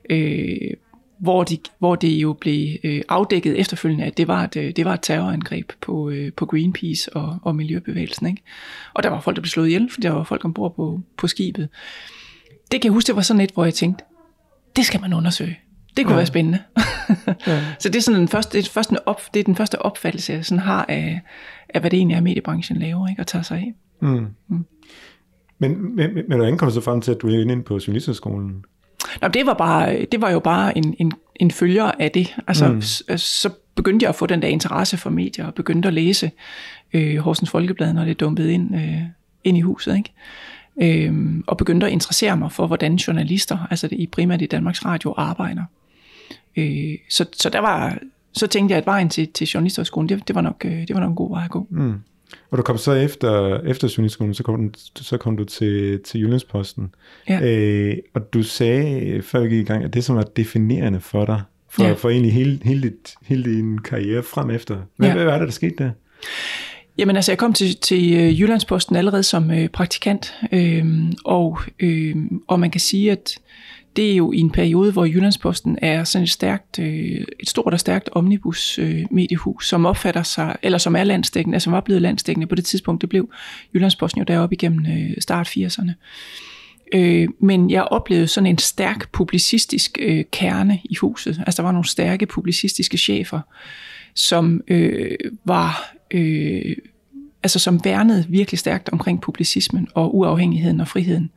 Øh, 0.09 0.71
hvor, 1.19 1.43
de, 1.43 1.57
hvor 1.79 1.95
det 1.95 2.07
jo 2.07 2.33
blev 2.33 2.77
øh, 2.83 3.01
afdækket 3.09 3.59
efterfølgende, 3.59 4.05
at 4.05 4.17
det 4.17 4.27
var 4.27 4.43
et, 4.43 4.55
øh, 4.55 4.71
det 4.75 4.85
var 4.85 4.93
et 4.93 4.99
terrorangreb 5.01 5.71
på, 5.81 6.09
øh, 6.09 6.33
på 6.33 6.45
Greenpeace 6.45 7.15
og, 7.15 7.37
og 7.41 7.55
miljøbevægelsen. 7.55 8.27
Ikke? 8.27 8.41
Og 8.93 9.03
der 9.03 9.09
var 9.09 9.19
folk, 9.19 9.35
der 9.35 9.41
blev 9.41 9.49
slået 9.49 9.67
ihjel, 9.67 9.89
fordi 9.91 10.07
der 10.07 10.13
var 10.13 10.23
folk 10.23 10.45
ombord 10.45 10.75
på, 10.75 11.01
på 11.17 11.27
skibet. 11.27 11.69
Det 12.71 12.81
kan 12.81 12.83
jeg 12.89 12.93
huske, 12.93 13.07
det 13.07 13.15
var 13.15 13.21
sådan 13.21 13.41
et, 13.41 13.51
hvor 13.51 13.63
jeg 13.63 13.73
tænkte, 13.73 14.03
det 14.75 14.85
skal 14.85 15.01
man 15.01 15.13
undersøge. 15.13 15.59
Det 15.97 16.05
kunne 16.05 16.13
ja. 16.13 16.17
være 16.17 16.25
spændende. 16.25 16.59
ja. 17.47 17.63
Så 17.79 17.89
det 17.89 17.95
er 17.95 18.01
sådan 18.01 18.19
den 18.19 18.27
første, 18.27 18.57
det 18.57 18.67
er, 18.67 18.71
første 18.71 19.07
op, 19.07 19.21
det 19.33 19.39
er 19.39 19.43
den 19.43 19.55
første 19.55 19.81
opfattelse, 19.81 20.33
jeg 20.33 20.45
sådan 20.45 20.59
har 20.59 20.85
af, 20.89 21.21
af, 21.69 21.81
hvad 21.81 21.91
det 21.91 21.97
egentlig 21.97 22.15
er, 22.15 22.21
mediebranchen 22.21 22.79
laver, 22.79 23.07
ikke? 23.07 23.21
og 23.21 23.27
tager 23.27 23.43
sig 23.43 23.57
af. 23.57 23.73
Mm. 24.01 24.27
Mm. 24.47 24.65
Men, 25.59 25.95
men, 25.95 26.13
men 26.13 26.37
hvordan 26.37 26.57
kom 26.57 26.67
du 26.67 26.73
så 26.73 26.81
frem 26.81 27.01
til, 27.01 27.11
at 27.11 27.21
du 27.21 27.27
er 27.27 27.41
inde 27.41 27.63
på 27.63 27.73
journalisterskolen? 27.73 28.65
Nå, 29.21 29.27
det 29.27 29.45
var, 29.45 29.53
bare, 29.53 30.05
det 30.11 30.21
var 30.21 30.29
jo 30.29 30.39
bare 30.39 30.77
en, 30.77 30.95
en, 30.99 31.11
en 31.35 31.51
følger 31.51 31.91
af 31.99 32.11
det. 32.11 32.35
Altså, 32.47 32.67
mm. 32.67 32.81
så, 32.81 33.03
så 33.17 33.49
begyndte 33.75 34.03
jeg 34.03 34.09
at 34.09 34.15
få 34.15 34.25
den 34.25 34.41
der 34.41 34.47
interesse 34.47 34.97
for 34.97 35.09
medier, 35.09 35.45
og 35.45 35.53
begyndte 35.53 35.87
at 35.87 35.93
læse 35.93 36.31
øh, 36.93 37.17
Horsens 37.17 37.49
Folkeblad, 37.49 37.93
når 37.93 38.05
det 38.05 38.19
dumpede 38.19 38.53
ind, 38.53 38.75
øh, 38.75 39.01
ind 39.43 39.57
i 39.57 39.61
huset. 39.61 39.97
Ikke? 39.97 41.07
Øh, 41.07 41.41
og 41.47 41.57
begyndte 41.57 41.85
at 41.85 41.91
interessere 41.91 42.37
mig 42.37 42.51
for, 42.51 42.67
hvordan 42.67 42.95
journalister, 42.95 43.67
altså 43.69 43.87
det, 43.87 43.99
i 43.99 44.07
primært 44.07 44.41
i 44.41 44.45
Danmarks 44.45 44.85
Radio, 44.85 45.13
arbejder. 45.17 45.63
Øh, 46.57 46.93
så, 47.09 47.25
så 47.33 47.49
der 47.49 47.59
var, 47.59 47.97
så 48.33 48.47
tænkte 48.47 48.73
jeg, 48.73 48.77
at 48.77 48.85
vejen 48.85 49.09
til, 49.09 49.27
til 49.27 49.47
journalisterskolen, 49.47 50.09
det, 50.09 50.27
det, 50.27 50.35
var 50.35 50.41
nok, 50.41 50.65
øh, 50.65 50.87
det 50.87 50.93
var 50.93 50.99
nok 50.99 51.09
en 51.09 51.15
god 51.15 51.29
vej 51.29 51.43
at 51.43 51.51
gå. 51.51 51.67
Mm. 51.69 51.93
Og 52.51 52.57
du 52.57 52.63
kom 52.63 52.77
så 52.77 52.91
efter, 52.91 53.59
efter 53.59 53.93
journalistskolen, 53.97 54.33
så 54.33 54.43
kom, 54.43 54.73
så 54.95 55.17
kom 55.17 55.37
du 55.37 55.43
til, 55.43 55.99
til 56.01 56.21
Jyllandsposten. 56.21 56.95
Ja. 57.29 57.39
Øh, 57.41 57.97
og 58.13 58.33
du 58.33 58.43
sagde, 58.43 59.21
før 59.21 59.39
vi 59.39 59.49
gik 59.49 59.59
i 59.59 59.63
gang, 59.63 59.83
at 59.83 59.93
det, 59.93 60.03
som 60.03 60.15
var 60.15 60.23
definerende 60.23 60.99
for 60.99 61.25
dig, 61.25 61.41
for, 61.69 61.83
ja. 61.83 61.93
for 61.93 62.09
egentlig 62.09 62.33
hele, 62.33 62.59
hele, 62.63 62.81
dit, 62.81 63.15
hele 63.23 63.43
din 63.43 63.77
karriere 63.77 64.23
frem 64.23 64.49
efter. 64.49 64.77
Hvad, 64.97 65.07
ja. 65.07 65.15
hvad 65.15 65.25
var 65.25 65.37
det, 65.37 65.45
der 65.45 65.51
skete 65.51 65.75
der? 65.77 65.91
Jamen 66.97 67.15
altså, 67.15 67.31
jeg 67.31 67.37
kom 67.37 67.53
til, 67.53 67.77
til 67.77 68.13
øh, 68.13 68.41
Jyllandsposten 68.41 68.95
allerede 68.95 69.23
som 69.23 69.51
øh, 69.51 69.69
praktikant, 69.69 70.33
øh, 70.51 70.85
og, 71.25 71.59
øh, 71.79 72.15
og 72.47 72.59
man 72.59 72.71
kan 72.71 72.81
sige, 72.81 73.11
at 73.11 73.37
det 73.95 74.11
er 74.11 74.15
jo 74.15 74.31
i 74.31 74.39
en 74.39 74.49
periode, 74.49 74.91
hvor 74.91 75.05
Jyllandsposten 75.05 75.77
er 75.81 76.03
sådan 76.03 76.23
et, 76.23 76.29
stærkt, 76.29 76.79
øh, 76.79 77.25
et 77.39 77.49
stort 77.49 77.73
og 77.73 77.79
stærkt 77.79 78.09
omnibus 78.11 78.79
øh, 78.79 79.05
mediehus, 79.11 79.69
som 79.69 79.85
opfatter 79.85 80.23
sig, 80.23 80.55
eller 80.61 80.77
som 80.77 80.95
er 80.95 81.03
landstækkende, 81.03 81.55
altså 81.55 81.69
var 81.69 81.81
blevet 81.81 82.01
landstækkende 82.01 82.47
på 82.47 82.55
det 82.55 82.65
tidspunkt, 82.65 83.01
det 83.01 83.09
blev 83.09 83.29
Jyllandsposten 83.75 84.19
jo 84.19 84.25
deroppe 84.25 84.55
igennem 84.55 84.85
øh, 84.85 85.11
start 85.19 85.47
80'erne. 85.47 85.91
Øh, 86.93 87.27
men 87.39 87.69
jeg 87.69 87.83
oplevede 87.83 88.27
sådan 88.27 88.47
en 88.47 88.57
stærk 88.57 89.11
publicistisk 89.11 89.97
øh, 90.01 90.23
kerne 90.31 90.79
i 90.83 90.95
huset. 90.95 91.43
Altså 91.45 91.61
der 91.61 91.63
var 91.67 91.71
nogle 91.71 91.87
stærke 91.87 92.25
publicistiske 92.25 92.97
chefer, 92.97 93.39
som 94.15 94.61
øh, 94.67 95.17
var... 95.45 95.93
Øh, 96.11 96.75
altså 97.43 97.59
som 97.59 97.85
værnede 97.85 98.25
virkelig 98.29 98.59
stærkt 98.59 98.89
omkring 98.89 99.21
publicismen 99.21 99.87
og 99.93 100.15
uafhængigheden 100.15 100.81
og 100.81 100.87
friheden 100.87 101.31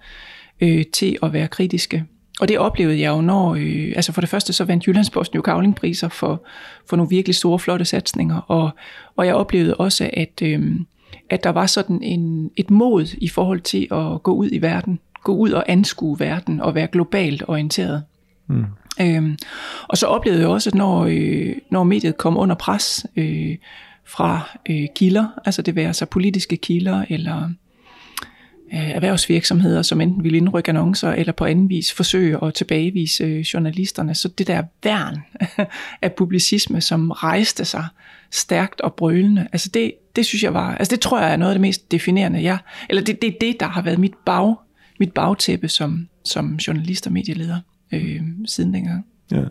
øh, 0.60 0.84
til 0.92 1.18
at 1.22 1.32
være 1.32 1.48
kritiske. 1.48 2.04
Og 2.40 2.48
det 2.48 2.58
oplevede 2.58 3.00
jeg 3.00 3.08
jo, 3.08 3.20
når, 3.20 3.54
øh, 3.54 3.92
altså 3.96 4.12
for 4.12 4.20
det 4.20 4.30
første 4.30 4.52
så 4.52 4.64
vandt 4.64 4.86
Jyllandsposten 4.86 5.36
jo 5.36 5.42
kavlingpriser 5.42 6.08
for, 6.08 6.42
for 6.88 6.96
nogle 6.96 7.10
virkelig 7.10 7.34
store, 7.34 7.58
flotte 7.58 7.84
satsninger, 7.84 8.36
og, 8.36 8.70
og 9.16 9.26
jeg 9.26 9.34
oplevede 9.34 9.74
også, 9.74 10.10
at, 10.12 10.42
øh, 10.42 10.80
at 11.30 11.44
der 11.44 11.50
var 11.50 11.66
sådan 11.66 12.02
en, 12.02 12.50
et 12.56 12.70
mod 12.70 13.16
i 13.18 13.28
forhold 13.28 13.60
til 13.60 13.88
at 13.90 14.22
gå 14.22 14.32
ud 14.32 14.48
i 14.52 14.62
verden, 14.62 14.98
gå 15.24 15.34
ud 15.34 15.50
og 15.50 15.64
anskue 15.68 16.20
verden 16.20 16.60
og 16.60 16.74
være 16.74 16.86
globalt 16.86 17.42
orienteret. 17.48 18.02
Mm. 18.46 18.64
Øhm, 19.00 19.36
og 19.88 19.98
så 19.98 20.06
oplevede 20.06 20.40
jeg 20.40 20.48
også, 20.48 20.70
at 20.70 20.74
når, 20.74 21.04
øh, 21.10 21.56
når 21.70 21.84
mediet 21.84 22.16
kom 22.16 22.36
under 22.36 22.56
pres 22.56 23.06
øh, 23.16 23.56
fra 24.04 24.58
øh, 24.70 24.86
kilder, 24.94 25.26
altså 25.44 25.62
det 25.62 25.76
være 25.76 25.94
så 25.94 26.06
politiske 26.06 26.56
kilder 26.56 27.04
eller 27.08 27.50
Øh, 28.74 28.90
erhvervsvirksomheder, 28.90 29.82
som 29.82 30.00
enten 30.00 30.24
ville 30.24 30.38
indrykke 30.38 30.68
annoncer 30.68 31.12
eller 31.12 31.32
på 31.32 31.44
anden 31.44 31.68
vis 31.68 31.92
forsøge 31.92 32.44
at 32.44 32.54
tilbagevise 32.54 33.24
øh, 33.24 33.40
journalisterne. 33.40 34.14
Så 34.14 34.28
det 34.28 34.46
der 34.46 34.62
værn 34.84 35.16
af 36.02 36.12
publicisme, 36.12 36.80
som 36.80 37.10
rejste 37.10 37.64
sig 37.64 37.86
stærkt 38.30 38.80
og 38.80 38.94
brølende, 38.94 39.48
altså 39.52 39.68
det, 39.74 39.92
det 40.16 40.26
synes 40.26 40.42
jeg 40.42 40.54
var, 40.54 40.74
altså 40.74 40.90
det 40.90 41.00
tror 41.00 41.20
jeg 41.20 41.32
er 41.32 41.36
noget 41.36 41.50
af 41.50 41.54
det 41.54 41.60
mest 41.60 41.92
definerende, 41.92 42.42
jeg, 42.42 42.58
eller 42.88 43.02
det, 43.02 43.22
det 43.22 43.28
er 43.28 43.38
det, 43.40 43.60
der 43.60 43.66
har 43.66 43.82
været 43.82 43.98
mit 43.98 44.14
bag, 44.26 44.54
mit 45.00 45.12
bagtæppe 45.12 45.68
som, 45.68 46.08
som 46.24 46.54
journalist 46.54 47.06
og 47.06 47.12
medieleder 47.12 47.60
øh, 47.92 48.22
siden 48.46 48.74
dengang. 48.74 49.06
Ja. 49.32 49.44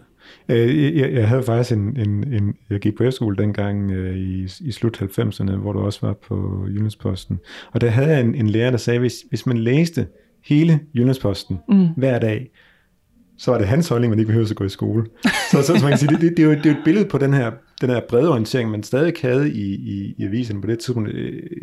Øh, 0.49 0.97
jeg, 0.97 1.13
jeg 1.13 1.27
havde 1.27 1.43
faktisk 1.43 1.77
en, 1.77 1.97
en, 1.97 2.33
en 2.33 2.55
jeg 2.69 2.79
gik 2.79 2.97
på 2.97 3.03
efterskole 3.03 3.37
dengang 3.37 3.91
øh, 3.91 4.17
i, 4.17 4.47
i 4.61 4.71
slut 4.71 5.01
90'erne, 5.01 5.55
hvor 5.55 5.73
du 5.73 5.79
også 5.79 5.99
var 6.01 6.13
på 6.13 6.65
Jyllandsposten. 6.67 7.39
Og 7.71 7.81
der 7.81 7.89
havde 7.89 8.09
jeg 8.09 8.21
en, 8.21 8.35
en 8.35 8.49
lærer, 8.49 8.71
der 8.71 8.77
sagde, 8.77 8.99
hvis, 8.99 9.15
hvis 9.29 9.45
man 9.45 9.57
læste 9.57 10.07
hele 10.45 10.79
Jyllandsposten 10.95 11.59
mm. 11.69 11.87
hver 11.97 12.19
dag, 12.19 12.49
så 13.37 13.51
var 13.51 13.57
det 13.57 13.67
hans 13.67 13.89
holdning, 13.89 14.09
man 14.09 14.19
ikke 14.19 14.27
behøvede 14.27 14.49
at 14.49 14.55
gå 14.55 14.63
i 14.63 14.69
skole. 14.69 15.05
Så, 15.51 15.61
så, 15.61 15.63
så 15.63 15.73
man 15.73 15.89
kan 15.89 15.97
sige, 15.97 16.09
det, 16.09 16.21
det, 16.21 16.37
det, 16.37 16.39
er 16.39 16.47
jo, 16.47 16.51
det 16.51 16.65
er 16.65 16.69
jo 16.69 16.77
et 16.77 16.83
billede 16.85 17.05
på 17.05 17.17
den 17.17 17.33
her 17.33 17.51
den 17.81 17.89
her 17.89 17.99
brede 18.09 18.29
orientering, 18.29 18.71
man 18.71 18.83
stadig 18.83 19.13
havde 19.21 19.51
i, 19.51 19.73
i, 19.73 20.15
i 20.17 20.25
aviserne 20.25 20.61
på 20.61 20.67
det 20.67 20.79
tidspunkt. 20.79 21.09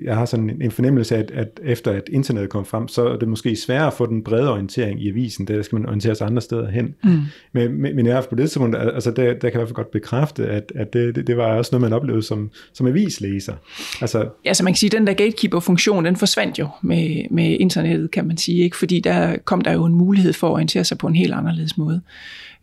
Jeg 0.05 0.17
har 0.17 0.25
sådan 0.25 0.63
en 0.63 0.71
fornemmelse 0.71 1.17
af, 1.17 1.21
at, 1.21 1.31
at 1.31 1.61
efter 1.65 1.91
at 1.91 2.03
internettet 2.13 2.51
kom 2.51 2.65
frem, 2.65 2.89
så 2.89 3.09
er 3.09 3.17
det 3.17 3.29
måske 3.29 3.57
sværere 3.57 3.87
at 3.87 3.93
få 3.93 4.07
den 4.07 4.25
brede 4.25 4.53
orientering 4.53 5.03
i 5.03 5.09
avisen. 5.09 5.47
Der 5.47 5.63
skal 5.63 5.77
man 5.77 5.87
orientere 5.87 6.15
sig 6.15 6.27
andre 6.27 6.43
steder 6.43 6.71
hen. 6.71 6.95
Mm. 7.05 7.21
Men, 7.53 7.83
men, 7.83 7.97
men 7.97 8.07
jeg 8.07 8.25
på 8.31 8.35
det 8.35 8.51
tidspunkt, 8.51 8.77
altså 8.77 9.11
der, 9.11 9.23
der 9.25 9.33
kan 9.33 9.45
jeg 9.45 9.55
i 9.55 9.57
hvert 9.57 9.69
fald 9.69 9.75
godt 9.75 9.91
bekræfte, 9.91 10.47
at, 10.47 10.73
at 10.75 10.93
det, 10.93 11.15
det, 11.15 11.27
det 11.27 11.37
var 11.37 11.45
også 11.45 11.69
noget, 11.73 11.91
man 11.91 11.93
oplevede 11.93 12.23
som, 12.23 12.51
som 12.73 12.87
avislæser. 12.87 13.55
Altså, 14.01 14.29
ja, 14.45 14.55
så 14.55 14.65
man 14.65 14.73
kan 14.73 14.79
sige, 14.79 14.89
at 14.89 14.99
den 14.99 15.07
der 15.07 15.13
gatekeeper-funktion, 15.13 16.05
den 16.05 16.17
forsvandt 16.17 16.59
jo 16.59 16.69
med, 16.83 17.25
med 17.31 17.57
internettet, 17.61 18.11
kan 18.11 18.27
man 18.27 18.37
sige. 18.37 18.65
ikke, 18.65 18.77
Fordi 18.77 19.01
der 19.01 19.37
kom 19.45 19.61
der 19.61 19.73
jo 19.73 19.85
en 19.85 19.95
mulighed 19.95 20.33
for 20.33 20.49
at 20.49 20.53
orientere 20.53 20.85
sig 20.85 20.99
på 20.99 21.07
en 21.07 21.15
helt 21.15 21.35
anderledes 21.35 21.79
måde. 21.79 22.01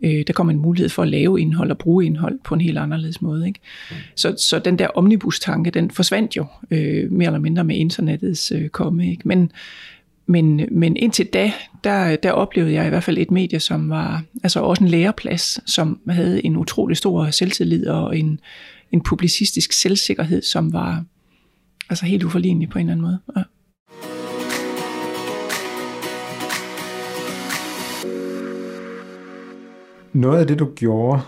Øh, 0.02 0.24
der 0.28 0.34
kommer 0.34 0.54
en 0.54 0.60
mulighed 0.60 0.90
for 0.90 1.04
at 1.04 1.10
lave 1.10 1.42
indhold 1.42 1.72
og 1.72 1.78
bruge 1.78 2.06
indhold 2.06 2.40
på 2.44 2.54
en 2.54 2.62
helt 2.62 2.78
anderledes 2.78 3.22
måde. 3.22 3.48
Ikke? 3.48 3.60
Mm. 3.92 3.96
Så, 4.16 4.36
så 4.38 4.60
den 4.60 4.80
der 4.80 4.88
omnibus-tanke, 4.88 5.72
den 5.72 5.92
forsvandt 5.92 6.38
jo 6.38 6.46
øh, 6.72 7.12
mere 7.12 7.26
eller 7.26 7.40
mindre 7.40 7.64
med 7.64 7.76
internettets 7.76 8.52
øh, 8.52 8.70
komme. 8.70 9.12
Ikke? 9.12 9.28
Men, 9.28 9.52
men, 10.26 10.68
men 10.72 10.98
indtil 10.98 11.26
da, 11.26 11.52
der, 11.84 12.16
der 12.16 12.32
oplevede 12.32 12.74
jeg 12.74 12.86
i 12.86 12.90
hvert 12.90 13.04
fald 13.04 13.18
et 13.18 13.32
medie, 13.32 13.60
som 13.60 13.90
var 13.90 14.24
altså 14.44 14.60
også 14.60 14.84
en 14.84 14.90
læreplads, 14.90 15.72
som 15.72 16.00
havde 16.10 16.46
en 16.46 16.58
utrolig 16.58 16.98
stor 16.98 17.30
selvtillid 17.30 17.88
og 17.88 18.18
en, 18.18 18.40
en 18.92 19.02
publicistisk 19.02 19.74
selvsikkerhed, 19.74 20.42
som 20.42 20.74
var 20.74 21.04
altså 21.90 22.06
helt 22.06 22.24
uforlignelig 22.24 22.70
på 22.70 22.80
en 22.80 22.86
eller 22.86 22.92
anden 22.92 23.02
måde. 23.02 23.20
Ja. 23.38 23.42
Noget 30.13 30.39
af 30.39 30.47
det, 30.47 30.60
du 30.60 30.69
gjorde 30.76 31.21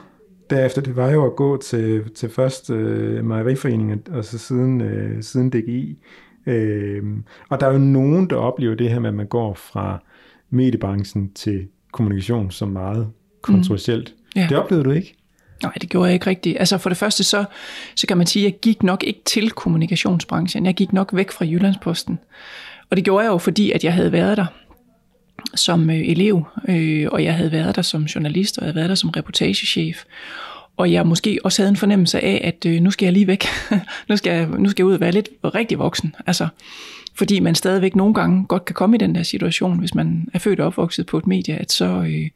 derefter, 0.50 0.82
det 0.82 0.96
var 0.96 1.12
jo 1.12 1.26
at 1.26 1.36
gå 1.36 1.58
til, 1.58 2.04
til 2.16 2.30
først 2.30 2.70
øh, 2.70 3.26
Mejeriforeningen, 3.26 4.02
og 4.12 4.26
så 4.26 4.38
siden, 4.38 4.82
øh, 4.82 5.24
siden 5.24 5.50
DGI. 5.50 5.98
Øh, 6.46 7.04
og 7.50 7.60
der 7.60 7.68
er 7.68 7.72
jo 7.72 7.78
nogen, 7.78 8.30
der 8.30 8.36
oplever 8.36 8.76
det 8.76 8.90
her 8.90 9.00
med, 9.00 9.10
at 9.10 9.16
man 9.16 9.28
går 9.28 9.54
fra 9.54 10.04
mediebranchen 10.50 11.34
til 11.34 11.68
kommunikation 11.92 12.52
som 12.52 12.70
meget 12.70 13.08
kontroversielt. 13.42 14.14
Mm. 14.18 14.42
Ja. 14.42 14.48
Det 14.50 14.58
oplevede 14.58 14.86
du 14.86 14.92
ikke? 14.92 15.16
Nej, 15.64 15.74
det 15.82 15.90
gjorde 15.90 16.06
jeg 16.06 16.14
ikke 16.14 16.28
rigtigt. 16.28 16.60
Altså 16.60 16.78
for 16.78 16.90
det 16.90 16.98
første, 16.98 17.24
så, 17.24 17.46
så 17.96 18.08
kan 18.08 18.18
man 18.18 18.28
sige, 18.28 18.48
at 18.48 18.52
jeg 18.52 18.60
gik 18.60 18.84
nok 18.84 19.04
ikke 19.04 19.22
til 19.26 19.52
kommunikationsbranchen. 19.52 20.66
Jeg 20.66 20.74
gik 20.74 20.94
nok 20.94 21.10
væk 21.14 21.32
fra 21.32 21.46
Jyllandsposten. 21.46 22.20
Og 22.90 22.98
det 22.98 23.06
gjorde 23.06 23.24
jeg 23.26 23.32
jo, 23.32 23.38
fordi 23.38 23.72
at 23.72 23.84
jeg 23.84 23.94
havde 23.94 24.12
været 24.12 24.38
der 24.38 24.46
som 25.56 25.90
øh, 25.90 26.00
elev, 26.00 26.46
øh, 26.68 27.08
og 27.12 27.24
jeg 27.24 27.36
havde 27.36 27.52
været 27.52 27.76
der 27.76 27.82
som 27.82 28.04
journalist, 28.04 28.58
og 28.58 28.62
jeg 28.62 28.68
havde 28.68 28.76
været 28.76 28.90
der 28.90 28.96
som 28.96 29.10
reportagechef. 29.10 30.04
Og 30.78 30.92
jeg 30.92 31.08
måske 31.08 31.40
også 31.44 31.62
havde 31.62 31.70
en 31.70 31.76
fornemmelse 31.76 32.20
af, 32.20 32.42
at 32.44 32.66
øh, 32.66 32.82
nu 32.82 32.92
skal 32.92 33.06
jeg 33.06 33.14
lige 33.14 33.28
væk. 33.28 33.46
nu, 34.10 34.18
skal 34.18 34.34
jeg, 34.34 34.48
nu 34.48 34.70
skal 34.70 34.84
jeg 34.84 34.88
ud 34.88 34.94
og 34.94 35.00
være 35.00 35.12
lidt 35.12 35.30
rigtig 35.44 35.80
voksen. 35.80 36.16
Altså, 36.28 36.48
fordi 37.16 37.40
man 37.40 37.56
stadigvæk 37.56 37.96
nogle 37.96 38.14
gange 38.14 38.46
godt 38.46 38.66
kan 38.66 38.74
komme 38.74 38.96
i 38.96 39.00
den 39.00 39.16
der 39.16 39.24
situation, 39.24 39.80
hvis 39.80 39.96
man 39.96 40.28
er 40.34 40.40
født 40.40 40.60
og 40.60 40.66
opvokset 40.66 41.06
på 41.06 41.18
et 41.18 41.28
medie, 41.28 41.56
at 41.56 41.72
så, 41.72 41.86
øh, 41.86 42.30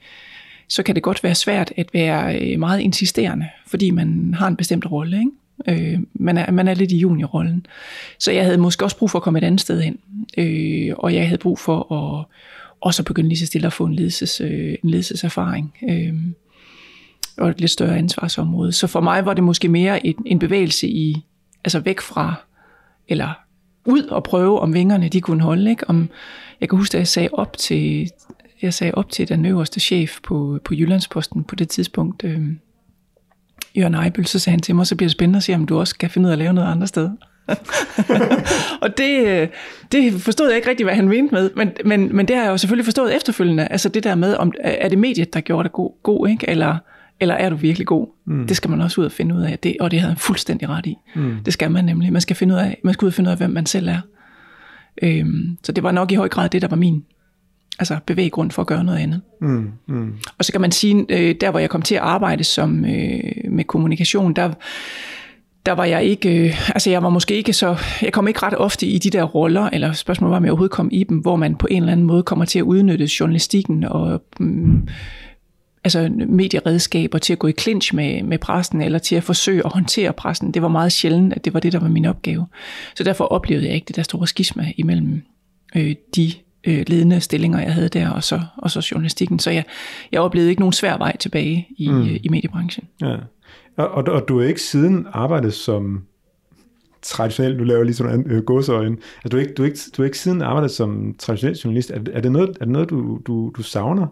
så 0.67 0.84
kan 0.84 0.96
det 0.96 1.04
godt 1.04 1.24
være 1.24 1.36
svært 1.36 1.74
at 1.78 1.89
være 1.93 2.39
øh, 2.39 2.60
meget 2.60 2.80
insisterende, 2.80 3.48
fordi 3.67 3.91
man 3.91 4.34
har 4.38 4.48
en 4.48 4.56
bestemt 4.56 4.91
rolle. 4.91 5.20
Ikke? 5.20 5.93
Øh, 5.93 6.00
man, 6.13 6.38
er, 6.38 6.52
man 6.52 6.67
er 6.67 6.74
lidt 6.74 6.91
i 6.91 6.98
juniorrollen. 6.98 7.65
Så 8.20 8.32
jeg 8.32 8.46
havde 8.46 8.58
måske 8.58 8.86
også 8.86 8.98
brug 8.98 9.12
for 9.12 9.20
at 9.20 9.24
komme 9.24 9.39
et 9.39 9.43
andet 9.43 9.62
sted 9.62 9.82
hen. 9.82 10.00
Øh, 10.38 10.93
og 10.98 11.13
jeg 11.13 11.26
havde 11.28 11.38
brug 11.38 11.60
for 11.60 11.93
at 11.93 12.26
og 12.81 12.93
så 12.93 13.03
begynde 13.03 13.29
lige 13.29 13.39
så 13.39 13.45
stille 13.45 13.67
at 13.67 13.73
få 13.73 13.85
en, 13.85 13.93
ledelses, 13.93 14.41
øh, 14.41 14.75
en 14.83 14.89
ledelseserfaring. 14.89 15.73
Øh, 15.89 16.13
og 17.37 17.49
et 17.49 17.59
lidt 17.59 17.71
større 17.71 17.97
ansvarsområde. 17.97 18.71
Så 18.71 18.87
for 18.87 19.01
mig 19.01 19.25
var 19.25 19.33
det 19.33 19.43
måske 19.43 19.67
mere 19.67 20.07
et, 20.07 20.15
en 20.25 20.39
bevægelse 20.39 20.87
i, 20.87 21.25
altså 21.63 21.79
væk 21.79 22.01
fra, 22.01 22.35
eller 23.07 23.33
ud 23.85 24.03
og 24.03 24.23
prøve, 24.23 24.59
om 24.59 24.73
vingerne 24.73 25.09
de 25.09 25.21
kunne 25.21 25.43
holde. 25.43 25.69
Ikke? 25.69 25.89
Om, 25.89 26.09
jeg 26.61 26.69
kan 26.69 26.77
huske, 26.77 26.95
at 26.95 26.99
jeg 26.99 27.07
sagde 27.07 27.29
op 27.33 27.57
til, 27.57 28.09
jeg 28.61 28.73
sagde 28.73 28.93
op 28.93 29.09
til 29.09 29.29
den 29.29 29.45
øverste 29.45 29.79
chef 29.79 30.19
på, 30.23 30.59
på 30.65 30.73
Jyllandsposten 30.73 31.43
på 31.43 31.55
det 31.55 31.69
tidspunkt, 31.69 32.23
øh, 32.23 32.41
Jørgen 33.77 33.95
Eibøl, 33.95 34.25
så 34.25 34.39
sagde 34.39 34.53
han 34.53 34.61
til 34.61 34.75
mig, 34.75 34.87
så 34.87 34.95
bliver 34.95 35.07
det 35.07 35.11
spændende 35.11 35.37
at 35.37 35.43
se, 35.43 35.55
om 35.55 35.65
du 35.65 35.79
også 35.79 35.97
kan 35.97 36.09
finde 36.09 36.27
ud 36.27 36.31
af 36.31 36.33
at 36.33 36.39
lave 36.39 36.53
noget 36.53 36.71
andet 36.71 36.89
sted. 36.89 37.09
og 38.81 38.97
det, 38.97 39.49
det 39.91 40.21
forstod 40.21 40.47
jeg 40.47 40.55
ikke 40.55 40.69
rigtig, 40.69 40.83
hvad 40.83 40.95
han 40.95 41.07
mente 41.07 41.36
med, 41.36 41.49
men, 41.55 41.71
men, 41.86 42.15
men 42.15 42.27
det 42.27 42.36
har 42.36 42.43
jeg 42.43 42.51
jo 42.51 42.57
selvfølgelig 42.57 42.86
forstået 42.86 43.15
efterfølgende, 43.15 43.67
altså 43.67 43.89
det 43.89 44.03
der 44.03 44.15
med, 44.15 44.36
om 44.36 44.51
er 44.60 44.89
det 44.89 44.97
mediet, 44.97 45.33
der 45.33 45.41
gjorde 45.41 45.63
dig 45.63 45.71
god, 45.71 45.91
god 46.03 46.27
ikke? 46.27 46.49
Eller, 46.49 46.77
eller 47.19 47.36
er 47.36 47.49
du 47.49 47.55
virkelig 47.55 47.88
god? 47.88 48.07
Mm. 48.25 48.47
Det 48.47 48.57
skal 48.57 48.69
man 48.69 48.81
også 48.81 49.01
ud 49.01 49.05
og 49.05 49.12
finde 49.12 49.36
ud 49.36 49.41
af, 49.41 49.60
det, 49.60 49.75
og 49.79 49.91
det 49.91 49.99
havde 49.99 50.12
han 50.12 50.19
fuldstændig 50.19 50.69
ret 50.69 50.86
i. 50.86 50.95
Mm. 51.15 51.36
Det 51.45 51.53
skal 51.53 51.71
man 51.71 51.86
nemlig. 51.86 52.13
Man 52.13 52.21
skal 52.21 52.36
finde 52.36 52.53
ud 52.53 52.60
af, 52.60 52.79
man 52.83 52.93
skal 52.93 53.05
ud 53.05 53.10
og 53.10 53.13
finde 53.13 53.27
ud 53.27 53.31
af, 53.31 53.38
hvem 53.38 53.51
man 53.51 53.65
selv 53.65 53.88
er. 53.88 54.01
Øhm, 55.01 55.57
så 55.63 55.71
det 55.71 55.83
var 55.83 55.91
nok 55.91 56.12
i 56.12 56.15
høj 56.15 56.29
grad 56.29 56.49
det, 56.49 56.62
der 56.62 56.67
var 56.67 56.75
min 56.75 57.03
altså 57.79 57.99
bevæggrund 58.05 58.51
for 58.51 58.62
at 58.62 58.67
gøre 58.67 58.83
noget 58.83 58.99
andet. 58.99 59.21
Mm, 59.41 59.71
mm. 59.88 60.13
Og 60.38 60.45
så 60.45 60.51
kan 60.51 60.62
man 60.62 60.71
sige, 60.71 61.05
øh, 61.10 61.36
der 61.41 61.51
hvor 61.51 61.60
jeg 61.60 61.69
kom 61.69 61.81
til 61.81 61.95
at 61.95 62.01
arbejde 62.01 62.43
som 62.43 62.86
øh, 62.86 63.51
med 63.51 63.63
kommunikation, 63.63 64.33
der 64.33 64.53
der 65.67 65.73
var 65.73 65.86
jeg 65.86 66.03
ikke, 66.03 66.45
øh, 66.45 66.69
altså 66.69 66.89
jeg 66.89 67.03
var 67.03 67.10
måske 67.10 67.36
ikke 67.36 67.53
så, 67.53 67.77
jeg 68.01 68.13
kom 68.13 68.27
ikke 68.27 68.39
ret 68.43 68.58
ofte 68.58 68.86
i 68.88 68.97
de 68.97 69.10
der 69.10 69.23
roller, 69.23 69.69
eller 69.73 69.93
spørgsmålet 69.93 70.32
var, 70.32 70.38
om 70.38 70.43
jeg 70.43 70.51
overhovedet 70.51 70.71
kom 70.71 70.89
i 70.91 71.03
dem, 71.03 71.17
hvor 71.17 71.36
man 71.36 71.56
på 71.56 71.67
en 71.71 71.84
eller 71.84 71.91
anden 71.91 72.06
måde 72.06 72.23
kommer 72.23 72.45
til 72.45 72.60
at 72.60 72.63
udnytte 72.63 73.10
journalistikken 73.19 73.84
og 73.84 74.23
mm, 74.39 74.88
altså 75.84 76.10
medieredskaber 76.27 77.17
til 77.17 77.34
at 77.34 77.39
gå 77.39 77.47
i 77.47 77.53
clinch 77.60 77.95
med, 77.95 78.23
med 78.23 78.38
pressen, 78.38 78.82
eller 78.82 78.99
til 78.99 79.15
at 79.15 79.23
forsøge 79.23 79.65
at 79.65 79.71
håndtere 79.71 80.13
pressen. 80.13 80.51
Det 80.51 80.62
var 80.62 80.67
meget 80.67 80.91
sjældent, 80.91 81.34
at 81.34 81.45
det 81.45 81.53
var 81.53 81.60
det, 81.60 81.73
der 81.73 81.80
var 81.80 81.89
min 81.89 82.06
opgave. 82.06 82.47
Så 82.95 83.03
derfor 83.03 83.25
oplevede 83.25 83.65
jeg 83.65 83.75
ikke 83.75 83.86
det 83.88 83.95
der 83.95 84.03
store 84.03 84.27
skisma 84.27 84.71
imellem 84.77 85.21
øh, 85.75 85.95
de 86.15 86.32
øh, 86.63 86.84
ledende 86.88 87.21
stillinger, 87.21 87.60
jeg 87.60 87.73
havde 87.73 87.89
der, 87.89 88.10
og 88.10 88.23
så, 88.23 88.41
og 88.58 88.71
så 88.71 88.88
journalistikken. 88.91 89.39
Så 89.39 89.51
jeg, 89.51 89.63
jeg 90.12 90.21
oplevede 90.21 90.49
ikke 90.49 90.62
nogen 90.62 90.73
svær 90.73 90.97
vej 90.97 91.17
tilbage 91.17 91.67
i, 91.77 91.89
mm. 91.89 92.01
øh, 92.01 92.19
i 92.23 92.30
mediebranchen. 92.30 92.88
Ja. 93.01 93.15
Og, 93.77 93.89
og, 93.89 94.03
og 94.03 94.27
du 94.27 94.39
har 94.39 94.47
ikke 94.47 94.61
siden 94.61 95.07
arbejdet 95.13 95.53
som 95.53 96.03
traditionel, 97.01 97.59
du 97.59 97.63
laver 97.63 97.83
lige 97.83 97.95
sådan 97.95 98.19
en 98.19 98.31
øh, 98.31 98.43
altså, 98.47 99.29
du, 99.31 99.37
ikke, 99.37 99.53
du, 99.53 99.63
ikke, 99.63 99.79
du 99.97 100.03
ikke 100.03 100.19
siden 100.19 100.41
arbejdet 100.41 100.71
som 100.71 101.15
traditionel 101.19 101.57
journalist. 101.57 101.91
Er, 101.91 101.99
er 102.13 102.21
det 102.21 102.31
noget, 102.31 102.49
er 102.49 102.65
det 102.65 102.69
noget 102.69 102.89
du, 102.89 103.19
du, 103.27 103.51
du 103.57 103.63
savner? 103.63 104.07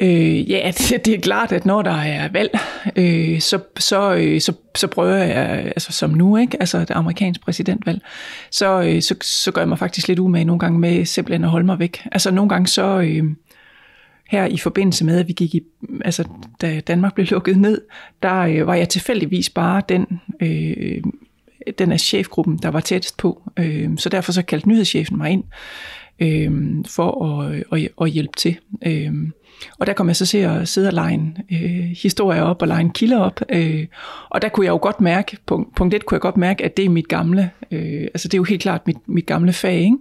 Øh, 0.00 0.50
ja, 0.50 0.72
det, 0.78 1.06
det 1.06 1.14
er 1.14 1.20
klart, 1.20 1.52
at 1.52 1.66
når 1.66 1.82
der 1.82 1.96
er 1.96 2.28
valg, 2.32 2.58
øh, 2.96 3.40
så, 3.40 3.58
så, 3.78 4.14
øh, 4.14 4.40
så, 4.40 4.52
så 4.76 4.86
prøver 4.86 5.16
jeg, 5.16 5.62
altså 5.66 5.92
som 5.92 6.10
nu, 6.10 6.36
ikke? 6.36 6.56
altså 6.60 6.78
det 6.78 6.90
amerikanske 6.90 7.44
præsidentvalg, 7.44 8.00
så, 8.50 8.82
øh, 8.82 9.02
så, 9.02 9.14
så 9.22 9.52
gør 9.52 9.60
jeg 9.60 9.68
mig 9.68 9.78
faktisk 9.78 10.08
lidt 10.08 10.18
umage 10.18 10.44
nogle 10.44 10.60
gange 10.60 10.78
med 10.78 11.04
simpelthen 11.04 11.44
at 11.44 11.50
holde 11.50 11.66
mig 11.66 11.78
væk. 11.78 12.06
Altså 12.12 12.30
nogle 12.30 12.48
gange 12.48 12.66
så, 12.66 13.00
øh, 13.00 13.24
her 14.30 14.46
i 14.46 14.56
forbindelse 14.56 15.04
med, 15.04 15.18
at 15.18 15.28
vi 15.28 15.32
gik 15.32 15.54
i, 15.54 15.62
altså 16.04 16.24
da 16.60 16.80
Danmark 16.80 17.14
blev 17.14 17.26
lukket 17.30 17.58
ned, 17.58 17.80
der 18.22 18.40
øh, 18.40 18.66
var 18.66 18.74
jeg 18.74 18.88
tilfældigvis 18.88 19.50
bare 19.50 19.82
den, 19.88 20.06
øh, 20.40 21.02
den 21.78 21.92
af 21.92 22.00
chefgruppen, 22.00 22.58
der 22.62 22.68
var 22.68 22.80
tættest 22.80 23.16
på. 23.16 23.42
Øh, 23.58 23.90
så 23.96 24.08
derfor 24.08 24.32
så 24.32 24.42
kaldte 24.42 24.68
nyhedschefen 24.68 25.18
mig 25.18 25.30
ind 25.30 25.44
øh, 26.20 26.84
for 26.88 27.24
at, 27.24 27.64
at, 27.72 27.88
at 28.00 28.10
hjælpe 28.10 28.32
til. 28.36 28.56
Øh, 28.86 29.12
og 29.78 29.86
der 29.86 29.92
kom 29.92 30.08
jeg 30.08 30.16
så 30.16 30.26
til 30.26 30.38
at 30.38 30.68
sidde 30.68 30.88
og 30.88 30.92
lege 30.92 31.34
øh, 31.52 31.96
historier 32.02 32.42
op 32.42 32.62
og 32.62 32.68
lege 32.68 32.80
en 32.80 32.90
kilder 32.90 33.18
op. 33.18 33.40
Øh, 33.48 33.86
og 34.30 34.42
der 34.42 34.48
kunne 34.48 34.66
jeg 34.66 34.70
jo 34.70 34.78
godt 34.82 35.00
mærke, 35.00 35.36
punkt, 35.46 35.74
punkt 35.74 35.94
et 35.94 36.06
kunne 36.06 36.16
jeg 36.16 36.20
godt 36.20 36.36
mærke, 36.36 36.64
at 36.64 36.76
det 36.76 36.84
er 36.84 36.88
mit 36.88 37.08
gamle, 37.08 37.50
øh, 37.70 38.02
altså 38.02 38.28
det 38.28 38.34
er 38.34 38.38
jo 38.38 38.44
helt 38.44 38.62
klart 38.62 38.86
mit, 38.86 38.96
mit 39.06 39.26
gamle 39.26 39.52
fag, 39.52 39.78
ikke? 39.78 39.96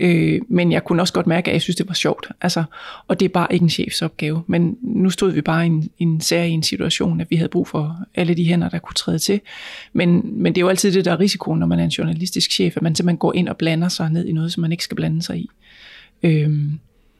Øh, 0.00 0.40
men 0.48 0.72
jeg 0.72 0.84
kunne 0.84 1.02
også 1.02 1.12
godt 1.12 1.26
mærke, 1.26 1.48
at 1.48 1.52
jeg 1.52 1.62
synes, 1.62 1.76
det 1.76 1.88
var 1.88 1.94
sjovt. 1.94 2.28
Altså, 2.40 2.64
og 3.08 3.20
det 3.20 3.26
er 3.26 3.32
bare 3.32 3.52
ikke 3.52 3.62
en 3.62 3.70
chefsopgave. 3.70 4.42
Men 4.46 4.76
nu 4.82 5.10
stod 5.10 5.32
vi 5.32 5.40
bare 5.40 5.64
i 5.64 5.66
en, 5.66 5.90
i 5.98 6.02
en 6.02 6.20
særlig 6.20 6.54
en 6.54 6.62
situation, 6.62 7.20
at 7.20 7.26
vi 7.30 7.36
havde 7.36 7.48
brug 7.48 7.68
for 7.68 7.96
alle 8.14 8.34
de 8.34 8.44
hænder, 8.44 8.68
der 8.68 8.78
kunne 8.78 8.94
træde 8.94 9.18
til. 9.18 9.40
Men, 9.92 10.22
men 10.42 10.54
det 10.54 10.60
er 10.60 10.64
jo 10.64 10.68
altid 10.68 10.92
det, 10.92 11.04
der 11.04 11.12
er 11.12 11.20
risikoen, 11.20 11.58
når 11.58 11.66
man 11.66 11.80
er 11.80 11.84
en 11.84 11.90
journalistisk 11.90 12.52
chef, 12.52 12.76
at 12.76 12.82
man 12.82 12.94
simpelthen 12.94 13.18
går 13.18 13.32
ind 13.32 13.48
og 13.48 13.56
blander 13.56 13.88
sig 13.88 14.10
ned 14.10 14.26
i 14.26 14.32
noget, 14.32 14.52
som 14.52 14.60
man 14.60 14.72
ikke 14.72 14.84
skal 14.84 14.96
blande 14.96 15.22
sig 15.22 15.38
i. 15.38 15.48
Øh, 16.22 16.50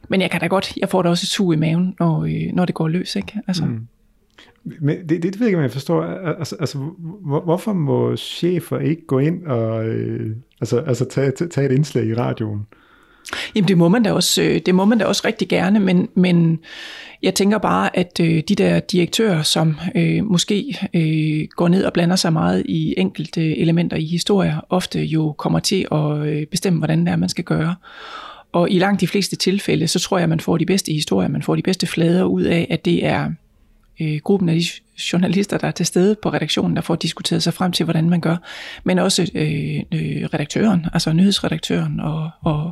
men 0.09 0.21
jeg 0.21 0.31
kan 0.31 0.41
da 0.41 0.47
godt, 0.47 0.77
jeg 0.77 0.89
får 0.89 1.03
da 1.03 1.09
også 1.09 1.25
et 1.25 1.29
sug 1.29 1.53
i 1.53 1.57
maven, 1.57 1.95
når, 2.01 2.25
øh, 2.25 2.53
når 2.55 2.65
det 2.65 2.75
går 2.75 2.89
løs, 2.89 3.17
ikke? 3.17 3.41
Altså. 3.47 3.65
Mm. 3.65 3.87
Men 4.81 4.97
det, 5.09 5.09
det, 5.09 5.23
det 5.23 5.41
ved 5.41 5.47
jeg 5.47 5.49
ikke, 5.49 5.59
om 5.59 5.63
jeg 5.63 5.71
forstår. 5.71 6.03
Altså, 6.03 6.57
altså 6.61 6.79
hvor, 6.79 7.41
hvorfor 7.41 7.73
må 7.73 8.17
chefer 8.17 8.79
ikke 8.79 9.07
gå 9.07 9.19
ind 9.19 9.47
og 9.47 9.87
øh, 9.87 10.37
altså, 10.61 10.79
altså 10.79 11.05
tage, 11.05 11.31
tage 11.31 11.67
et 11.67 11.73
indslag 11.73 12.07
i 12.07 12.15
radioen? 12.15 12.67
Jamen 13.55 13.69
det 13.69 13.79
må 13.79 13.89
man 13.89 14.03
da 14.03 14.13
også, 14.13 14.43
øh, 14.43 14.61
det 14.67 14.75
må 14.75 14.85
man 14.85 14.99
da 14.99 15.05
også 15.05 15.23
rigtig 15.25 15.49
gerne, 15.49 15.81
men, 15.81 16.09
men 16.15 16.59
jeg 17.23 17.35
tænker 17.35 17.59
bare, 17.59 17.97
at 17.97 18.21
øh, 18.23 18.43
de 18.49 18.55
der 18.55 18.81
direktører, 18.81 19.43
som 19.43 19.77
øh, 19.95 20.25
måske 20.25 20.79
øh, 20.95 21.49
går 21.57 21.69
ned 21.69 21.85
og 21.85 21.93
blander 21.93 22.17
sig 22.17 22.33
meget 22.33 22.63
i 22.69 22.95
enkelte 22.97 23.59
elementer 23.59 23.97
i 23.97 24.05
historier, 24.05 24.61
ofte 24.69 25.05
jo 25.05 25.33
kommer 25.33 25.59
til 25.59 25.87
at 25.93 26.19
øh, 26.19 26.47
bestemme, 26.47 26.79
hvordan 26.79 27.01
det 27.01 27.09
er, 27.09 27.17
man 27.17 27.29
skal 27.29 27.45
gøre. 27.45 27.75
Og 28.53 28.71
i 28.71 28.79
langt 28.79 29.01
de 29.01 29.07
fleste 29.07 29.37
tilfælde, 29.37 29.89
så 29.89 29.99
tror 29.99 30.19
jeg, 30.19 30.23
at 30.23 30.29
man 30.29 30.41
får 30.41 30.59
de 30.59 30.67
bedste 30.67 30.93
historier, 30.93 31.29
man 31.29 31.43
får 31.43 31.57
de 31.57 31.63
bedste 31.63 31.87
flader 31.87 32.25
ud 32.25 32.43
af, 32.43 32.67
at 32.71 32.85
det 32.85 33.05
er 33.05 33.31
øh, 34.01 34.17
gruppen 34.25 34.49
af 34.49 34.55
de 34.55 34.65
journalister, 35.13 35.59
der 35.59 35.67
er 35.67 35.73
til 35.73 35.87
stede 35.87 36.17
på 36.23 36.29
redaktionen, 36.29 36.77
der 36.77 36.83
får 36.83 36.95
diskuteret 36.95 37.43
sig 37.43 37.55
frem 37.55 37.73
til, 37.73 37.85
hvordan 37.85 38.11
man 38.11 38.21
gør, 38.21 38.37
men 38.85 38.99
også 38.99 39.31
øh, 39.35 40.01
øh, 40.01 40.25
redaktøren, 40.35 40.87
altså 40.93 41.13
nyhedsredaktøren 41.13 42.01
og, 42.01 42.31
og 42.41 42.71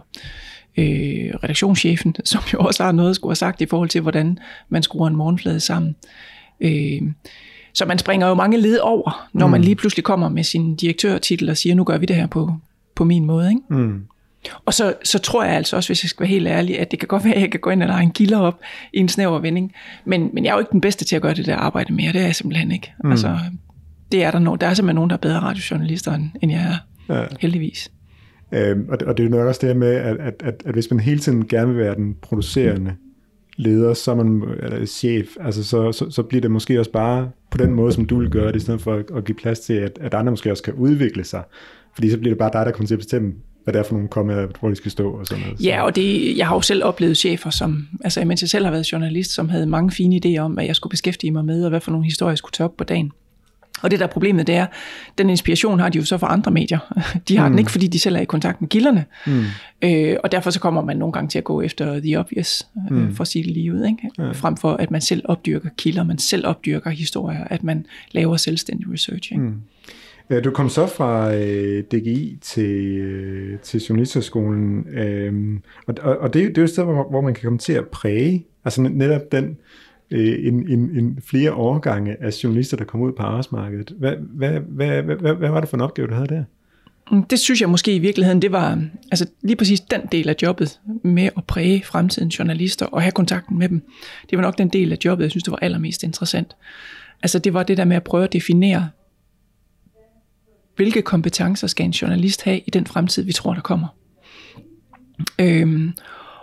øh, 0.77 1.35
redaktionschefen, 1.45 2.17
som 2.25 2.43
jo 2.53 2.59
også 2.59 2.85
har 2.85 2.93
noget 2.93 3.11
at 3.11 3.17
skulle 3.17 3.31
have 3.31 3.37
sagt 3.37 3.61
i 3.61 3.67
forhold 3.67 3.89
til, 3.89 4.01
hvordan 4.01 4.39
man 4.69 4.83
skruer 4.83 5.09
en 5.09 5.17
morgenflade 5.17 5.61
sammen. 5.61 5.97
Øh, 6.61 7.03
så 7.75 7.85
man 7.85 7.99
springer 7.99 8.29
jo 8.29 8.35
mange 8.35 8.57
led 8.57 8.79
over, 8.79 9.29
når 9.33 9.47
mm. 9.47 9.51
man 9.51 9.61
lige 9.61 9.77
pludselig 9.77 10.05
kommer 10.05 10.29
med 10.29 10.45
sin 10.45 10.77
direktørtitel 10.77 11.51
og 11.51 11.57
siger, 11.57 11.75
nu 11.75 11.85
gør 11.85 11.99
vi 11.99 12.07
det 12.07 12.17
her 12.17 12.27
på, 12.27 12.53
på 12.95 13.05
min 13.05 13.25
måde. 13.25 13.49
Ikke? 13.49 13.61
Mm. 13.71 14.07
Og 14.65 14.75
så, 14.75 14.95
så 15.05 15.19
tror 15.19 15.45
jeg 15.45 15.55
altså 15.55 15.77
også, 15.77 15.89
hvis 15.89 16.05
jeg 16.05 16.11
skal 16.11 16.21
være 16.21 16.29
helt 16.29 16.49
ærlig, 16.49 16.79
at 16.81 16.91
det 16.91 16.99
kan 16.99 17.09
godt 17.09 17.25
være, 17.25 17.35
at 17.35 17.41
jeg 17.41 17.51
kan 17.51 17.61
gå 17.61 17.71
ind 17.71 17.83
og 17.83 17.89
lege 17.89 18.03
en 18.03 18.11
kilder 18.11 18.39
op 18.39 18.61
i 18.93 18.99
en 18.99 19.09
snæver 19.09 19.39
vending. 19.39 19.73
Men, 20.05 20.31
men 20.33 20.45
jeg 20.45 20.51
er 20.51 20.55
jo 20.55 20.61
ikke 20.61 20.73
den 20.73 20.81
bedste 20.81 21.05
til 21.05 21.17
at 21.17 21.23
gøre 21.23 21.35
det 21.35 21.47
der 21.47 21.57
arbejde 21.57 21.93
mere. 21.95 22.13
Det 22.13 22.21
er 22.21 22.25
jeg 22.25 22.35
simpelthen 22.35 22.71
ikke. 22.71 22.93
Mm. 23.05 23.11
Altså, 23.11 23.39
det 24.13 24.25
er 24.25 24.31
der, 24.31 24.39
no, 24.39 24.55
der 24.55 24.67
er 24.67 24.75
simpelthen 24.75 24.95
nogen, 24.95 25.11
der 25.11 25.17
er 25.17 25.21
bedre 25.21 25.41
radiojournalister, 25.41 26.13
end 26.43 26.53
jeg 26.53 26.61
er. 26.61 26.77
Ja. 27.15 27.27
Heldigvis. 27.41 27.91
Øhm, 28.53 28.87
og, 28.89 29.01
det, 29.01 29.09
og 29.09 29.17
det 29.17 29.25
er 29.25 29.29
nok 29.29 29.47
også 29.47 29.67
det 29.67 29.77
med, 29.77 29.95
at, 29.95 30.17
at, 30.17 30.35
at, 30.41 30.63
at 30.67 30.75
hvis 30.75 30.91
man 30.91 31.01
hele 31.01 31.19
tiden 31.19 31.49
gerne 31.49 31.69
vil 31.69 31.85
være 31.85 31.95
den 31.95 32.17
producerende 32.23 32.95
leder, 33.57 33.95
så 33.95 34.11
er 34.11 34.15
man 34.15 34.43
eller 34.63 34.87
chef, 34.87 35.27
altså 35.41 35.65
så, 35.65 35.93
så, 35.93 36.11
så 36.11 36.23
bliver 36.23 36.41
det 36.41 36.51
måske 36.51 36.79
også 36.79 36.93
bare 36.93 37.31
på 37.51 37.59
den 37.59 37.73
måde, 37.73 37.93
som 37.93 38.05
du 38.05 38.19
vil 38.19 38.31
gøre 38.31 38.49
det, 38.49 38.57
i 38.57 38.61
stedet 38.61 38.81
for 38.81 38.95
at, 38.95 39.05
at 39.17 39.25
give 39.25 39.37
plads 39.37 39.61
til, 39.61 39.75
at, 39.75 39.99
at 40.01 40.15
andre 40.15 40.33
måske 40.33 40.51
også 40.51 40.63
kan 40.63 40.75
udvikle 40.75 41.25
sig. 41.25 41.43
Fordi 41.95 42.11
så 42.11 42.19
bliver 42.19 42.31
det 42.31 42.39
bare 42.39 42.51
dig, 42.53 42.67
der 42.67 42.73
kommer 42.73 42.87
til 42.87 42.95
at 42.95 42.99
bestemme, 42.99 43.33
hvad 43.67 43.73
det 43.73 43.79
er 43.79 43.83
for 43.83 43.93
nogle 43.93 44.09
kommaer, 44.09 44.47
hvor 44.61 44.69
de 44.69 44.77
skal 44.77 44.91
stå 44.91 45.11
og 45.11 45.27
sådan 45.27 45.45
noget. 45.45 45.61
Ja, 45.61 45.83
og 45.83 45.97
det, 45.97 46.37
jeg 46.37 46.47
har 46.47 46.55
jo 46.55 46.61
selv 46.61 46.85
oplevet 46.85 47.17
chefer, 47.17 47.51
som, 47.51 47.89
altså 48.05 48.25
mens 48.25 48.43
jeg 48.43 48.49
selv 48.51 48.65
har 48.65 48.73
været 48.73 48.93
journalist, 48.93 49.31
som 49.31 49.49
havde 49.49 49.67
mange 49.67 49.91
fine 49.91 50.21
idéer 50.25 50.39
om, 50.39 50.53
hvad 50.53 50.65
jeg 50.65 50.77
skulle 50.77 50.91
beskæftige 50.91 51.31
mig 51.31 51.45
med, 51.45 51.65
og 51.65 51.69
hvad 51.69 51.81
for 51.81 51.91
nogle 51.91 52.05
historier 52.05 52.31
jeg 52.31 52.39
skulle 52.39 52.53
tage 52.53 52.65
op 52.65 52.77
på 52.77 52.85
dagen. 52.85 53.13
Og 53.83 53.91
det 53.91 54.01
der 54.01 54.07
problemet, 54.07 54.47
det 54.47 54.55
er, 54.55 54.67
den 55.19 55.31
inspiration 55.31 55.81
har 55.81 55.89
de 55.89 55.99
jo 55.99 56.05
så 56.05 56.19
fra 56.19 56.33
andre 56.33 56.51
medier. 56.51 56.79
De 57.29 57.37
har 57.37 57.49
mm. 57.49 57.53
den 57.53 57.59
ikke, 57.59 57.71
fordi 57.71 57.87
de 57.87 57.99
selv 57.99 58.17
er 58.17 58.21
i 58.21 58.25
kontakt 58.25 58.61
med 58.61 58.69
kilderne. 58.69 59.05
Mm. 59.27 59.45
Øh, 59.83 60.17
og 60.25 60.33
derfor 60.33 60.51
så 60.51 60.61
kommer 60.61 60.83
man 60.83 60.97
nogle 60.97 61.13
gange 61.13 61.29
til 61.29 61.39
at 61.39 61.45
gå 61.45 61.61
efter 61.61 62.01
the 62.01 62.21
obvious, 62.21 62.67
øh, 62.91 62.97
mm. 62.97 63.15
for 63.15 63.23
at 63.23 63.29
sige 63.29 63.45
det 63.45 63.53
lige 63.53 63.75
ud. 63.75 63.85
Ikke? 63.85 64.11
Ja. 64.19 64.33
Frem 64.33 64.57
for, 64.57 64.73
at 64.73 64.91
man 64.91 65.01
selv 65.01 65.23
opdyrker 65.25 65.69
kilder, 65.79 66.05
man 66.05 66.19
selv 66.19 66.47
opdyrker 66.47 66.91
historier, 66.91 67.45
at 67.45 67.65
man 67.65 67.87
laver 68.13 68.37
selvstændig 68.37 68.93
research. 68.93 69.33
Ikke? 69.33 69.45
Mm. 69.45 69.61
Ja, 70.31 70.41
du 70.41 70.51
kom 70.51 70.69
så 70.69 70.87
fra 70.87 71.35
øh, 71.35 71.85
DGI 71.85 72.39
til, 72.41 72.97
øh, 72.99 73.59
til 73.59 73.81
Journalisterskolen, 73.81 74.89
øh, 74.89 75.61
og, 75.87 75.95
og, 76.03 76.19
og 76.19 76.35
det, 76.35 76.49
det 76.49 76.59
er 76.59 76.63
jo 76.63 76.65
et 76.65 76.71
sted, 76.71 76.85
hvor, 76.85 77.11
hvor 77.11 77.21
man 77.21 77.35
kan 77.35 77.43
komme 77.43 77.59
til 77.59 77.73
at 77.73 77.89
præge, 77.89 78.47
altså 78.65 78.83
netop 78.83 79.33
den, 79.33 79.57
øh, 80.11 80.47
en, 80.47 80.69
en, 80.69 80.99
en 80.99 81.19
flere 81.27 81.53
årgange 81.53 82.17
af 82.23 82.45
journalister, 82.45 82.77
der 82.77 82.85
kommer 82.85 83.07
ud 83.07 83.13
på 83.13 83.23
arbejdsmarkedet. 83.23 83.93
Hvad, 83.99 84.13
hvad, 84.17 84.51
hvad, 84.51 85.03
hvad, 85.03 85.17
hvad, 85.17 85.35
hvad 85.35 85.49
var 85.49 85.61
det 85.61 85.69
for 85.69 85.77
en 85.77 85.81
opgave, 85.81 86.09
du 86.09 86.15
havde 86.15 86.29
der? 86.29 86.45
Mm, 87.11 87.23
det 87.25 87.39
synes 87.39 87.61
jeg 87.61 87.71
måske 87.71 87.95
i 87.95 87.99
virkeligheden, 87.99 88.43
det 88.43 88.53
var 88.53 88.83
altså 89.11 89.27
lige 89.43 89.57
præcis 89.57 89.81
den 89.81 90.01
del 90.13 90.29
af 90.29 90.35
jobbet 90.43 90.81
med 91.03 91.31
at 91.37 91.45
præge 91.45 91.83
fremtidens 91.85 92.39
journalister 92.39 92.87
og 92.87 93.03
have 93.03 93.13
kontakten 93.13 93.59
med 93.59 93.69
dem. 93.69 93.83
Det 94.31 94.39
var 94.39 94.43
nok 94.43 94.59
den 94.59 94.69
del 94.69 94.93
af 94.93 94.99
jobbet, 95.05 95.25
jeg 95.25 95.31
synes, 95.31 95.45
det 95.45 95.51
var 95.51 95.59
allermest 95.63 96.03
interessant. 96.03 96.57
Altså 97.23 97.39
det 97.39 97.55
var 97.55 97.63
det 97.63 97.77
der 97.77 97.85
med 97.85 97.97
at 97.97 98.05
prøve 98.05 98.25
at 98.25 98.33
definere, 98.33 98.89
hvilke 100.77 101.03
kompetencer 101.03 101.67
skal 101.67 101.85
en 101.85 101.91
journalist 101.91 102.43
have 102.43 102.61
i 102.67 102.71
den 102.71 102.87
fremtid, 102.87 103.23
vi 103.23 103.33
tror, 103.33 103.55
der 103.55 103.61
kommer. 103.61 103.89
Øhm, 105.41 105.93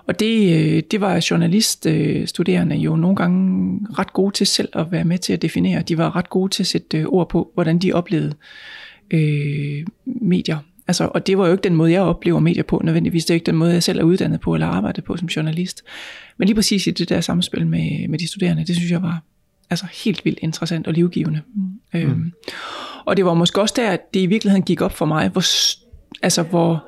og 0.08 0.20
det, 0.20 0.54
øh, 0.54 0.84
det 0.92 1.02
var 1.02 1.26
journaliststuderende 1.32 2.76
jo 2.76 2.96
nogle 2.96 3.16
gange 3.16 3.80
ret 4.00 4.14
gode 4.14 4.34
til 4.34 4.48
selv 4.48 4.70
at 4.74 4.92
være 4.92 5.04
med 5.04 5.18
til 5.18 5.34
at 5.34 5.42
definere. 5.42 5.82
De 5.82 5.98
var 5.98 6.16
ret 6.16 6.30
gode 6.30 6.52
til 6.52 6.64
at 6.64 6.68
sætte 6.68 6.98
øh, 6.98 7.06
ord 7.06 7.30
på, 7.30 7.52
hvordan 7.54 7.80
de 7.80 7.94
oplevede 7.94 8.34
øh, 9.12 9.86
medier. 10.06 10.58
Altså, 10.88 11.10
og 11.14 11.28
det 11.28 11.38
var 11.38 11.46
jo 11.46 11.52
ikke 11.52 11.64
den 11.64 11.76
måde, 11.76 11.92
jeg 11.92 12.02
oplever 12.02 12.40
medier 12.40 12.64
på 12.64 12.82
nødvendigvis. 12.84 13.26
Det 13.26 13.30
er 13.30 13.36
ikke 13.36 13.46
den 13.46 13.56
måde, 13.56 13.74
jeg 13.74 13.84
selv 13.84 14.00
er 14.00 14.04
uddannet 14.04 14.40
på 14.40 14.54
eller 14.54 14.68
arbejdet 14.68 15.04
på 15.04 15.18
som 15.18 15.28
journalist. 15.28 15.84
Men 16.38 16.46
lige 16.46 16.56
præcis 16.56 16.88
i 16.88 16.92
det 16.92 17.10
der 17.10 17.22
samspil 17.22 17.68
med, 17.68 18.08
med 18.08 18.20
de 18.20 18.28
studerende, 18.28 18.66
det 18.66 18.76
synes 18.76 18.92
jeg 18.92 19.02
var 19.02 19.24
altså 19.70 19.86
helt 20.04 20.26
vildt 20.26 20.40
interessant 20.42 20.88
og 20.88 20.94
livgivende. 20.94 21.42
Mm. 21.56 22.00
Øhm, 22.00 22.34
og 23.06 23.18
det 23.18 23.26
var 23.26 23.34
måske 23.34 23.62
også 23.62 23.74
der, 23.78 23.92
at 23.92 24.14
det 24.14 24.20
i 24.20 24.26
virkeligheden 24.26 24.64
gik 24.64 24.82
op 24.82 24.92
for 24.92 25.06
mig, 25.06 25.30
hvor, 25.30 25.44
altså 26.24 26.44
hvor, 26.44 26.84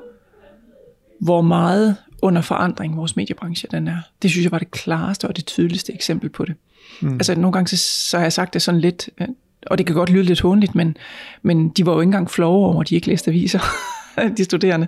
hvor 1.20 1.42
meget 1.42 1.96
under 2.22 2.42
forandring 2.42 2.96
vores 2.96 3.16
mediebranche 3.16 3.68
den 3.70 3.88
er. 3.88 3.98
Det 4.22 4.30
synes 4.30 4.44
jeg 4.44 4.52
var 4.52 4.58
det 4.58 4.70
klareste 4.70 5.28
og 5.28 5.36
det 5.36 5.46
tydeligste 5.46 5.94
eksempel 5.94 6.30
på 6.30 6.44
det. 6.44 6.54
Mm. 7.00 7.14
Altså 7.14 7.34
nogle 7.34 7.52
gange 7.52 7.68
så, 7.68 7.76
så 7.76 8.16
har 8.16 8.24
jeg 8.24 8.32
sagt 8.32 8.54
det 8.54 8.62
sådan 8.62 8.80
lidt, 8.80 9.08
øh, 9.20 9.28
og 9.66 9.78
det 9.78 9.86
kan 9.86 9.94
godt 9.94 10.10
lyde 10.10 10.22
lidt 10.22 10.40
håndligt, 10.40 10.74
men, 10.74 10.96
men 11.42 11.68
de 11.68 11.86
var 11.86 11.92
jo 11.92 12.00
ikke 12.00 12.08
engang 12.08 12.30
flove 12.30 12.66
over, 12.66 12.80
at 12.80 12.88
de 12.88 12.94
ikke 12.94 13.06
læste 13.06 13.30
aviser. 13.30 13.60
de 14.36 14.44
studerende. 14.44 14.86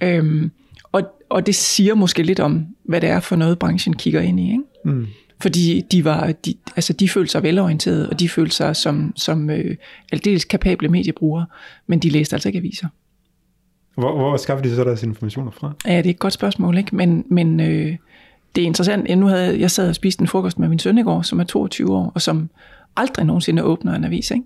Øhm, 0.00 0.50
og, 0.92 1.02
og 1.28 1.46
det 1.46 1.54
siger 1.54 1.94
måske 1.94 2.22
lidt 2.22 2.40
om, 2.40 2.66
hvad 2.84 3.00
det 3.00 3.08
er 3.08 3.20
for 3.20 3.36
noget, 3.36 3.58
branchen 3.58 3.96
kigger 3.96 4.20
ind 4.20 4.40
i. 4.40 4.50
Ikke? 4.50 4.62
Mm. 4.84 5.06
Fordi 5.42 5.80
de, 5.80 6.04
var, 6.04 6.32
de, 6.32 6.54
altså 6.76 6.92
de 6.92 7.08
følte 7.08 7.32
sig 7.32 7.42
velorienterede, 7.42 8.08
og 8.10 8.20
de 8.20 8.28
følte 8.28 8.56
sig 8.56 8.76
som, 8.76 9.12
som 9.16 9.50
øh, 9.50 9.76
aldeles 10.12 10.44
kapable 10.44 10.88
mediebrugere, 10.88 11.46
men 11.86 11.98
de 11.98 12.10
læste 12.10 12.36
altså 12.36 12.48
ikke 12.48 12.58
aviser. 12.58 12.88
Hvor, 13.94 14.16
hvor 14.16 14.36
skaffer 14.36 14.62
de 14.62 14.74
så 14.74 14.84
deres 14.84 15.02
informationer 15.02 15.50
fra? 15.50 15.72
Ja, 15.86 15.96
det 15.96 16.06
er 16.06 16.10
et 16.10 16.18
godt 16.18 16.32
spørgsmål, 16.32 16.78
ikke? 16.78 16.96
Men, 16.96 17.24
men 17.28 17.60
øh, 17.60 17.96
det 18.56 18.62
er 18.62 18.66
interessant. 18.66 19.18
Nu 19.18 19.26
havde 19.26 19.60
jeg 19.60 19.70
sad 19.70 19.88
og 19.88 19.94
spist 19.94 20.20
en 20.20 20.28
frokost 20.28 20.58
med 20.58 20.68
min 20.68 20.78
søn 20.78 20.98
i 20.98 21.02
går, 21.02 21.22
som 21.22 21.40
er 21.40 21.44
22 21.44 21.96
år, 21.96 22.12
og 22.14 22.22
som 22.22 22.50
aldrig 22.96 23.26
nogensinde 23.26 23.62
åbner 23.62 23.94
en 23.94 24.04
avis, 24.04 24.30
ikke? 24.30 24.44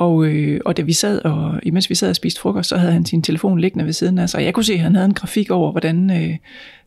Og, 0.00 0.26
øh, 0.26 0.60
og 0.64 0.76
da 0.76 0.82
vi 0.82 0.92
sad, 0.92 1.24
og 1.24 1.60
imens 1.62 1.90
vi 1.90 1.94
sad 1.94 2.10
og 2.10 2.16
spiste 2.16 2.40
frokost, 2.40 2.68
så 2.68 2.76
havde 2.76 2.92
han 2.92 3.06
sin 3.06 3.22
telefon 3.22 3.60
liggende 3.60 3.84
ved 3.84 3.92
siden 3.92 4.18
af 4.18 4.28
sig. 4.28 4.44
Jeg 4.44 4.54
kunne 4.54 4.64
se, 4.64 4.72
at 4.72 4.78
han 4.80 4.94
havde 4.94 5.06
en 5.06 5.14
grafik 5.14 5.50
over, 5.50 5.70
hvordan 5.70 6.10
øh, 6.10 6.36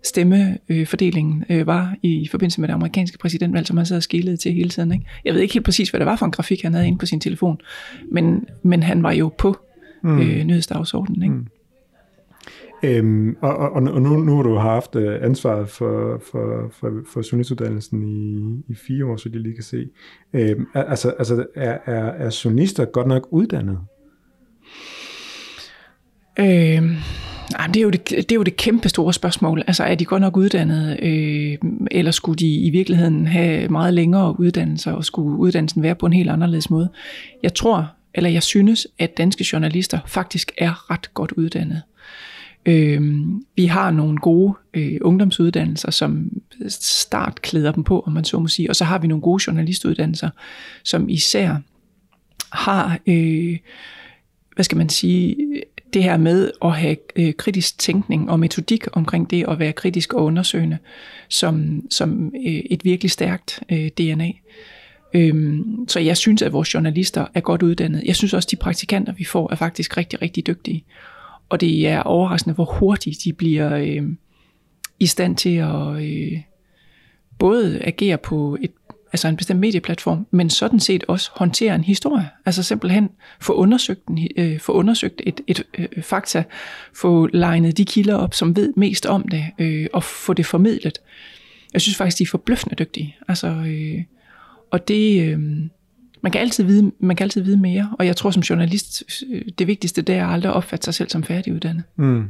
stemmefordelingen 0.03 1.43
øh, 1.49 1.68
var 1.68 1.95
i 2.03 2.28
forbindelse 2.32 2.61
med 2.61 2.68
det 2.68 2.74
amerikanske 2.74 3.18
præsidentvalg, 3.18 3.68
som 3.68 3.78
han 3.78 3.86
sad 3.86 3.97
og 3.97 4.03
skilede 4.03 4.38
til 4.38 4.53
hele 4.53 4.70
tiden. 4.70 4.91
Ikke? 4.91 5.05
Jeg 5.26 5.34
ved 5.34 5.41
ikke 5.41 5.53
helt 5.53 5.66
præcis, 5.66 5.89
hvad 5.89 5.99
det 5.99 6.05
var 6.05 6.16
for 6.16 6.26
en 6.26 6.32
grafik, 6.32 6.61
han 6.61 6.74
havde 6.74 6.88
inde 6.88 6.97
på 6.97 7.05
sin 7.05 7.20
telefon, 7.20 7.57
men, 8.11 8.45
men 8.64 8.84
han 8.84 9.03
var 9.03 9.11
jo 9.11 9.32
på 9.38 9.57
mm. 10.03 10.20
øh, 10.20 10.43
nyhedsdagsordenen. 10.43 11.24
Ikke? 11.24 11.36
Mm. 11.36 11.47
Øhm, 12.84 13.38
og 13.41 13.57
og, 13.57 13.71
og 13.71 14.01
nu, 14.01 14.17
nu 14.17 14.36
har 14.36 14.43
du 14.43 14.55
haft 14.55 14.95
øh, 14.95 15.19
ansvaret 15.21 15.69
for, 15.69 16.21
for, 16.31 16.71
for, 16.71 16.91
for 17.13 17.31
journalistuddannelsen 17.31 18.03
i, 18.03 18.71
i 18.71 18.75
fire 18.75 19.05
år, 19.05 19.15
så 19.15 19.29
de 19.29 19.43
lige 19.43 19.55
kan 19.55 19.63
se. 19.63 19.88
Øhm, 20.34 20.67
altså, 20.73 21.09
altså 21.09 21.45
er, 21.55 21.77
er, 21.86 22.05
er 22.05 22.41
journalister 22.45 22.86
godt 22.86 23.07
nok 23.07 23.27
uddannet? 23.31 23.79
Øhm, 26.39 26.95
det, 27.73 27.77
er 27.77 27.81
jo 27.81 27.89
det, 27.89 28.09
det 28.09 28.31
er 28.31 28.36
jo 28.36 28.43
det 28.43 28.57
kæmpe 28.57 28.89
store 28.89 29.13
spørgsmål. 29.13 29.63
Altså 29.67 29.84
er 29.84 29.95
de 29.95 30.05
godt 30.05 30.21
nok 30.21 30.38
uddannet, 30.38 30.99
øh, 31.03 31.57
eller 31.91 32.11
skulle 32.11 32.38
de 32.38 32.55
i 32.55 32.69
virkeligheden 32.69 33.27
have 33.27 33.67
meget 33.67 33.93
længere 33.93 34.39
uddannelser, 34.39 34.91
og 34.91 35.05
skulle 35.05 35.38
uddannelsen 35.38 35.84
være 35.84 35.95
på 35.95 36.05
en 36.05 36.13
helt 36.13 36.29
anderledes 36.29 36.69
måde? 36.69 36.89
Jeg 37.43 37.53
tror, 37.53 37.91
eller 38.13 38.29
jeg 38.29 38.43
synes, 38.43 38.88
at 38.99 39.17
danske 39.17 39.45
journalister 39.53 39.99
faktisk 40.07 40.51
er 40.57 40.91
ret 40.91 41.13
godt 41.13 41.31
uddannet. 41.31 41.81
Øh, 42.66 43.01
vi 43.55 43.66
har 43.66 43.91
nogle 43.91 44.18
gode 44.18 44.53
øh, 44.74 44.97
ungdomsuddannelser, 45.01 45.91
som 45.91 46.41
start 46.70 47.41
klæder 47.41 47.72
dem 47.72 47.84
på, 47.84 47.99
om 47.99 48.14
man 48.14 48.26
så 48.26 48.39
må 48.39 48.47
sige, 48.47 48.70
og 48.70 48.76
så 48.76 48.84
har 48.84 48.97
vi 48.97 49.07
nogle 49.07 49.22
gode 49.22 49.43
journalistuddannelser, 49.47 50.30
som 50.84 51.09
især 51.09 51.55
har, 52.51 52.99
øh, 53.07 53.57
hvad 54.55 54.64
skal 54.64 54.78
man 54.78 54.89
sige, 54.89 55.36
det 55.93 56.03
her 56.03 56.18
med 56.18 56.51
at 56.66 56.72
have 56.72 56.97
øh, 57.16 57.34
kritisk 57.34 57.80
tænkning 57.80 58.30
og 58.30 58.39
metodik 58.39 58.86
omkring 58.93 59.30
det 59.30 59.45
at 59.47 59.59
være 59.59 59.74
kritisk 59.74 60.14
og 60.14 60.24
undersøgende 60.24 60.78
som, 61.30 61.84
som 61.89 62.34
øh, 62.36 62.61
et 62.70 62.86
virkelig 62.86 63.11
stærkt 63.11 63.64
øh, 63.72 63.88
DNA. 63.88 64.32
Øhm, 65.14 65.86
så 65.88 65.99
jeg 65.99 66.18
synes, 66.18 66.41
at 66.41 66.53
vores 66.53 66.74
journalister 66.74 67.26
er 67.34 67.39
godt 67.39 67.64
uddannet. 67.64 68.03
Jeg 68.05 68.16
synes 68.16 68.34
også, 68.34 68.45
at 68.47 68.51
de 68.51 68.55
praktikanter, 68.55 69.14
vi 69.14 69.24
får, 69.24 69.51
er 69.51 69.55
faktisk 69.55 69.97
rigtig, 69.97 70.22
rigtig 70.22 70.47
dygtige. 70.47 70.84
Og 71.53 71.61
det 71.61 71.87
er 71.87 71.99
overraskende, 71.99 72.55
hvor 72.55 72.65
hurtigt 72.65 73.17
de 73.23 73.33
bliver 73.33 73.75
øh, 73.75 74.03
i 74.99 75.05
stand 75.05 75.35
til 75.35 75.55
at 75.55 76.03
øh, 76.03 76.39
både 77.39 77.81
agere 77.83 78.17
på 78.17 78.57
et, 78.61 78.71
altså 79.11 79.27
en 79.27 79.37
bestemt 79.37 79.59
medieplatform, 79.59 80.27
men 80.31 80.49
sådan 80.49 80.79
set 80.79 81.03
også 81.07 81.31
håndtere 81.33 81.75
en 81.75 81.83
historie. 81.83 82.29
Altså 82.45 82.63
simpelthen 82.63 83.09
få 83.41 83.53
undersøgt, 83.53 84.07
en, 84.07 84.27
øh, 84.37 84.59
få 84.59 84.71
undersøgt 84.71 85.21
et, 85.25 85.41
et 85.47 85.63
øh, 85.77 86.03
fakta, 86.03 86.43
få 86.95 87.27
legnet 87.33 87.77
de 87.77 87.85
kilder 87.85 88.15
op, 88.15 88.33
som 88.33 88.55
ved 88.55 88.73
mest 88.77 89.05
om 89.05 89.27
det, 89.27 89.45
øh, 89.59 89.87
og 89.93 90.03
få 90.03 90.33
det 90.33 90.45
formidlet. 90.45 91.01
Jeg 91.73 91.81
synes 91.81 91.97
faktisk, 91.97 92.17
de 92.17 92.23
er 92.23 92.27
forbløffende 92.27 92.75
dygtige. 92.75 93.15
Altså, 93.27 93.47
øh, 93.47 94.03
og 94.71 94.87
det... 94.87 95.23
Øh, 95.23 95.39
man 96.24 96.32
kan, 96.32 96.41
altid 96.41 96.63
vide, 96.63 96.91
man 96.99 97.15
kan 97.15 97.26
altid 97.26 97.41
vide 97.41 97.57
mere, 97.57 97.89
og 97.99 98.05
jeg 98.05 98.15
tror 98.15 98.32
som 98.32 98.41
journalist, 98.41 99.03
øh, 99.32 99.41
det 99.59 99.67
vigtigste 99.67 100.01
det 100.01 100.15
er 100.15 100.28
at 100.28 100.34
aldrig 100.34 100.53
opfatte 100.53 100.86
sig 100.86 100.93
selv 100.93 101.09
som 101.09 101.24
færdiguddannet. 101.24 101.84
Mm. 101.95 102.26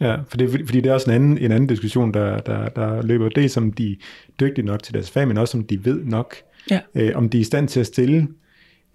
Ja, 0.00 0.16
for 0.28 0.36
det, 0.36 0.50
fordi 0.50 0.80
det 0.80 0.86
er 0.86 0.94
også 0.94 1.10
en 1.10 1.14
anden, 1.14 1.38
en 1.38 1.52
anden 1.52 1.66
diskussion, 1.66 2.14
der, 2.14 2.38
der, 2.38 2.68
der 2.68 3.02
løber. 3.02 3.28
Det 3.28 3.50
som 3.50 3.72
de 3.72 3.92
er 3.92 3.96
dygtige 4.40 4.66
nok 4.66 4.82
til 4.82 4.94
deres 4.94 5.10
fag, 5.10 5.28
men 5.28 5.38
også 5.38 5.58
om 5.58 5.64
de 5.64 5.84
ved 5.84 6.04
nok. 6.04 6.34
Ja. 6.70 6.80
Øh, 6.94 7.10
om 7.14 7.28
de 7.28 7.38
er 7.38 7.40
i 7.40 7.44
stand 7.44 7.68
til 7.68 7.80
at 7.80 7.86
stille 7.86 8.28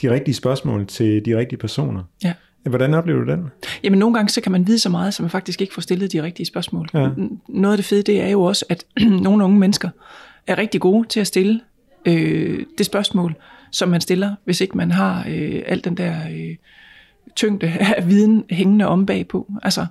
de 0.02 0.12
rigtige 0.12 0.36
spørgsmål 0.36 0.88
til 0.88 1.26
de 1.26 1.38
rigtige 1.38 1.60
personer. 1.60 2.04
Ja. 2.24 2.34
Hvordan 2.64 2.94
oplever 2.94 3.24
du 3.24 3.32
den? 3.32 3.48
Jamen 3.84 4.00
nogle 4.00 4.16
gange 4.16 4.30
så 4.30 4.42
kan 4.42 4.52
man 4.52 4.68
vide 4.68 4.80
så 4.80 4.90
meget, 4.90 5.14
så 5.14 5.24
man 5.24 5.30
faktisk 5.30 5.62
ikke 5.62 5.74
får 5.74 5.82
stillet 5.82 6.14
de 6.14 6.24
rigtige 6.24 6.46
spørgsmål. 6.46 6.90
Ja. 6.94 7.10
Noget 7.50 7.74
af 7.74 7.78
det 7.78 7.86
fede, 7.86 8.02
det 8.02 8.22
er 8.22 8.30
jo 8.30 8.42
også, 8.42 8.66
at 8.70 8.86
nogle 9.26 9.44
unge 9.44 9.60
mennesker 9.60 9.90
er 10.48 10.58
rigtig 10.58 10.82
gode 10.82 11.08
til 11.08 11.20
at 11.20 11.28
stille 11.28 11.62
øh, 12.06 12.66
det 12.78 12.86
spørgsmål, 12.86 13.36
som 13.72 13.90
man 13.90 14.02
stiller, 14.02 14.36
hvis 14.46 14.62
ikke 14.62 14.78
man 14.78 14.92
har 14.92 15.26
øh, 15.30 15.62
al 15.66 15.84
den 15.84 15.98
der 15.98 16.16
øh, 16.32 16.56
tyngde 17.36 17.68
af 17.98 18.08
viden 18.08 18.44
hængende 18.50 18.86
om 18.86 19.06
bagpå. 19.06 19.52
Altså, 19.64 19.86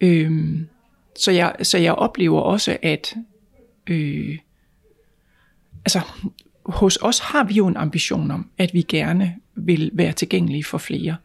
øh, 0.00 0.60
så, 1.18 1.30
jeg, 1.30 1.54
så 1.62 1.78
jeg 1.78 1.94
oplever 1.94 2.40
også, 2.40 2.76
at 2.82 3.14
øh, 3.86 4.38
altså, 5.84 6.00
hos 6.66 6.98
os 7.02 7.18
har 7.18 7.44
vi 7.44 7.54
jo 7.54 7.66
en 7.66 7.76
ambition 7.76 8.30
om, 8.30 8.50
at 8.58 8.74
vi 8.74 8.82
gerne 8.82 9.34
vil 9.54 9.90
være 9.92 10.12
tilgængelige 10.12 10.64
for 10.64 10.78
flere. 10.78 11.16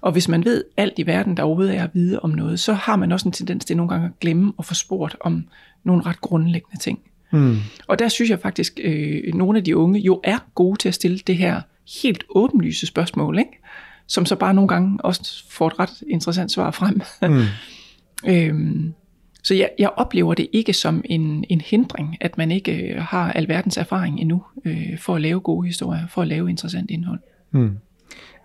Og 0.00 0.12
hvis 0.12 0.28
man 0.28 0.44
ved 0.44 0.64
alt 0.76 0.98
i 0.98 1.06
verden, 1.06 1.36
der 1.36 1.42
overhovedet 1.42 1.76
er 1.76 1.84
at 1.84 1.94
vide 1.94 2.20
om 2.20 2.30
noget, 2.30 2.60
så 2.60 2.72
har 2.72 2.96
man 2.96 3.12
også 3.12 3.28
en 3.28 3.32
tendens 3.32 3.64
til 3.64 3.76
nogle 3.76 3.90
gange 3.90 4.06
at 4.06 4.20
glemme 4.20 4.52
og 4.56 4.64
få 4.64 4.74
spurgt 4.74 5.16
om 5.20 5.48
nogle 5.84 6.02
ret 6.02 6.20
grundlæggende 6.20 6.78
ting. 6.78 6.98
Mm. 7.36 7.56
Og 7.86 7.98
der 7.98 8.08
synes 8.08 8.30
jeg 8.30 8.40
faktisk, 8.40 8.80
øh, 8.84 9.34
nogle 9.34 9.58
af 9.58 9.64
de 9.64 9.76
unge 9.76 10.00
jo 10.00 10.20
er 10.24 10.38
gode 10.54 10.78
til 10.78 10.88
at 10.88 10.94
stille 10.94 11.18
det 11.18 11.36
her 11.36 11.60
helt 12.02 12.24
åbenlyse 12.28 12.86
spørgsmål, 12.86 13.38
ikke? 13.38 13.62
som 14.06 14.26
så 14.26 14.36
bare 14.36 14.54
nogle 14.54 14.68
gange 14.68 14.98
også 15.04 15.44
får 15.50 15.66
et 15.66 15.78
ret 15.78 16.02
interessant 16.10 16.52
svar 16.52 16.70
frem. 16.70 17.00
Mm. 17.22 17.42
øhm, 18.32 18.94
så 19.42 19.54
jeg, 19.54 19.70
jeg 19.78 19.90
oplever 19.96 20.34
det 20.34 20.48
ikke 20.52 20.72
som 20.72 21.02
en, 21.04 21.44
en 21.48 21.60
hindring, 21.60 22.16
at 22.20 22.38
man 22.38 22.50
ikke 22.50 22.92
øh, 22.92 23.02
har 23.02 23.32
alverdens 23.32 23.76
erfaring 23.76 24.20
endnu 24.20 24.42
øh, 24.64 24.98
for 24.98 25.14
at 25.14 25.20
lave 25.20 25.40
gode 25.40 25.66
historier, 25.66 26.06
for 26.06 26.22
at 26.22 26.28
lave 26.28 26.50
interessant 26.50 26.90
indhold. 26.90 27.20
Mm. 27.50 27.76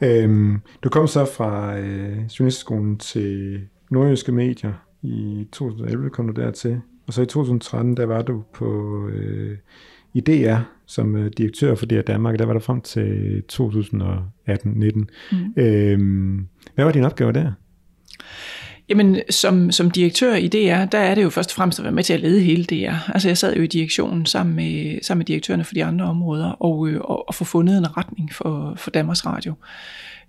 Øhm, 0.01 0.61
du 0.83 0.89
kom 0.89 1.07
så 1.07 1.25
fra 1.25 1.77
øh, 1.77 2.17
journalistskolen 2.39 2.97
til 2.97 3.61
nordjyske 3.89 4.31
medier. 4.31 4.73
I 5.01 5.47
2011 5.51 6.09
kom 6.09 6.33
du 6.33 6.41
dertil. 6.41 6.81
Og 7.07 7.13
så 7.13 7.21
i 7.21 7.25
2013, 7.25 7.97
der 7.97 8.05
var 8.05 8.21
du 8.21 8.43
på 8.53 8.99
øh, 9.07 9.57
i 10.13 10.19
DR 10.19 10.57
som 10.91 11.15
øh, 11.15 11.31
direktør 11.37 11.75
for 11.75 11.85
DR 11.85 12.01
Danmark, 12.01 12.39
der 12.39 12.45
var 12.45 12.53
der 12.53 12.59
frem 12.59 12.81
til 12.81 13.43
2018-19. 13.53 15.05
Mm. 15.31 15.53
Øhm, 15.57 16.47
hvad 16.75 16.85
var 16.85 16.91
din 16.91 17.03
opgave 17.03 17.31
der? 17.31 17.51
Jamen, 18.89 19.19
som, 19.29 19.71
som 19.71 19.91
direktør 19.91 20.35
i 20.35 20.47
DR, 20.47 20.85
der 20.85 20.97
er 20.97 21.15
det 21.15 21.23
jo 21.23 21.29
først 21.29 21.51
og 21.51 21.55
fremmest 21.55 21.79
at 21.79 21.83
være 21.83 21.93
med 21.93 22.03
til 22.03 22.13
at 22.13 22.19
lede 22.19 22.41
hele 22.41 22.63
DR. 22.63 23.11
Altså, 23.13 23.29
jeg 23.29 23.37
sad 23.37 23.55
jo 23.55 23.61
i 23.61 23.67
direktionen 23.67 24.25
sammen 24.25 24.55
med, 24.55 24.99
sammen 25.01 25.19
med 25.19 25.25
direktørerne 25.25 25.63
for 25.63 25.73
de 25.73 25.85
andre 25.85 26.05
områder, 26.05 26.49
og, 26.49 26.87
øh, 26.87 27.01
og, 27.01 27.27
og 27.27 27.35
få 27.35 27.43
fundet 27.43 27.77
en 27.77 27.97
retning 27.97 28.33
for, 28.33 28.73
for 28.77 28.91
Danmarks 28.91 29.25
Radio. 29.25 29.53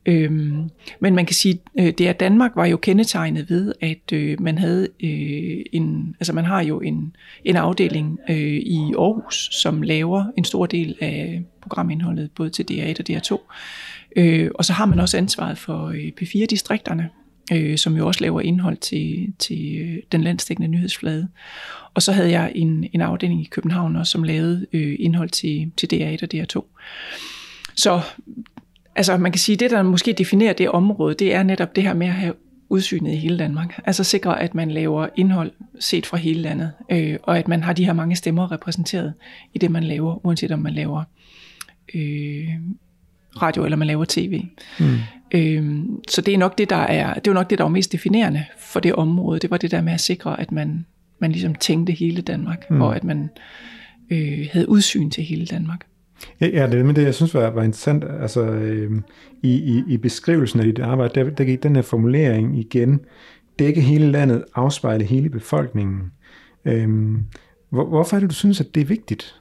Øhm, 0.07 0.71
men 1.01 1.15
man 1.15 1.27
kan 1.27 1.35
sige, 1.35 1.61
øh, 1.79 1.93
det 1.99 2.07
at 2.07 2.21
Danmark 2.21 2.51
var 2.57 2.67
jo 2.67 2.77
kendetegnet 2.77 3.51
ved, 3.51 3.73
at 3.81 4.13
øh, 4.13 4.41
man 4.41 4.59
havde 4.59 4.89
øh, 5.03 5.65
en, 5.73 6.17
altså 6.21 6.33
man 6.33 6.45
har 6.45 6.63
jo 6.63 6.81
en, 6.81 7.17
en 7.45 7.57
afdeling 7.57 8.19
øh, 8.29 8.37
i 8.57 8.79
Aarhus, 8.99 9.49
som 9.53 9.83
laver 9.83 10.25
en 10.37 10.45
stor 10.45 10.67
del 10.67 10.97
af 11.01 11.43
programindholdet, 11.63 12.31
både 12.31 12.51
til 12.51 12.67
DR1 12.71 13.01
og 13.01 13.11
DR2. 13.11 13.39
Øh, 14.17 14.51
og 14.55 14.65
så 14.65 14.73
har 14.73 14.87
man 14.87 15.01
også 15.01 15.17
ansvaret 15.17 15.59
for 15.59 15.87
øh, 15.87 16.13
P4-distrikterne, 16.21 17.09
øh, 17.53 17.79
som 17.79 17.97
jo 17.97 18.07
også 18.07 18.21
laver 18.21 18.41
indhold 18.41 18.77
til, 18.77 19.33
til 19.39 19.79
øh, 19.81 19.97
den 20.13 20.23
landstækkende 20.23 20.69
nyhedsflade. 20.69 21.29
Og 21.95 22.03
så 22.03 22.13
havde 22.13 22.31
jeg 22.31 22.53
en, 22.55 22.87
en 22.93 23.01
afdeling 23.01 23.41
i 23.41 23.49
København 23.51 23.97
også, 23.97 24.11
som 24.11 24.23
lavede 24.23 24.67
øh, 24.73 24.97
indhold 24.99 25.31
til, 25.31 25.71
til 25.77 25.89
DR1 25.93 26.23
og 26.23 26.29
DR2. 26.35 26.65
Så 27.77 28.01
altså 28.97 29.17
man 29.17 29.33
kan 29.33 29.39
sige, 29.39 29.57
det 29.57 29.71
der 29.71 29.83
måske 29.83 30.13
definerer 30.13 30.53
det 30.53 30.71
område, 30.71 31.15
det 31.15 31.35
er 31.35 31.43
netop 31.43 31.77
det 31.77 31.85
her 31.85 31.95
med 31.95 32.07
at 32.07 32.13
have 32.13 32.35
udsynet 32.69 33.13
i 33.13 33.17
hele 33.17 33.39
Danmark. 33.39 33.81
Altså 33.85 34.05
sikre, 34.05 34.41
at 34.43 34.55
man 34.55 34.71
laver 34.71 35.09
indhold 35.17 35.53
set 35.81 36.07
fra 36.07 36.17
hele 36.17 36.41
landet, 36.41 36.73
øh, 36.91 37.17
og 37.23 37.39
at 37.39 37.49
man 37.49 37.63
har 37.63 37.73
de 37.73 37.85
her 37.85 37.93
mange 37.93 38.17
stemmer 38.17 38.53
repræsenteret 38.53 39.15
i 39.55 39.59
det, 39.59 39.71
man 39.71 39.85
laver, 39.85 40.27
uanset 40.27 40.53
om 40.53 40.59
man 40.59 40.73
laver 40.73 41.05
øh, 41.95 42.49
radio 43.43 43.65
eller 43.65 43.77
man 43.77 43.87
laver 43.87 44.05
tv. 44.09 44.45
Mm. 44.81 44.99
Øh, 45.35 45.85
så 46.09 46.21
det 46.21 46.35
er 46.35 46.39
nok 46.39 46.59
det, 46.59 46.71
der 46.71 46.77
er, 46.77 47.15
det 47.15 47.27
er 47.31 47.35
nok 47.35 47.51
det, 47.51 47.59
der 47.59 47.65
var 47.65 47.71
mest 47.71 47.93
definerende 47.93 48.45
for 48.59 48.81
det 48.81 48.95
område. 48.95 49.41
Det 49.41 49.51
var 49.51 49.57
det 49.57 49.71
der 49.71 49.81
med 49.81 49.93
at 49.93 50.01
sikre, 50.01 50.41
at 50.41 50.53
man, 50.53 50.87
man 51.19 51.33
ligesom 51.33 51.55
tænkte 51.55 51.93
hele 51.93 52.23
Danmark, 52.23 52.71
mm. 52.71 52.83
og 52.83 52.97
at 52.97 53.05
man 53.05 53.31
øh, 54.11 54.49
havde 54.53 54.69
udsyn 54.69 55.11
til 55.11 55.25
hele 55.25 55.47
Danmark. 55.47 55.87
Ja, 56.41 56.67
det 56.67 56.81
er 56.81 56.93
det, 56.93 57.03
jeg 57.03 57.15
synes 57.15 57.35
var, 57.35 57.51
var 57.51 57.63
interessant. 57.63 58.05
Altså, 58.21 58.43
øh, 58.43 58.93
i, 59.43 59.53
i, 59.53 59.83
I 59.89 59.97
beskrivelsen 59.97 60.61
af 60.61 60.67
dit 60.67 60.79
arbejde, 60.79 61.15
der, 61.15 61.31
der 61.31 61.45
gik 61.45 61.63
den 61.63 61.77
her 61.77 61.83
formulering 61.83 62.59
igen, 62.59 63.01
dække 63.59 63.81
hele 63.81 64.11
landet, 64.11 64.45
afspejle 64.55 65.05
hele 65.05 65.31
befolkningen. 65.31 66.01
Øh, 66.65 66.89
hvor, 67.71 67.85
hvorfor 67.85 68.17
er 68.17 68.21
det, 68.21 68.31
du 68.31 68.35
synes, 68.35 68.61
at 68.61 68.75
det 68.75 68.81
er 68.81 68.85
vigtigt? 68.85 69.35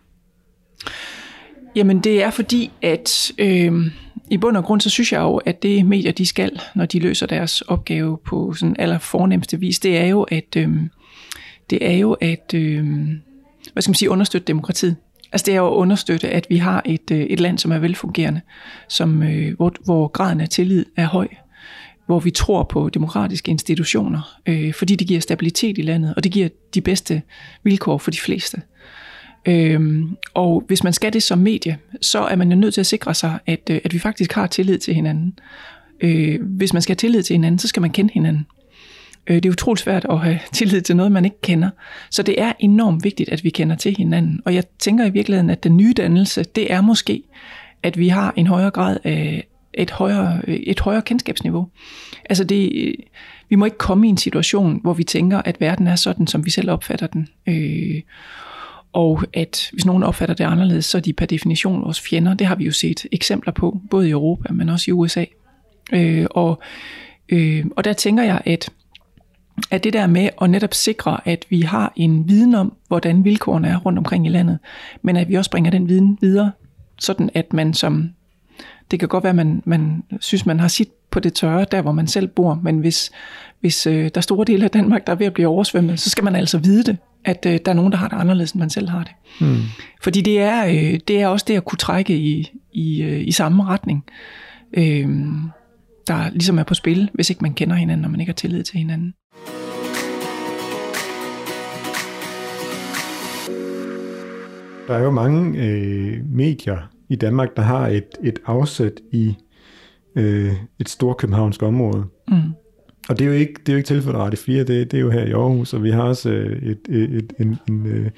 Jamen 1.75 1.99
det 1.99 2.23
er 2.23 2.29
fordi, 2.29 2.71
at 2.81 3.31
øh, 3.37 3.73
i 4.29 4.37
bund 4.37 4.57
og 4.57 4.63
grund, 4.63 4.81
så 4.81 4.89
synes 4.89 5.13
jeg 5.13 5.21
jo, 5.21 5.37
at 5.37 5.63
det 5.63 5.85
medier, 5.85 6.11
de 6.11 6.25
skal, 6.25 6.59
når 6.75 6.85
de 6.85 6.99
løser 6.99 7.25
deres 7.25 7.61
opgave 7.61 8.17
på 8.25 8.53
sådan 8.53 8.75
aller 8.79 8.99
fornemmeste 8.99 9.59
vis, 9.59 9.79
det 9.79 9.97
er 9.97 10.05
jo, 10.05 10.21
at, 10.21 10.55
øh, 10.57 10.69
det 11.69 11.89
er 11.89 11.97
jo 11.97 12.11
at 12.11 12.53
øh, 12.55 12.85
hvad 13.73 13.81
skal 13.81 13.89
man 13.89 13.95
sige, 13.95 14.09
understøtte 14.09 14.47
demokratiet. 14.47 14.95
Altså 15.31 15.45
det 15.45 15.51
er 15.51 15.57
jo 15.57 15.67
at 15.67 15.75
understøtte, 15.75 16.29
at 16.29 16.47
vi 16.49 16.57
har 16.57 16.81
et, 16.85 17.11
øh, 17.11 17.19
et 17.19 17.39
land, 17.39 17.57
som 17.57 17.71
er 17.71 17.79
velfungerende, 17.79 18.41
som, 18.89 19.23
øh, 19.23 19.55
hvor, 19.55 19.73
hvor 19.85 20.07
graden 20.07 20.41
af 20.41 20.49
tillid 20.49 20.85
er 20.95 21.05
høj, 21.05 21.27
hvor 22.05 22.19
vi 22.19 22.31
tror 22.31 22.63
på 22.63 22.89
demokratiske 22.89 23.51
institutioner, 23.51 24.39
øh, 24.45 24.73
fordi 24.73 24.95
det 24.95 25.07
giver 25.07 25.19
stabilitet 25.19 25.77
i 25.77 25.81
landet, 25.81 26.13
og 26.15 26.23
det 26.23 26.31
giver 26.31 26.49
de 26.73 26.81
bedste 26.81 27.21
vilkår 27.63 27.97
for 27.97 28.11
de 28.11 28.19
fleste. 28.19 28.61
Øhm, 29.45 30.17
og 30.33 30.63
hvis 30.67 30.83
man 30.83 30.93
skal 30.93 31.13
det 31.13 31.23
som 31.23 31.37
medie, 31.37 31.77
så 32.01 32.19
er 32.19 32.35
man 32.35 32.51
jo 32.51 32.57
nødt 32.57 32.73
til 32.73 32.81
at 32.81 32.87
sikre 32.87 33.13
sig, 33.13 33.39
at, 33.45 33.69
øh, 33.69 33.79
at 33.83 33.93
vi 33.93 33.99
faktisk 33.99 34.33
har 34.33 34.47
tillid 34.47 34.77
til 34.77 34.93
hinanden. 34.93 35.39
Øh, 36.01 36.39
hvis 36.41 36.73
man 36.73 36.81
skal 36.81 36.93
have 36.93 36.97
tillid 36.97 37.23
til 37.23 37.33
hinanden, 37.33 37.59
så 37.59 37.67
skal 37.67 37.81
man 37.81 37.91
kende 37.91 38.13
hinanden. 38.13 38.45
Øh, 39.31 39.35
det 39.35 39.45
er 39.45 39.49
utroligt 39.49 39.83
svært 39.83 40.05
at 40.09 40.19
have 40.19 40.39
tillid 40.53 40.81
til 40.81 40.95
noget, 40.95 41.11
man 41.11 41.25
ikke 41.25 41.41
kender. 41.41 41.69
Så 42.09 42.23
det 42.23 42.41
er 42.41 42.53
enormt 42.59 43.03
vigtigt, 43.03 43.29
at 43.29 43.43
vi 43.43 43.49
kender 43.49 43.75
til 43.75 43.95
hinanden. 43.97 44.41
Og 44.45 44.55
jeg 44.55 44.63
tænker 44.79 45.05
i 45.05 45.09
virkeligheden, 45.09 45.49
at 45.49 45.63
den 45.63 45.77
nye 45.77 45.93
dannelse, 45.97 46.43
det 46.43 46.73
er 46.73 46.81
måske, 46.81 47.23
at 47.83 47.97
vi 47.97 48.07
har 48.07 48.33
en 48.35 48.47
højere 48.47 48.71
grad 48.71 48.97
af 49.03 49.47
et 49.73 49.91
højere, 49.91 50.49
et 50.49 50.79
højere 50.79 51.01
kendskabsniveau. 51.01 51.67
Altså 52.29 52.43
det, 52.43 52.95
vi 53.49 53.55
må 53.55 53.65
ikke 53.65 53.77
komme 53.77 54.07
i 54.07 54.09
en 54.09 54.17
situation, 54.17 54.79
hvor 54.81 54.93
vi 54.93 55.03
tænker, 55.03 55.41
at 55.45 55.61
verden 55.61 55.87
er 55.87 55.95
sådan, 55.95 56.27
som 56.27 56.45
vi 56.45 56.51
selv 56.51 56.71
opfatter 56.71 57.07
den. 57.07 57.27
Øh, 57.47 58.01
og 58.93 59.23
at 59.33 59.69
hvis 59.73 59.85
nogen 59.85 60.03
opfatter 60.03 60.35
det 60.35 60.43
anderledes, 60.43 60.85
så 60.85 60.97
er 60.97 61.01
de 61.01 61.13
per 61.13 61.25
definition 61.25 61.81
vores 61.81 62.01
fjender. 62.01 62.33
Det 62.33 62.47
har 62.47 62.55
vi 62.55 62.65
jo 62.65 62.71
set 62.71 63.05
eksempler 63.11 63.53
på, 63.53 63.81
både 63.89 64.07
i 64.07 64.11
Europa, 64.11 64.53
men 64.53 64.69
også 64.69 64.85
i 64.87 64.91
USA. 64.91 65.25
Øh, 65.93 66.25
og, 66.31 66.61
øh, 67.29 67.65
og 67.75 67.83
der 67.83 67.93
tænker 67.93 68.23
jeg, 68.23 68.41
at, 68.45 68.69
at 69.71 69.83
det 69.83 69.93
der 69.93 70.07
med 70.07 70.29
at 70.41 70.49
netop 70.49 70.73
sikre, 70.73 71.27
at 71.27 71.45
vi 71.49 71.61
har 71.61 71.93
en 71.95 72.29
viden 72.29 72.55
om, 72.55 72.73
hvordan 72.87 73.23
vilkårene 73.23 73.67
er 73.67 73.77
rundt 73.77 73.99
omkring 73.99 74.25
i 74.25 74.29
landet, 74.29 74.59
men 75.01 75.17
at 75.17 75.29
vi 75.29 75.35
også 75.35 75.51
bringer 75.51 75.71
den 75.71 75.89
viden 75.89 76.17
videre, 76.21 76.51
sådan 76.99 77.29
at 77.33 77.53
man 77.53 77.73
som, 77.73 78.09
det 78.91 78.99
kan 78.99 79.07
godt 79.07 79.23
være, 79.23 79.29
at 79.29 79.35
man, 79.35 79.63
man 79.65 80.03
synes, 80.19 80.45
man 80.45 80.59
har 80.59 80.67
sit 80.67 80.89
på 81.11 81.19
det 81.19 81.33
tørre, 81.33 81.65
der 81.71 81.81
hvor 81.81 81.91
man 81.91 82.07
selv 82.07 82.27
bor, 82.27 82.59
men 82.63 82.79
hvis, 82.79 83.11
hvis 83.59 83.87
øh, 83.87 84.03
der 84.03 84.11
er 84.15 84.21
store 84.21 84.45
dele 84.45 84.63
af 84.63 84.71
Danmark, 84.71 85.07
der 85.07 85.13
er 85.13 85.17
ved 85.17 85.25
at 85.25 85.33
blive 85.33 85.47
oversvømmet, 85.47 85.99
så 85.99 86.09
skal 86.09 86.23
man 86.23 86.35
altså 86.35 86.57
vide 86.57 86.83
det, 86.83 86.97
at 87.25 87.45
øh, 87.45 87.59
der 87.65 87.71
er 87.71 87.75
nogen, 87.75 87.91
der 87.91 87.97
har 87.97 88.07
det 88.07 88.15
anderledes, 88.15 88.51
end 88.51 88.59
man 88.59 88.69
selv 88.69 88.89
har 88.89 89.03
det. 89.03 89.11
Mm. 89.47 89.57
Fordi 90.01 90.21
det 90.21 90.39
er, 90.39 90.65
øh, 90.65 90.99
det 91.07 91.21
er 91.21 91.27
også 91.27 91.45
det 91.47 91.57
at 91.57 91.65
kunne 91.65 91.77
trække 91.77 92.17
i, 92.17 92.51
i, 92.73 93.01
øh, 93.01 93.27
i 93.27 93.31
samme 93.31 93.65
retning, 93.65 94.03
øh, 94.73 95.07
der 96.07 96.29
ligesom 96.29 96.59
er 96.59 96.63
på 96.63 96.73
spil, 96.73 97.09
hvis 97.13 97.29
ikke 97.29 97.41
man 97.41 97.53
kender 97.53 97.75
hinanden, 97.75 98.05
og 98.05 98.11
man 98.11 98.19
ikke 98.19 98.29
har 98.29 98.35
tillid 98.35 98.63
til 98.63 98.77
hinanden. 98.77 99.13
Der 104.91 104.97
er 104.97 105.03
jo 105.03 105.11
mange 105.11 105.65
øh, 105.65 106.19
medier 106.31 106.89
i 107.09 107.15
Danmark, 107.15 107.55
der 107.55 107.61
har 107.61 107.87
et, 107.87 108.07
et 108.23 108.39
afsæt 108.45 109.01
i 109.11 109.35
øh, 110.15 110.53
et 110.79 110.89
stort 110.89 111.17
københavnsk 111.17 111.63
område. 111.63 112.03
Mm. 112.27 112.35
Og 113.09 113.19
det 113.19 113.21
er 113.21 113.29
jo 113.29 113.35
ikke, 113.35 113.53
det 113.53 113.69
er 113.69 113.73
jo 113.73 113.77
ikke 113.77 113.87
tilfældet 113.87 114.19
Radio 114.19 114.37
4, 114.37 114.63
det, 114.63 114.91
det 114.91 114.97
er 114.97 115.01
jo 115.01 115.09
her 115.09 115.25
i 115.25 115.31
Aarhus, 115.31 115.73
og 115.73 115.83
vi 115.83 115.91
har 115.91 116.01
også 116.01 116.29
øh, 116.29 116.63
et, 116.63 116.79
et, 116.89 117.13
et, 117.13 117.33
en, 117.39 117.57
en, 117.69 117.87
øh, 117.87 118.09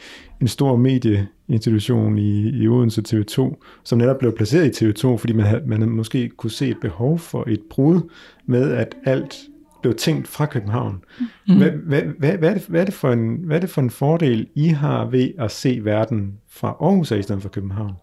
en 0.42 0.48
stor 0.48 0.76
medieinstitution 0.76 2.18
i, 2.18 2.50
i 2.50 2.68
Odense 2.68 3.02
TV2, 3.08 3.56
som 3.84 3.98
netop 3.98 4.20
blev 4.20 4.36
placeret 4.36 4.82
i 4.82 4.86
TV2, 4.86 5.18
fordi 5.18 5.34
man, 5.34 5.46
havde, 5.46 5.64
man 5.66 5.90
måske 5.90 6.30
kunne 6.30 6.52
se 6.52 6.70
et 6.70 6.78
behov 6.82 7.20
for 7.20 7.44
et 7.48 7.62
brud 7.70 8.02
med, 8.46 8.72
at 8.72 8.96
alt 9.06 9.36
blev 9.84 9.96
tænkt 9.96 10.28
fra 10.28 10.46
København. 10.46 11.04
Mm. 11.48 11.58
Hvad, 11.58 11.70
hvad, 11.70 12.02
hvad, 12.02 12.32
hvad, 12.38 12.50
er 12.50 12.54
det, 12.54 12.66
hvad, 12.68 12.82
er 12.82 12.86
det 12.86 12.94
for 12.94 13.12
en, 13.12 13.38
hvad 13.46 13.56
er 13.56 13.62
det 13.62 13.70
for 13.70 13.82
en 13.82 13.90
fordel, 13.90 14.48
I 14.56 14.68
har 14.68 15.06
ved 15.06 15.30
at 15.40 15.52
se 15.52 15.80
verden 15.84 16.34
fra 16.50 16.68
Aarhus 16.82 17.12
i 17.12 17.22
stedet 17.22 17.42
for 17.42 17.50
København? 17.50 17.94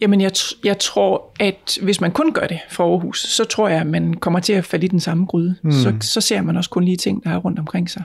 Jamen, 0.00 0.20
jeg, 0.20 0.32
jeg 0.64 0.78
tror, 0.78 1.32
at 1.40 1.78
hvis 1.82 2.00
man 2.00 2.10
kun 2.10 2.32
gør 2.32 2.46
det 2.46 2.58
for 2.70 2.92
Aarhus, 2.92 3.22
så 3.22 3.44
tror 3.44 3.68
jeg, 3.68 3.80
at 3.80 3.86
man 3.86 4.14
kommer 4.14 4.40
til 4.40 4.52
at 4.52 4.64
falde 4.64 4.84
i 4.84 4.88
den 4.88 5.00
samme 5.00 5.26
gryde. 5.26 5.54
Mm. 5.62 5.72
Så, 5.72 5.94
så 6.00 6.20
ser 6.20 6.42
man 6.42 6.56
også 6.56 6.70
kun 6.70 6.84
lige 6.84 6.96
ting, 6.96 7.24
der 7.24 7.30
er 7.30 7.36
rundt 7.36 7.58
omkring 7.58 7.90
sig. 7.90 8.02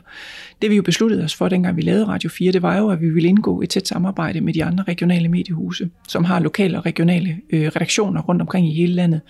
Det 0.61 0.69
vi 0.69 0.75
jo 0.75 0.81
besluttede 0.81 1.23
os 1.23 1.35
for, 1.35 1.49
dengang 1.49 1.77
vi 1.77 1.81
lavede 1.81 2.07
Radio 2.07 2.29
4, 2.29 2.51
det 2.51 2.61
var 2.61 2.77
jo, 2.77 2.89
at 2.89 3.01
vi 3.01 3.09
ville 3.09 3.29
indgå 3.29 3.61
et 3.61 3.69
tæt 3.69 3.87
samarbejde 3.87 4.41
med 4.41 4.53
de 4.53 4.65
andre 4.65 4.83
regionale 4.87 5.29
mediehuse, 5.29 5.89
som 6.07 6.23
har 6.23 6.39
lokale 6.39 6.77
og 6.77 6.85
regionale 6.85 7.37
øh, 7.49 7.67
redaktioner 7.67 8.21
rundt 8.21 8.41
omkring 8.41 8.67
i 8.67 8.73
hele 8.73 8.93
landet. 8.93 9.21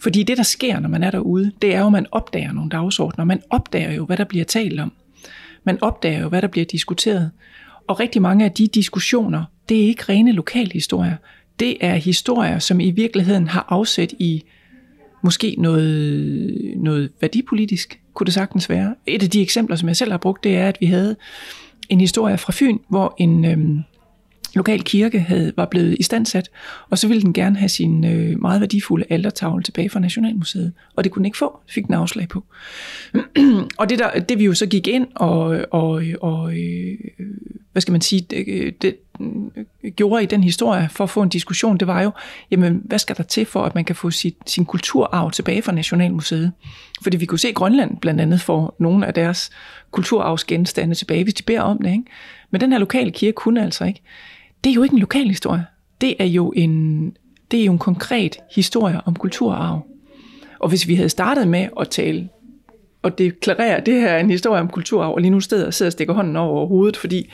Fordi 0.00 0.22
det, 0.22 0.36
der 0.36 0.42
sker, 0.42 0.80
når 0.80 0.88
man 0.88 1.02
er 1.02 1.10
derude, 1.10 1.52
det 1.62 1.74
er 1.74 1.80
jo, 1.80 1.86
at 1.86 1.92
man 1.92 2.06
opdager 2.12 2.52
nogle 2.52 2.70
dagsordner. 2.70 3.24
Man 3.24 3.42
opdager 3.50 3.92
jo, 3.92 4.04
hvad 4.04 4.16
der 4.16 4.24
bliver 4.24 4.44
talt 4.44 4.80
om. 4.80 4.92
Man 5.64 5.78
opdager 5.82 6.20
jo, 6.20 6.28
hvad 6.28 6.42
der 6.42 6.48
bliver 6.48 6.64
diskuteret. 6.64 7.30
Og 7.88 8.00
rigtig 8.00 8.22
mange 8.22 8.44
af 8.44 8.52
de 8.52 8.66
diskussioner, 8.66 9.44
det 9.68 9.82
er 9.82 9.86
ikke 9.86 10.04
rene 10.08 10.32
lokalhistorier 10.32 11.16
det 11.60 11.76
er 11.80 11.94
historier, 11.94 12.58
som 12.58 12.80
i 12.80 12.90
virkeligheden 12.90 13.48
har 13.48 13.66
afsæt 13.68 14.12
i 14.18 14.42
måske 15.22 15.54
noget, 15.58 16.72
noget 16.76 17.10
værdipolitisk, 17.20 18.00
kunne 18.14 18.24
det 18.24 18.34
sagtens 18.34 18.70
være. 18.70 18.94
Et 19.06 19.22
af 19.22 19.30
de 19.30 19.42
eksempler, 19.42 19.76
som 19.76 19.88
jeg 19.88 19.96
selv 19.96 20.10
har 20.10 20.18
brugt, 20.18 20.44
det 20.44 20.56
er, 20.56 20.68
at 20.68 20.76
vi 20.80 20.86
havde 20.86 21.16
en 21.88 22.00
historie 22.00 22.38
fra 22.38 22.52
Fyn, 22.56 22.78
hvor 22.88 23.14
en 23.18 23.44
øhm, 23.44 23.80
lokal 24.56 24.82
kirke 24.82 25.20
havde, 25.20 25.52
var 25.56 25.64
blevet 25.64 25.96
istandsat, 26.00 26.50
og 26.90 26.98
så 26.98 27.08
ville 27.08 27.22
den 27.22 27.32
gerne 27.32 27.56
have 27.56 27.68
sin 27.68 28.04
øh, 28.04 28.40
meget 28.40 28.60
værdifulde 28.60 29.06
altertavle 29.10 29.62
tilbage 29.62 29.90
fra 29.90 30.00
Nationalmuseet, 30.00 30.72
og 30.96 31.04
det 31.04 31.12
kunne 31.12 31.20
den 31.20 31.26
ikke 31.26 31.38
få, 31.38 31.60
fik 31.68 31.86
den 31.86 31.94
afslag 31.94 32.28
på. 32.28 32.44
og 33.78 33.90
det, 33.90 33.98
der, 33.98 34.20
det 34.20 34.38
vi 34.38 34.44
jo 34.44 34.54
så 34.54 34.66
gik 34.66 34.86
ind 34.86 35.06
og, 35.14 35.64
og, 35.70 36.02
og 36.20 36.58
øh, 36.58 36.98
hvad 37.72 37.80
skal 37.80 37.92
man 37.92 38.00
sige, 38.00 38.20
det, 38.30 38.82
det, 38.82 38.96
gjorde 39.96 40.22
i 40.22 40.26
den 40.26 40.44
historie 40.44 40.88
for 40.88 41.04
at 41.04 41.10
få 41.10 41.22
en 41.22 41.28
diskussion, 41.28 41.78
det 41.78 41.88
var 41.88 42.02
jo, 42.02 42.10
jamen, 42.50 42.82
hvad 42.84 42.98
skal 42.98 43.16
der 43.16 43.22
til 43.22 43.46
for, 43.46 43.64
at 43.64 43.74
man 43.74 43.84
kan 43.84 43.96
få 43.96 44.10
sit, 44.10 44.36
sin 44.46 44.64
kulturarv 44.64 45.30
tilbage 45.30 45.62
fra 45.62 45.72
Nationalmuseet? 45.72 46.52
Fordi 47.02 47.16
vi 47.16 47.26
kunne 47.26 47.38
se, 47.38 47.52
Grønland 47.52 47.96
blandt 47.96 48.20
andet 48.20 48.40
får 48.40 48.76
nogle 48.78 49.06
af 49.06 49.14
deres 49.14 49.50
kulturarvsgenstande 49.90 50.94
tilbage, 50.94 51.24
hvis 51.24 51.34
de 51.34 51.42
beder 51.42 51.60
om 51.60 51.78
det. 51.82 51.90
Ikke? 51.90 52.04
Men 52.50 52.60
den 52.60 52.72
her 52.72 52.78
lokale 52.78 53.10
kirke 53.10 53.34
kunne 53.34 53.62
altså 53.62 53.84
ikke. 53.84 54.02
Det 54.66 54.72
er 54.72 54.74
jo 54.74 54.82
ikke 54.82 54.94
en 54.94 55.00
lokal 55.00 55.28
historie. 55.28 55.66
Det 56.00 56.14
er 56.18 56.24
jo 56.24 56.52
en, 56.56 57.04
det 57.50 57.60
er 57.60 57.64
jo 57.64 57.72
en 57.72 57.78
konkret 57.78 58.36
historie 58.54 59.00
om 59.04 59.16
kulturarv. 59.16 59.86
Og 60.58 60.68
hvis 60.68 60.88
vi 60.88 60.94
havde 60.94 61.08
startet 61.08 61.48
med 61.48 61.68
at 61.80 61.88
tale 61.88 62.28
og 63.02 63.18
deklarere, 63.18 63.76
at 63.76 63.86
det 63.86 63.94
her 63.94 64.08
er 64.08 64.20
en 64.20 64.30
historie 64.30 64.60
om 64.60 64.68
kulturarv, 64.68 65.14
og 65.14 65.20
lige 65.20 65.30
nu 65.30 65.40
sidder, 65.40 65.70
sidder 65.70 65.88
og 65.88 65.92
stikker 65.92 66.14
hånden 66.14 66.36
over 66.36 66.66
hovedet, 66.66 66.96
fordi 66.96 67.32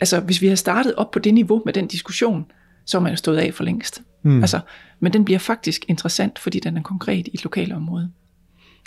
altså, 0.00 0.20
hvis 0.20 0.42
vi 0.42 0.46
har 0.46 0.54
startet 0.54 0.94
op 0.94 1.10
på 1.10 1.18
det 1.18 1.34
niveau 1.34 1.62
med 1.64 1.72
den 1.72 1.86
diskussion, 1.86 2.46
så 2.86 2.98
er 2.98 3.02
man 3.02 3.12
jo 3.12 3.16
stået 3.16 3.36
af 3.36 3.54
for 3.54 3.64
længst. 3.64 4.02
Mm. 4.22 4.40
Altså, 4.40 4.60
men 5.00 5.12
den 5.12 5.24
bliver 5.24 5.38
faktisk 5.38 5.84
interessant, 5.88 6.38
fordi 6.38 6.60
den 6.60 6.76
er 6.76 6.82
konkret 6.82 7.28
i 7.28 7.30
et 7.34 7.44
lokalt 7.44 7.72
område, 7.72 8.10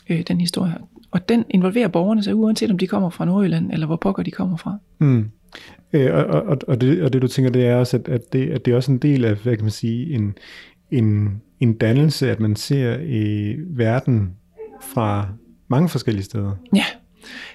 øh, 0.09 0.21
den 0.21 0.41
historie. 0.41 0.77
Og 1.11 1.29
den 1.29 1.45
involverer 1.49 1.87
borgerne 1.87 2.23
sig, 2.23 2.35
uanset 2.35 2.71
om 2.71 2.77
de 2.77 2.87
kommer 2.87 3.09
fra 3.09 3.25
Nordjylland, 3.25 3.71
eller 3.71 3.85
hvor 3.87 3.95
pokker 3.95 4.23
de 4.23 4.31
kommer 4.31 4.57
fra. 4.57 4.77
Mm. 4.99 5.31
Øh, 5.93 6.13
og, 6.13 6.25
og, 6.25 6.57
og, 6.67 6.81
det, 6.81 7.03
og 7.03 7.13
det 7.13 7.21
du 7.21 7.27
tænker, 7.27 7.51
det 7.51 7.65
er 7.65 7.75
også, 7.75 7.97
at, 7.97 8.07
at, 8.07 8.33
det, 8.33 8.49
at 8.49 8.65
det 8.65 8.71
er 8.71 8.75
også 8.75 8.91
en 8.91 8.97
del 8.97 9.25
af, 9.25 9.35
hvad 9.35 9.55
kan 9.55 9.63
man 9.63 9.71
sige, 9.71 10.13
en, 10.13 10.37
en, 10.91 11.41
en 11.59 11.73
dannelse, 11.73 12.31
at 12.31 12.39
man 12.39 12.55
ser 12.55 12.99
i 12.99 13.55
verden 13.57 14.33
fra 14.81 15.27
mange 15.67 15.89
forskellige 15.89 16.23
steder. 16.23 16.51
Ja, 16.75 16.85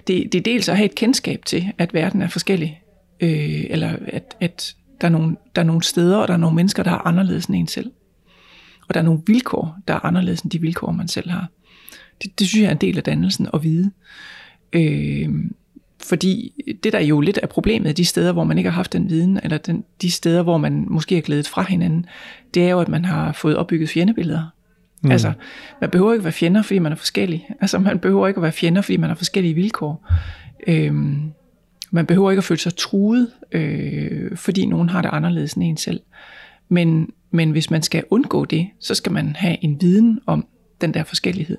det, 0.07 0.33
det 0.33 0.39
er 0.39 0.43
dels 0.43 0.69
at 0.69 0.77
have 0.77 0.85
et 0.85 0.95
kendskab 0.95 1.45
til, 1.47 1.65
at 1.79 1.95
verden 1.95 2.23
er 2.23 2.29
forskellig, 2.29 2.83
øh, 3.21 3.65
eller 3.71 3.97
at, 4.07 4.37
at 4.41 4.77
der, 5.01 5.07
er 5.07 5.13
nogle, 5.13 5.37
der 5.57 5.63
er 5.63 5.67
nogle 5.67 5.83
steder, 5.83 6.17
og 6.17 6.29
der 6.29 6.35
er 6.35 6.39
nogle 6.39 6.57
mennesker, 6.57 6.83
der 6.83 6.91
er 6.91 7.07
anderledes 7.07 7.47
end 7.47 7.57
en 7.57 7.69
selv. 7.69 7.91
Og 8.89 8.95
der 8.95 9.01
er 9.01 9.05
nogle 9.05 9.21
vilkår, 9.27 9.77
der 9.89 9.95
er 9.95 10.05
anderledes 10.05 10.41
end 10.41 10.51
de 10.51 10.61
vilkår, 10.61 10.93
man 10.93 11.09
selv 11.09 11.31
har. 11.31 11.49
Det, 12.23 12.39
det 12.39 12.47
synes 12.47 12.63
jeg 12.63 12.69
er 12.69 12.73
en 12.73 12.81
del 12.81 12.97
af 12.97 13.05
dannelsen 13.05 13.49
at 13.55 13.63
vide. 13.63 13.91
Øh, 14.73 15.29
fordi 16.09 16.53
det 16.83 16.93
der 16.93 17.01
jo 17.01 17.21
lidt 17.21 17.39
af 17.39 17.49
problemet 17.49 17.97
de 17.97 18.05
steder, 18.05 18.33
hvor 18.33 18.45
man 18.45 18.59
ikke 18.59 18.71
har 18.71 18.77
haft 18.77 18.93
den 18.93 19.11
viden, 19.11 19.41
eller 19.43 19.59
den, 19.59 19.85
de 20.03 20.11
steder, 20.11 20.43
hvor 20.43 20.59
man 20.59 20.87
måske 20.89 21.17
er 21.17 21.21
glædet 21.21 21.49
fra 21.49 21.63
hinanden, 21.63 22.07
det 22.55 22.63
er 22.63 22.71
jo, 22.71 22.81
at 22.81 22.89
man 22.89 23.05
har 23.05 23.33
fået 23.33 23.57
opbygget 23.57 23.89
fjendebilleder. 23.89 24.57
Mm. 25.03 25.11
Altså, 25.11 25.33
man 25.81 25.91
behøver 25.91 26.13
ikke 26.13 26.21
at 26.21 26.25
være 26.25 26.33
fjender, 26.33 26.63
fordi 26.63 26.79
man 26.79 26.93
er 26.93 26.97
forskellig. 26.97 27.49
Altså, 27.61 27.79
man 27.79 27.99
behøver 27.99 28.29
ikke 28.29 28.39
at 28.39 28.43
være 28.43 28.53
fjender, 28.53 28.83
fordi 28.83 28.97
man 28.97 29.11
har 29.11 29.15
forskellige 29.15 29.55
vilkår. 29.55 30.13
Øhm, 30.67 31.33
man 31.91 32.07
behøver 32.07 32.31
ikke 32.31 32.39
at 32.39 32.45
føle 32.45 32.61
sig 32.61 32.77
truet, 32.77 33.31
øh, 33.53 34.37
fordi 34.37 34.67
nogen 34.67 34.89
har 34.89 35.03
det 35.03 35.11
anderledes 35.13 35.53
end 35.53 35.65
en 35.65 35.77
selv. 35.77 36.01
Men, 36.69 37.11
men 37.31 37.51
hvis 37.51 37.71
man 37.71 37.83
skal 37.83 38.05
undgå 38.11 38.45
det, 38.45 38.69
så 38.81 38.95
skal 38.95 39.13
man 39.13 39.37
have 39.37 39.65
en 39.65 39.81
viden 39.81 40.21
om 40.27 40.47
den 40.81 40.95
der 40.95 41.05
forskellighed. 41.05 41.59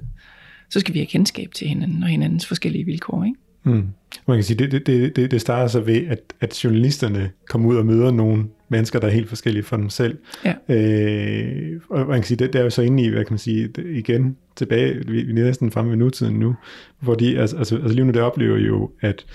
så 0.70 0.80
skal 0.80 0.94
vi 0.94 1.00
have 1.00 1.06
kendskab 1.06 1.52
til 1.54 1.68
hinanden 1.68 2.04
og 2.04 2.10
hinandens 2.10 2.46
forskellige 2.46 2.86
vilkår. 2.86 3.24
Ikke? 3.24 3.38
Mm. 3.68 3.88
Man 4.28 4.38
kan 4.38 4.44
sige, 4.44 4.68
det, 4.68 4.88
det, 4.88 5.16
det, 5.16 5.32
det 5.32 5.42
starter 5.42 5.68
så 5.68 5.80
ved, 5.80 6.08
at, 6.08 6.20
at 6.42 6.64
journalisterne 6.64 7.32
kommer 7.50 7.70
ud 7.70 7.76
og 7.76 7.86
møder 7.86 8.12
nogle 8.12 8.46
mennesker, 8.70 9.00
der 9.00 9.08
er 9.08 9.12
helt 9.12 9.30
forskellige 9.30 9.64
fra 9.64 9.78
dem 9.78 9.90
selv. 9.90 10.18
Ja. 10.46 10.76
Øh, 10.76 11.82
og 11.90 12.08
man 12.08 12.16
kan 12.16 12.24
sige, 12.24 12.38
det, 12.38 12.54
det 12.54 12.60
er 12.60 12.64
jo 12.64 12.70
så 12.70 12.82
inde 12.82 13.04
i, 13.04 13.10
hvad 13.10 13.26
kan 13.26 13.34
man 13.34 13.40
sige, 13.40 13.68
det, 13.68 13.86
igen 13.86 14.38
tilbage, 14.56 15.08
vi, 15.08 15.24
vi 15.24 15.42
er 15.42 15.46
næsten 15.46 15.72
fremme 15.72 15.92
ved 15.92 15.98
nutiden 15.98 16.36
nu, 16.36 16.56
fordi 17.04 17.36
altså, 17.36 17.58
altså, 17.58 17.76
altså 17.76 17.96
lige 17.96 18.06
nu 18.06 18.12
det 18.12 18.22
oplever 18.22 18.58
jo, 18.58 18.92
at 19.02 19.26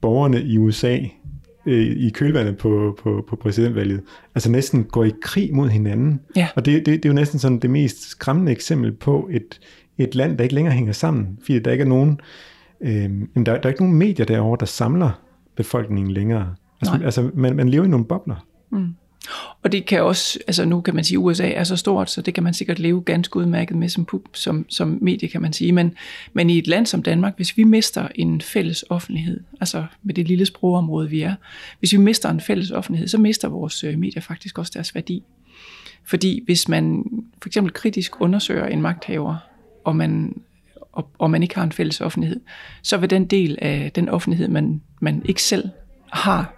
borgerne 0.00 0.42
i 0.42 0.58
USA 0.58 0.98
øh, 1.66 1.96
i 1.96 2.10
kølvandet 2.10 2.56
på, 2.56 2.98
på, 3.02 3.24
på 3.28 3.36
præsidentvalget, 3.36 4.00
altså 4.34 4.50
næsten 4.50 4.84
går 4.84 5.04
i 5.04 5.12
krig 5.22 5.54
mod 5.54 5.68
hinanden. 5.68 6.20
Ja. 6.36 6.48
Og 6.56 6.66
det, 6.66 6.86
det, 6.86 6.86
det 6.86 7.04
er 7.04 7.08
jo 7.08 7.14
næsten 7.14 7.38
sådan 7.38 7.58
det 7.58 7.70
mest 7.70 8.10
skræmmende 8.10 8.52
eksempel 8.52 8.92
på 8.92 9.28
et, 9.32 9.60
et 9.98 10.14
land, 10.14 10.38
der 10.38 10.42
ikke 10.42 10.54
længere 10.54 10.74
hænger 10.74 10.92
sammen, 10.92 11.38
fordi 11.42 11.58
der 11.58 11.72
ikke 11.72 11.82
er 11.82 11.88
nogen, 11.88 12.20
øh, 12.80 13.10
der, 13.36 13.42
der 13.44 13.52
er 13.62 13.68
ikke 13.68 13.82
nogen 13.82 13.96
medier 13.96 14.26
derovre, 14.26 14.56
der 14.60 14.66
samler 14.66 15.10
befolkningen 15.56 16.14
længere. 16.14 16.54
Altså, 16.80 16.96
Nej. 16.96 17.04
altså 17.04 17.30
man, 17.34 17.56
man 17.56 17.68
lever 17.68 17.84
i 17.84 17.88
nogle 17.88 18.06
bobler. 18.06 18.36
Og 19.62 19.72
det 19.72 19.86
kan 19.86 20.02
også, 20.02 20.38
altså 20.46 20.64
nu 20.64 20.80
kan 20.80 20.94
man 20.94 21.04
sige, 21.04 21.16
at 21.16 21.22
USA 21.22 21.50
er 21.50 21.64
så 21.64 21.76
stort, 21.76 22.10
så 22.10 22.22
det 22.22 22.34
kan 22.34 22.42
man 22.42 22.54
sikkert 22.54 22.78
leve 22.78 23.02
ganske 23.02 23.36
udmærket 23.36 23.76
med 23.76 23.88
som, 23.88 24.04
pub, 24.04 24.28
som, 24.32 24.66
som 24.68 24.98
medie, 25.00 25.28
kan 25.28 25.42
man 25.42 25.52
sige. 25.52 25.72
Men, 25.72 25.94
men 26.32 26.50
i 26.50 26.58
et 26.58 26.66
land 26.66 26.86
som 26.86 27.02
Danmark, 27.02 27.36
hvis 27.36 27.56
vi 27.56 27.64
mister 27.64 28.08
en 28.14 28.40
fælles 28.40 28.84
offentlighed, 28.90 29.40
altså 29.60 29.84
med 30.02 30.14
det 30.14 30.28
lille 30.28 30.46
sprogområde, 30.46 31.10
vi 31.10 31.20
er, 31.20 31.34
hvis 31.78 31.92
vi 31.92 31.98
mister 31.98 32.30
en 32.30 32.40
fælles 32.40 32.70
offentlighed, 32.70 33.08
så 33.08 33.18
mister 33.18 33.48
vores 33.48 33.84
øh, 33.84 33.98
medier 33.98 34.22
faktisk 34.22 34.58
også 34.58 34.72
deres 34.74 34.94
værdi. 34.94 35.22
Fordi 36.04 36.42
hvis 36.44 36.68
man 36.68 37.04
for 37.42 37.48
eksempel 37.48 37.72
kritisk 37.72 38.20
undersøger 38.20 38.66
en 38.66 38.82
magthaver, 38.82 39.36
og 39.84 39.96
man, 39.96 40.40
og, 40.98 41.10
og 41.18 41.30
man 41.30 41.42
ikke 41.42 41.54
har 41.54 41.62
en 41.62 41.72
fælles 41.72 42.00
offentlighed, 42.00 42.40
så 42.82 42.96
vil 42.96 43.10
den 43.10 43.24
del 43.24 43.58
af 43.62 43.92
den 43.94 44.08
offentlighed, 44.08 44.48
man, 44.48 44.82
man 45.00 45.22
ikke 45.24 45.42
selv 45.42 45.68
har 46.12 46.54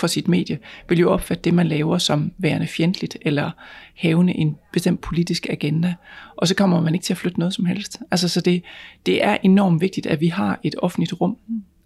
for 0.00 0.06
sit 0.06 0.28
medie, 0.28 0.58
vil 0.88 0.98
jo 0.98 1.10
opfatte 1.10 1.42
det, 1.42 1.54
man 1.54 1.66
laver 1.66 1.98
som 1.98 2.32
værende 2.38 2.66
fjendtligt, 2.66 3.18
eller 3.22 3.50
havende 3.96 4.32
en 4.32 4.56
bestemt 4.72 5.00
politisk 5.00 5.46
agenda. 5.50 5.94
Og 6.36 6.48
så 6.48 6.54
kommer 6.54 6.80
man 6.80 6.94
ikke 6.94 7.04
til 7.04 7.12
at 7.12 7.16
flytte 7.16 7.38
noget 7.38 7.54
som 7.54 7.64
helst. 7.64 7.98
Altså, 8.10 8.28
så 8.28 8.40
det, 8.40 8.62
det 9.06 9.24
er 9.24 9.36
enormt 9.42 9.80
vigtigt, 9.80 10.06
at 10.06 10.20
vi 10.20 10.28
har 10.28 10.60
et 10.62 10.74
offentligt 10.78 11.20
rum, 11.20 11.36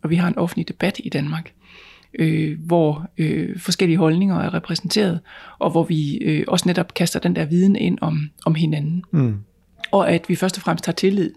og 0.02 0.11
vi 0.11 0.16
har 0.16 0.28
en 0.28 0.38
offentlig 0.38 0.68
debat 0.68 1.00
i 1.04 1.09
Danmark, 1.09 1.52
øh, 2.18 2.59
hvor 2.66 3.11
øh, 3.18 3.59
forskellige 3.59 3.98
holdninger 3.98 4.40
er 4.40 4.54
repræsenteret, 4.54 5.20
og 5.59 5.70
hvor 5.70 5.84
vi 5.84 6.16
øh, 6.16 6.44
også 6.48 6.68
netop 6.68 6.94
kaster 6.94 7.20
den 7.20 7.36
der 7.36 7.44
viden 7.44 7.76
ind 7.76 7.98
om, 8.00 8.30
om 8.46 8.54
hinanden. 8.54 9.04
Mm. 9.11 9.36
Og 9.90 10.11
at 10.11 10.28
vi 10.28 10.36
først 10.36 10.56
og 10.56 10.62
fremmest 10.62 10.86
har 10.86 10.92
tillid 10.92 11.30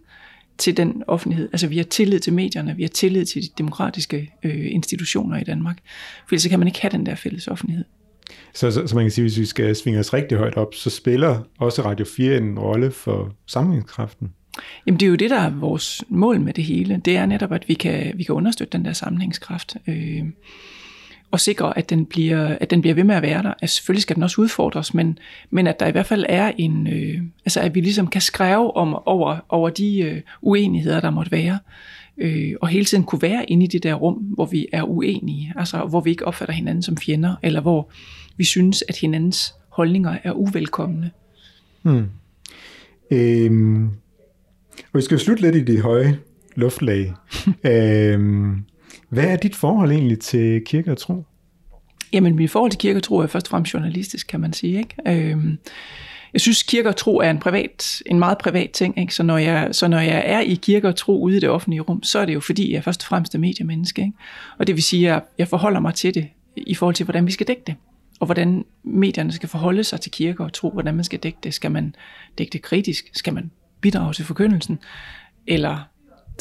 til 0.61 0.77
den 0.77 1.03
offentlighed. 1.07 1.49
Altså 1.53 1.67
vi 1.67 1.77
har 1.77 1.83
tillid 1.83 2.19
til 2.19 2.33
medierne, 2.33 2.75
vi 2.75 2.83
har 2.83 2.89
tillid 2.89 3.25
til 3.25 3.41
de 3.41 3.47
demokratiske 3.57 4.33
øh, 4.43 4.71
institutioner 4.71 5.37
i 5.37 5.43
Danmark. 5.43 5.77
For 6.27 6.35
ellers 6.35 6.47
kan 6.47 6.59
man 6.59 6.67
ikke 6.67 6.81
have 6.81 6.91
den 6.91 7.05
der 7.05 7.15
fælles 7.15 7.47
offentlighed. 7.47 7.85
Så, 8.53 8.71
så, 8.71 8.87
så 8.87 8.95
man 8.95 9.03
kan 9.03 9.11
sige, 9.11 9.23
hvis 9.23 9.39
vi 9.39 9.45
skal 9.45 9.75
svinge 9.75 9.99
os 9.99 10.13
rigtig 10.13 10.37
højt 10.37 10.55
op, 10.55 10.75
så 10.75 10.89
spiller 10.89 11.39
også 11.59 11.81
Radio 11.81 12.05
4 12.05 12.37
en 12.37 12.59
rolle 12.59 12.91
for 12.91 13.35
sammenhængskraften. 13.47 14.33
Jamen 14.85 14.99
det 14.99 15.05
er 15.05 15.09
jo 15.09 15.15
det, 15.15 15.29
der 15.29 15.39
er 15.39 15.49
vores 15.49 16.03
mål 16.09 16.39
med 16.39 16.53
det 16.53 16.63
hele. 16.63 17.01
Det 17.05 17.17
er 17.17 17.25
netop, 17.25 17.51
at 17.51 17.67
vi 17.67 17.73
kan, 17.73 18.11
vi 18.15 18.23
kan 18.23 18.35
understøtte 18.35 18.77
den 18.77 18.85
der 18.85 18.93
sammenhængskraft. 18.93 19.75
Øh, 19.87 20.23
og 21.31 21.39
sikre, 21.39 21.77
at 21.77 21.89
den, 21.89 22.05
bliver, 22.05 22.57
at 22.61 22.69
den 22.69 22.81
bliver 22.81 22.93
ved 22.93 23.03
med 23.03 23.15
at 23.15 23.21
være 23.21 23.43
der. 23.43 23.53
Altså, 23.61 23.75
selvfølgelig 23.75 24.01
skal 24.01 24.15
den 24.15 24.23
også 24.23 24.41
udfordres, 24.41 24.93
men, 24.93 25.19
men 25.49 25.67
at 25.67 25.79
der 25.79 25.87
i 25.87 25.91
hvert 25.91 26.05
fald 26.05 26.25
er 26.29 26.51
en, 26.57 26.87
øh, 26.87 27.21
altså 27.45 27.59
at 27.59 27.75
vi 27.75 27.81
ligesom 27.81 28.07
kan 28.07 28.21
skrive 28.21 28.75
om, 28.75 28.93
over, 29.05 29.45
over 29.49 29.69
de 29.69 29.99
øh, 29.99 30.21
uenigheder, 30.41 30.99
der 30.99 31.09
måtte 31.09 31.31
være, 31.31 31.59
øh, 32.17 32.53
og 32.61 32.67
hele 32.67 32.85
tiden 32.85 33.03
kunne 33.03 33.21
være 33.21 33.45
inde 33.51 33.65
i 33.65 33.67
det 33.67 33.83
der 33.83 33.93
rum, 33.93 34.13
hvor 34.13 34.45
vi 34.45 34.67
er 34.73 34.83
uenige, 34.83 35.53
altså 35.55 35.77
hvor 35.77 36.01
vi 36.01 36.09
ikke 36.09 36.27
opfatter 36.27 36.53
hinanden 36.53 36.83
som 36.83 36.97
fjender, 36.97 37.35
eller 37.43 37.61
hvor 37.61 37.89
vi 38.37 38.43
synes, 38.43 38.83
at 38.89 38.97
hinandens 38.97 39.55
holdninger 39.69 40.17
er 40.23 40.31
uvelkomne. 40.31 41.11
Hmm. 41.81 42.05
Øhm, 43.11 43.85
og 44.93 44.97
vi 44.97 45.01
skal 45.01 45.15
jo 45.15 45.23
slutte 45.23 45.41
lidt 45.41 45.55
i 45.55 45.73
de 45.73 45.81
høje 45.81 46.19
luftlag. 46.55 47.13
øhm, 47.63 48.63
hvad 49.11 49.23
er 49.23 49.35
dit 49.35 49.55
forhold 49.55 49.91
egentlig 49.91 50.19
til 50.19 50.61
kirke 50.65 50.91
og 50.91 50.97
tro? 50.97 51.23
Jamen, 52.13 52.35
mit 52.35 52.51
forhold 52.51 52.71
til 52.71 52.79
kirke 52.79 52.99
og 52.99 53.03
tro 53.03 53.17
er 53.17 53.27
først 53.27 53.47
og 53.47 53.49
fremmest 53.49 53.73
journalistisk, 53.73 54.27
kan 54.27 54.39
man 54.39 54.53
sige. 54.53 54.77
Ikke? 54.77 54.95
Øhm, 55.31 55.57
jeg 56.33 56.41
synes, 56.41 56.63
kirke 56.63 56.89
og 56.89 56.95
tro 56.95 57.17
er 57.17 57.29
en, 57.29 57.39
privat, 57.39 58.01
en 58.05 58.19
meget 58.19 58.37
privat 58.37 58.71
ting. 58.71 58.99
Ikke? 58.99 59.15
Så, 59.15 59.23
når 59.23 59.37
jeg, 59.37 59.69
så 59.71 59.87
når 59.87 59.99
jeg 59.99 60.23
er 60.25 60.39
i 60.39 60.59
kirke 60.61 60.87
og 60.87 60.95
tro 60.95 61.21
ude 61.21 61.37
i 61.37 61.39
det 61.39 61.49
offentlige 61.49 61.81
rum, 61.81 62.03
så 62.03 62.19
er 62.19 62.25
det 62.25 62.33
jo 62.33 62.39
fordi, 62.39 62.73
jeg 62.73 62.83
først 62.83 63.03
og 63.03 63.07
fremmest 63.07 63.35
er 63.35 63.39
mediemenneske. 63.39 64.01
Ikke? 64.01 64.13
Og 64.59 64.67
det 64.67 64.75
vil 64.75 64.83
sige, 64.83 65.13
at 65.13 65.23
jeg 65.37 65.47
forholder 65.47 65.79
mig 65.79 65.93
til 65.93 66.13
det 66.13 66.27
i 66.57 66.75
forhold 66.75 66.95
til, 66.95 67.03
hvordan 67.03 67.25
vi 67.25 67.31
skal 67.31 67.47
dække 67.47 67.63
det. 67.67 67.75
Og 68.19 68.25
hvordan 68.25 68.65
medierne 68.83 69.31
skal 69.31 69.49
forholde 69.49 69.83
sig 69.83 70.01
til 70.01 70.11
kirke 70.11 70.43
og 70.43 70.53
tro, 70.53 70.69
hvordan 70.69 70.95
man 70.95 71.03
skal 71.03 71.19
dække 71.19 71.37
det. 71.43 71.53
Skal 71.53 71.71
man 71.71 71.95
dække 72.37 72.51
det 72.51 72.61
kritisk? 72.61 73.09
Skal 73.13 73.33
man 73.33 73.51
bidrage 73.81 74.13
til 74.13 74.25
forkyndelsen? 74.25 74.79
Eller 75.47 75.90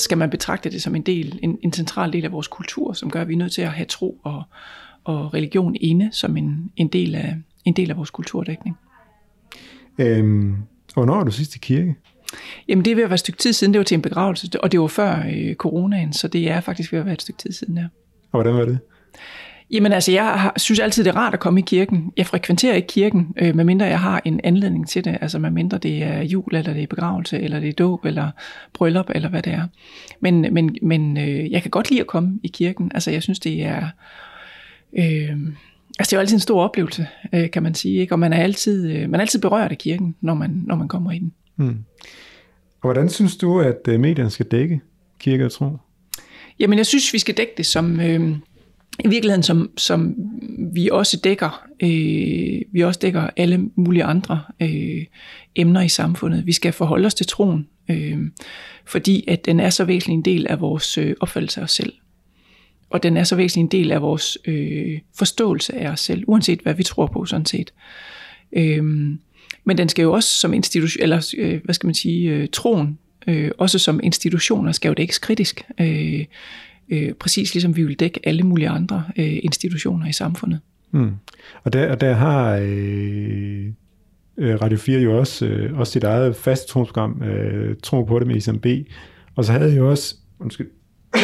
skal 0.01 0.19
man 0.19 0.31
betragte 0.31 0.71
det 0.71 0.83
som 0.83 0.95
en 0.95 1.03
del, 1.03 1.39
en, 1.43 1.59
en 1.63 1.73
central 1.73 2.13
del 2.13 2.25
af 2.25 2.33
vores 2.33 2.49
kultur, 2.49 2.93
som 2.93 3.11
gør, 3.11 3.21
at 3.21 3.29
vi 3.29 3.35
er 3.35 3.39
nødt 3.39 3.53
til 3.53 3.63
at 3.63 3.69
have 3.69 3.87
tro 3.87 4.21
og, 4.23 4.43
og 5.05 5.35
religion 5.35 5.77
inde 5.81 6.09
som 6.13 6.37
en, 6.37 6.73
en, 6.77 6.89
del 6.89 7.15
af, 7.15 7.37
en 7.65 7.73
del 7.73 7.91
af 7.91 7.97
vores 7.97 8.11
kulturdækning. 8.11 8.77
Øhm, 9.99 10.53
og 10.87 10.95
hvornår 10.95 11.21
er 11.21 11.25
du 11.25 11.31
sidst 11.31 11.57
i 11.57 11.59
kirke? 11.59 11.95
Jamen 12.69 12.85
det 12.85 12.91
er 12.91 12.95
ved 12.95 13.03
at 13.03 13.11
være 13.11 13.15
et 13.15 13.21
stykke 13.21 13.39
tid 13.39 13.53
siden, 13.53 13.73
det 13.73 13.79
var 13.79 13.85
til 13.85 13.95
en 13.95 14.03
begravelse, 14.03 14.49
og 14.63 14.73
det 14.73 14.81
var 14.81 14.87
før 14.87 15.25
øh, 15.35 15.55
coronaen, 15.55 16.13
så 16.13 16.29
det 16.29 16.51
er 16.51 16.61
faktisk 16.61 16.93
ved 16.93 16.99
at 16.99 17.05
være 17.05 17.15
et 17.15 17.23
stykke 17.23 17.39
tid 17.39 17.53
siden, 17.53 17.77
ja. 17.77 17.85
Og 18.33 18.43
hvordan 18.43 18.55
var 18.55 18.65
det? 18.65 18.79
Jamen 19.73 19.93
altså, 19.93 20.13
jeg 20.13 20.25
har, 20.25 20.53
synes 20.57 20.81
altid, 20.81 21.05
det 21.05 21.11
er 21.11 21.17
rart 21.17 21.35
at 21.35 21.41
komme 21.41 21.61
i 21.61 21.63
kirken. 21.67 22.13
Jeg 22.17 22.27
frekventerer 22.27 22.75
ikke 22.75 22.89
kirken, 22.89 23.35
øh, 23.37 23.57
medmindre 23.57 23.87
jeg 23.87 24.01
har 24.01 24.23
en 24.25 24.41
anledning 24.45 24.89
til 24.89 25.05
det. 25.05 25.19
Altså 25.21 25.39
medmindre 25.39 25.79
det 25.79 26.03
er 26.03 26.23
jul, 26.23 26.55
eller 26.55 26.73
det 26.73 26.83
er 26.83 26.87
begravelse, 26.87 27.41
eller 27.41 27.61
det 27.61 27.69
er 27.69 27.73
dåb, 27.73 28.05
eller 28.05 28.31
bryllup, 28.73 29.11
eller 29.15 29.29
hvad 29.29 29.43
det 29.43 29.53
er. 29.53 29.67
Men, 30.21 30.47
men, 30.55 30.77
men 30.83 31.19
øh, 31.19 31.51
jeg 31.51 31.63
kan 31.63 31.71
godt 31.71 31.91
lide 31.91 32.01
at 32.01 32.07
komme 32.07 32.41
i 32.43 32.49
kirken. 32.49 32.91
Altså 32.95 33.11
jeg 33.11 33.23
synes, 33.23 33.39
det 33.39 33.63
er... 33.63 33.89
Øh, 34.99 35.37
altså 35.99 36.11
det 36.11 36.13
er 36.13 36.17
jo 36.17 36.21
altid 36.21 36.37
en 36.37 36.41
stor 36.41 36.63
oplevelse, 36.63 37.07
øh, 37.33 37.51
kan 37.51 37.63
man 37.63 37.75
sige. 37.75 38.01
Ikke? 38.01 38.15
Og 38.15 38.19
man 38.19 38.33
er, 38.33 38.43
altid, 38.43 38.91
øh, 38.91 39.11
man 39.11 39.15
er 39.15 39.21
altid 39.21 39.41
berørt 39.41 39.71
af 39.71 39.79
kirken, 39.79 40.15
når 40.21 40.35
man, 40.35 40.63
når 40.67 40.77
man 40.77 40.89
kommer 40.89 41.13
i 41.13 41.19
den. 41.19 41.33
Hmm. 41.57 41.79
Og 42.81 42.87
hvordan 42.87 43.09
synes 43.09 43.37
du, 43.37 43.61
at 43.61 43.89
øh, 43.89 44.01
medierne 44.01 44.31
skal 44.31 44.47
dække 44.47 44.81
kirke 45.19 45.45
og 45.45 45.53
tro? 45.53 45.77
Jamen 46.59 46.79
jeg 46.79 46.87
synes, 46.87 47.13
vi 47.13 47.19
skal 47.19 47.37
dække 47.37 47.53
det 47.57 47.67
som... 47.67 48.01
Øh, 48.01 48.37
i 49.05 49.09
virkeligheden, 49.09 49.43
som, 49.43 49.71
som 49.77 50.15
vi 50.75 50.89
også 50.93 51.17
dækker, 51.17 51.67
øh, 51.83 52.61
vi 52.73 52.81
også 52.81 53.01
dækker 53.03 53.31
alle 53.37 53.71
mulige 53.77 54.05
andre 54.05 54.41
øh, 54.61 55.05
emner 55.57 55.81
i 55.81 55.89
samfundet. 55.89 56.47
Vi 56.47 56.53
skal 56.53 56.73
forholde 56.73 57.07
os 57.07 57.15
til 57.15 57.27
troen, 57.27 57.67
øh, 57.91 58.19
fordi 58.85 59.25
at 59.29 59.45
den 59.47 59.61
er 59.61 59.71
så 59.71 59.85
væsentlig 59.85 60.15
en 60.15 60.25
del 60.25 60.47
af 60.47 60.61
vores 60.61 60.99
øh, 60.99 61.15
opfattelse 61.21 61.61
af 61.61 61.65
os 61.65 61.73
selv. 61.73 61.93
Og 62.91 63.03
den 63.03 63.17
er 63.17 63.25
så 63.25 63.37
væsentlig 63.37 63.63
en 63.63 63.83
del 63.83 63.93
af 63.93 64.03
vores 64.03 64.39
øh, 64.45 64.99
forståelse 65.19 65.77
af 65.77 65.91
os 65.91 66.01
selv, 66.01 66.25
uanset 66.27 66.61
hvad 66.61 66.75
vi 66.75 66.83
tror 66.83 67.07
på 67.07 67.25
sådan 67.25 67.47
set. 67.47 67.73
Øh, 68.53 68.85
men 69.65 69.79
den 69.79 69.89
skal 69.89 70.03
jo 70.03 70.13
også 70.13 70.41
som 70.41 70.55
institution, 70.55 71.03
eller 71.03 71.35
øh, 71.39 71.61
hvad 71.65 71.75
skal 71.75 71.87
man 71.87 71.95
sige, 71.95 72.31
øh, 72.31 72.49
troen, 72.53 72.99
øh, 73.27 73.51
også 73.59 73.79
som 73.79 74.01
institutioner 74.03 74.73
skal 74.73 74.89
jo 74.89 74.95
dækkes 74.95 75.19
kritisk. 75.19 75.63
Øh, 75.81 76.25
øh, 76.91 77.15
præcis 77.15 77.55
ligesom 77.55 77.77
vi 77.77 77.83
vil 77.83 78.01
dække 78.01 78.21
alle 78.25 78.43
mulige 78.43 78.69
andre 78.69 79.05
øh, 79.19 79.39
institutioner 79.43 80.09
i 80.09 80.13
samfundet. 80.13 80.61
Mm. 80.91 81.11
Og, 81.65 81.73
der, 81.73 81.91
og 81.91 82.01
der 82.01 82.13
har 82.13 82.57
øh, 82.63 83.67
øh 84.37 84.63
Radio 84.63 84.79
4 84.79 85.01
jo 85.01 85.19
også, 85.19 85.47
øh, 85.47 85.79
også 85.79 85.93
sit 85.93 86.05
eget 86.05 86.37
fast 86.37 86.69
trosprogram, 86.69 87.23
øh, 87.23 87.77
Tro 87.83 88.03
på 88.03 88.19
det 88.19 88.27
med 88.27 88.37
Isam 88.37 88.59
B. 88.59 88.67
Og 89.37 89.45
så 89.45 89.53
havde 89.53 89.73
I 89.73 89.77
jo 89.77 89.91
også, 89.91 90.15
undskyld, 90.39 90.71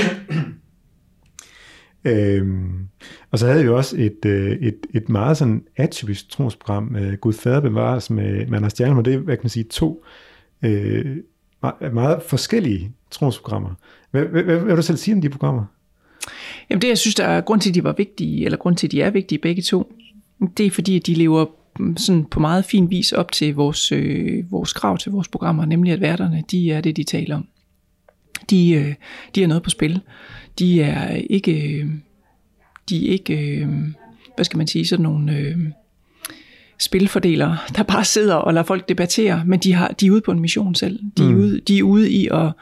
Øhm, 2.06 2.88
og 3.30 3.38
så 3.38 3.46
havde 3.46 3.62
vi 3.62 3.68
også 3.68 3.96
et, 3.98 4.24
øh, 4.26 4.50
et, 4.50 4.86
et 4.94 5.08
meget 5.08 5.36
sådan 5.36 5.64
atypisk 5.76 6.30
trosprogram, 6.30 6.96
øh, 6.96 7.14
Gud 7.14 7.32
Fader 7.32 7.60
bevares 7.60 8.10
med, 8.10 8.46
med 8.46 8.56
Anders 8.56 8.72
Stjernholm, 8.72 9.04
det 9.04 9.14
er, 9.14 9.18
hvad 9.18 9.36
kan 9.36 9.44
man 9.44 9.50
sige, 9.50 9.64
to 9.64 10.04
øh, 10.62 11.16
meget, 11.62 11.94
meget 11.94 12.22
forskellige 12.22 12.92
trosprogrammer. 13.10 13.74
Hvad, 14.10 14.24
hvad, 14.24 14.42
hvad, 14.42 14.58
vil 14.58 14.76
du 14.76 14.82
selv 14.82 14.98
sige 14.98 15.14
om 15.14 15.20
de 15.20 15.28
programmer? 15.28 15.64
Jamen 16.70 16.82
det, 16.82 16.88
jeg 16.88 16.98
synes, 16.98 17.14
der 17.14 17.24
er 17.24 17.40
grund 17.40 17.60
til, 17.60 17.70
at 17.70 17.74
de 17.74 17.84
var 17.84 17.92
vigtige, 17.92 18.44
eller 18.44 18.58
grund 18.58 18.76
til, 18.76 18.86
at 18.86 18.90
de 18.92 19.02
er 19.02 19.10
vigtige 19.10 19.38
begge 19.38 19.62
to, 19.62 19.92
det 20.56 20.66
er 20.66 20.70
fordi, 20.70 20.96
at 20.96 21.06
de 21.06 21.14
lever 21.14 21.46
sådan 21.96 22.24
på 22.24 22.40
meget 22.40 22.64
fin 22.64 22.90
vis 22.90 23.12
op 23.12 23.32
til 23.32 23.54
vores, 23.54 23.92
øh, 23.92 24.50
vores 24.50 24.72
krav 24.72 24.98
til 24.98 25.12
vores 25.12 25.28
programmer, 25.28 25.64
nemlig 25.64 25.92
at 25.92 26.00
værterne, 26.00 26.44
de 26.50 26.72
er 26.72 26.80
det, 26.80 26.96
de 26.96 27.04
taler 27.04 27.36
om. 27.36 27.46
De, 28.50 28.70
øh, 28.72 28.94
de 29.34 29.42
er 29.42 29.46
noget 29.46 29.62
på 29.62 29.70
spil. 29.70 30.00
De 30.58 30.82
er 30.82 31.10
ikke, 31.30 31.86
de 32.88 33.08
er 33.08 33.12
ikke, 33.12 33.58
øh, 33.60 33.68
hvad 34.36 34.44
skal 34.44 34.56
man 34.58 34.66
sige, 34.66 34.86
sådan 34.86 35.02
nogle, 35.02 35.36
øh, 35.36 35.56
spilfordelere, 36.78 37.58
der 37.76 37.82
bare 37.82 38.04
sidder 38.04 38.34
og 38.34 38.54
lader 38.54 38.66
folk 38.66 38.88
debattere, 38.88 39.42
men 39.46 39.58
de, 39.60 39.72
har, 39.72 39.88
de 39.88 40.06
er 40.06 40.10
ude 40.10 40.20
på 40.20 40.32
en 40.32 40.40
mission 40.40 40.74
selv. 40.74 40.98
De 41.18 41.22
er, 41.22 41.28
Mm. 41.28 41.36
ude, 41.36 41.60
de 41.60 41.78
er 41.78 41.82
ude 41.82 42.10
i 42.10 42.28
at 42.32 42.52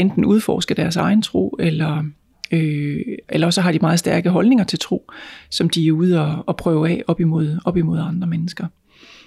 enten 0.00 0.24
udforske 0.24 0.74
deres 0.74 0.96
egen 0.96 1.22
tro, 1.22 1.56
eller, 1.58 2.04
øh, 2.52 3.00
eller 3.28 3.46
også 3.46 3.60
har 3.60 3.72
de 3.72 3.78
meget 3.78 3.98
stærke 3.98 4.30
holdninger 4.30 4.64
til 4.64 4.78
tro, 4.78 5.10
som 5.50 5.70
de 5.70 5.88
er 5.88 5.92
ude 5.92 6.20
og, 6.20 6.44
og 6.46 6.56
prøve 6.56 6.88
af 6.88 7.02
op 7.06 7.20
imod, 7.20 7.58
op 7.64 7.76
imod 7.76 7.98
andre 7.98 8.26
mennesker. 8.26 8.66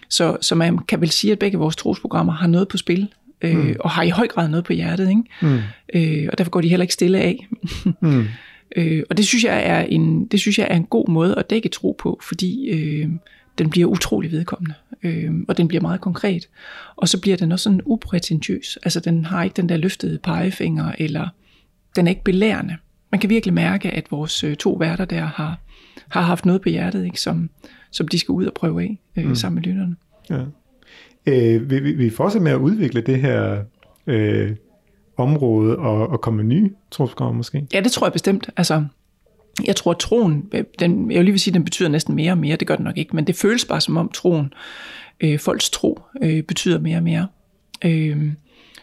Så, 0.09 0.37
så 0.41 0.55
man 0.55 0.77
kan 0.77 1.01
vel 1.01 1.09
sige, 1.09 1.31
at 1.31 1.39
begge 1.39 1.57
vores 1.57 1.75
trosprogrammer 1.75 2.33
har 2.33 2.47
noget 2.47 2.67
på 2.67 2.77
spil, 2.77 3.09
øh, 3.41 3.57
mm. 3.57 3.75
og 3.79 3.89
har 3.89 4.03
i 4.03 4.09
høj 4.09 4.27
grad 4.27 4.49
noget 4.49 4.65
på 4.65 4.73
hjertet, 4.73 5.09
ikke? 5.09 5.23
Mm. 5.41 5.59
Øh, 5.93 6.29
og 6.31 6.37
derfor 6.37 6.51
går 6.51 6.61
de 6.61 6.69
heller 6.69 6.83
ikke 6.83 6.93
stille 6.93 7.19
af. 7.19 7.47
Mm. 8.01 8.25
Øh, 8.75 9.03
og 9.09 9.17
det 9.17 9.27
synes, 9.27 9.43
jeg 9.43 9.65
er 9.65 9.81
en, 9.81 10.25
det 10.25 10.39
synes 10.39 10.59
jeg 10.59 10.67
er 10.69 10.75
en 10.75 10.85
god 10.85 11.09
måde 11.09 11.35
at 11.37 11.49
dække 11.49 11.69
tro 11.69 11.95
på, 11.99 12.19
fordi 12.27 12.69
øh, 12.69 13.09
den 13.57 13.69
bliver 13.69 13.87
utrolig 13.87 14.31
vedkommende, 14.31 14.73
øh, 15.03 15.31
og 15.47 15.57
den 15.57 15.67
bliver 15.67 15.81
meget 15.81 16.01
konkret. 16.01 16.49
Og 16.95 17.09
så 17.09 17.21
bliver 17.21 17.37
den 17.37 17.51
også 17.51 17.63
sådan 17.63 17.81
uprætentiøs. 17.85 18.77
Altså 18.83 18.99
den 18.99 19.25
har 19.25 19.43
ikke 19.43 19.53
den 19.53 19.69
der 19.69 19.77
løftede 19.77 20.19
pegefinger, 20.23 20.91
eller 20.97 21.27
den 21.95 22.07
er 22.07 22.09
ikke 22.09 22.23
belærende. 22.23 22.77
Man 23.11 23.19
kan 23.19 23.29
virkelig 23.29 23.53
mærke, 23.53 23.91
at 23.91 24.11
vores 24.11 24.43
øh, 24.43 24.55
to 24.55 24.71
værter 24.73 25.05
der 25.05 25.21
har, 25.21 25.59
har 26.07 26.21
haft 26.21 26.45
noget 26.45 26.61
på 26.61 26.69
hjertet, 26.69 27.05
ikke, 27.05 27.21
som, 27.21 27.49
som 27.91 28.07
de 28.07 28.19
skal 28.19 28.31
ud 28.31 28.45
og 28.45 28.53
prøve 28.53 28.81
af 28.81 28.97
øh, 29.15 29.27
mm. 29.27 29.35
sammen 29.35 29.55
med 29.55 29.63
lytterne. 29.63 29.95
Ja. 30.29 30.43
Øh, 31.25 31.69
vi, 31.69 31.79
vi, 31.79 31.91
vi 31.91 32.09
fortsætter 32.09 32.43
med 32.43 32.51
at 32.51 32.57
udvikle 32.57 33.01
det 33.01 33.21
her 33.21 33.63
øh, 34.07 34.55
område 35.17 35.77
og, 35.77 36.07
og 36.07 36.21
komme 36.21 36.43
med 36.43 36.55
nye 36.55 36.71
trosprogrammer 36.91 37.37
måske. 37.37 37.67
Ja, 37.73 37.79
det 37.79 37.91
tror 37.91 38.07
jeg 38.07 38.13
bestemt. 38.13 38.49
Altså, 38.57 38.85
jeg 39.65 39.75
tror, 39.75 39.91
at 39.91 39.97
troen, 39.97 40.51
den, 40.79 41.11
jeg 41.11 41.17
vil 41.17 41.25
lige 41.25 41.33
vil 41.33 41.39
sige, 41.39 41.53
den 41.53 41.63
betyder 41.63 41.89
næsten 41.89 42.15
mere 42.15 42.31
og 42.31 42.37
mere, 42.37 42.55
det 42.55 42.67
gør 42.67 42.75
den 42.75 42.83
nok 42.83 42.97
ikke, 42.97 43.15
men 43.15 43.27
det 43.27 43.35
føles 43.35 43.65
bare 43.65 43.81
som 43.81 43.97
om 43.97 44.09
troen, 44.09 44.53
øh, 45.21 45.39
folks 45.39 45.69
tro, 45.69 46.01
øh, 46.21 46.43
betyder 46.43 46.79
mere 46.79 46.97
og 46.97 47.03
mere. 47.03 47.27
Øh, 47.85 48.33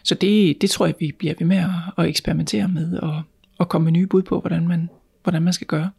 så 0.03 0.15
det, 0.15 0.61
det 0.61 0.69
tror 0.69 0.85
jeg, 0.85 0.95
vi 0.99 1.11
bliver 1.19 1.33
ved 1.39 1.47
med 1.47 1.57
at, 1.57 1.69
at 1.97 2.05
eksperimentere 2.09 2.67
med, 2.67 2.97
og, 2.97 3.21
og 3.57 3.69
komme 3.69 3.85
med 3.85 3.91
nye 3.91 4.07
bud 4.07 4.21
på, 4.21 4.39
hvordan 4.39 4.67
man, 4.67 4.89
hvordan 5.23 5.41
man 5.41 5.53
skal 5.53 5.67
gøre. 5.67 5.89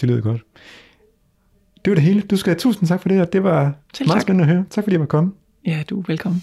Det 0.00 0.08
lyder 0.08 0.20
godt. 0.20 0.42
Det 1.84 1.90
var 1.90 1.94
det 1.94 2.04
hele. 2.04 2.20
Du 2.20 2.36
skal 2.36 2.50
have 2.50 2.58
tusind 2.58 2.88
tak 2.88 3.02
for 3.02 3.08
det, 3.08 3.20
og 3.20 3.32
det 3.32 3.42
var 3.42 3.74
Selv 3.94 4.08
meget 4.08 4.16
tak. 4.16 4.22
spændende 4.22 4.44
at 4.50 4.54
høre. 4.54 4.64
Tak 4.70 4.84
fordi 4.84 4.92
jeg 4.92 5.00
var 5.00 5.06
kommet. 5.06 5.32
Ja, 5.66 5.82
du 5.90 6.00
er 6.00 6.04
velkommen. 6.06 6.42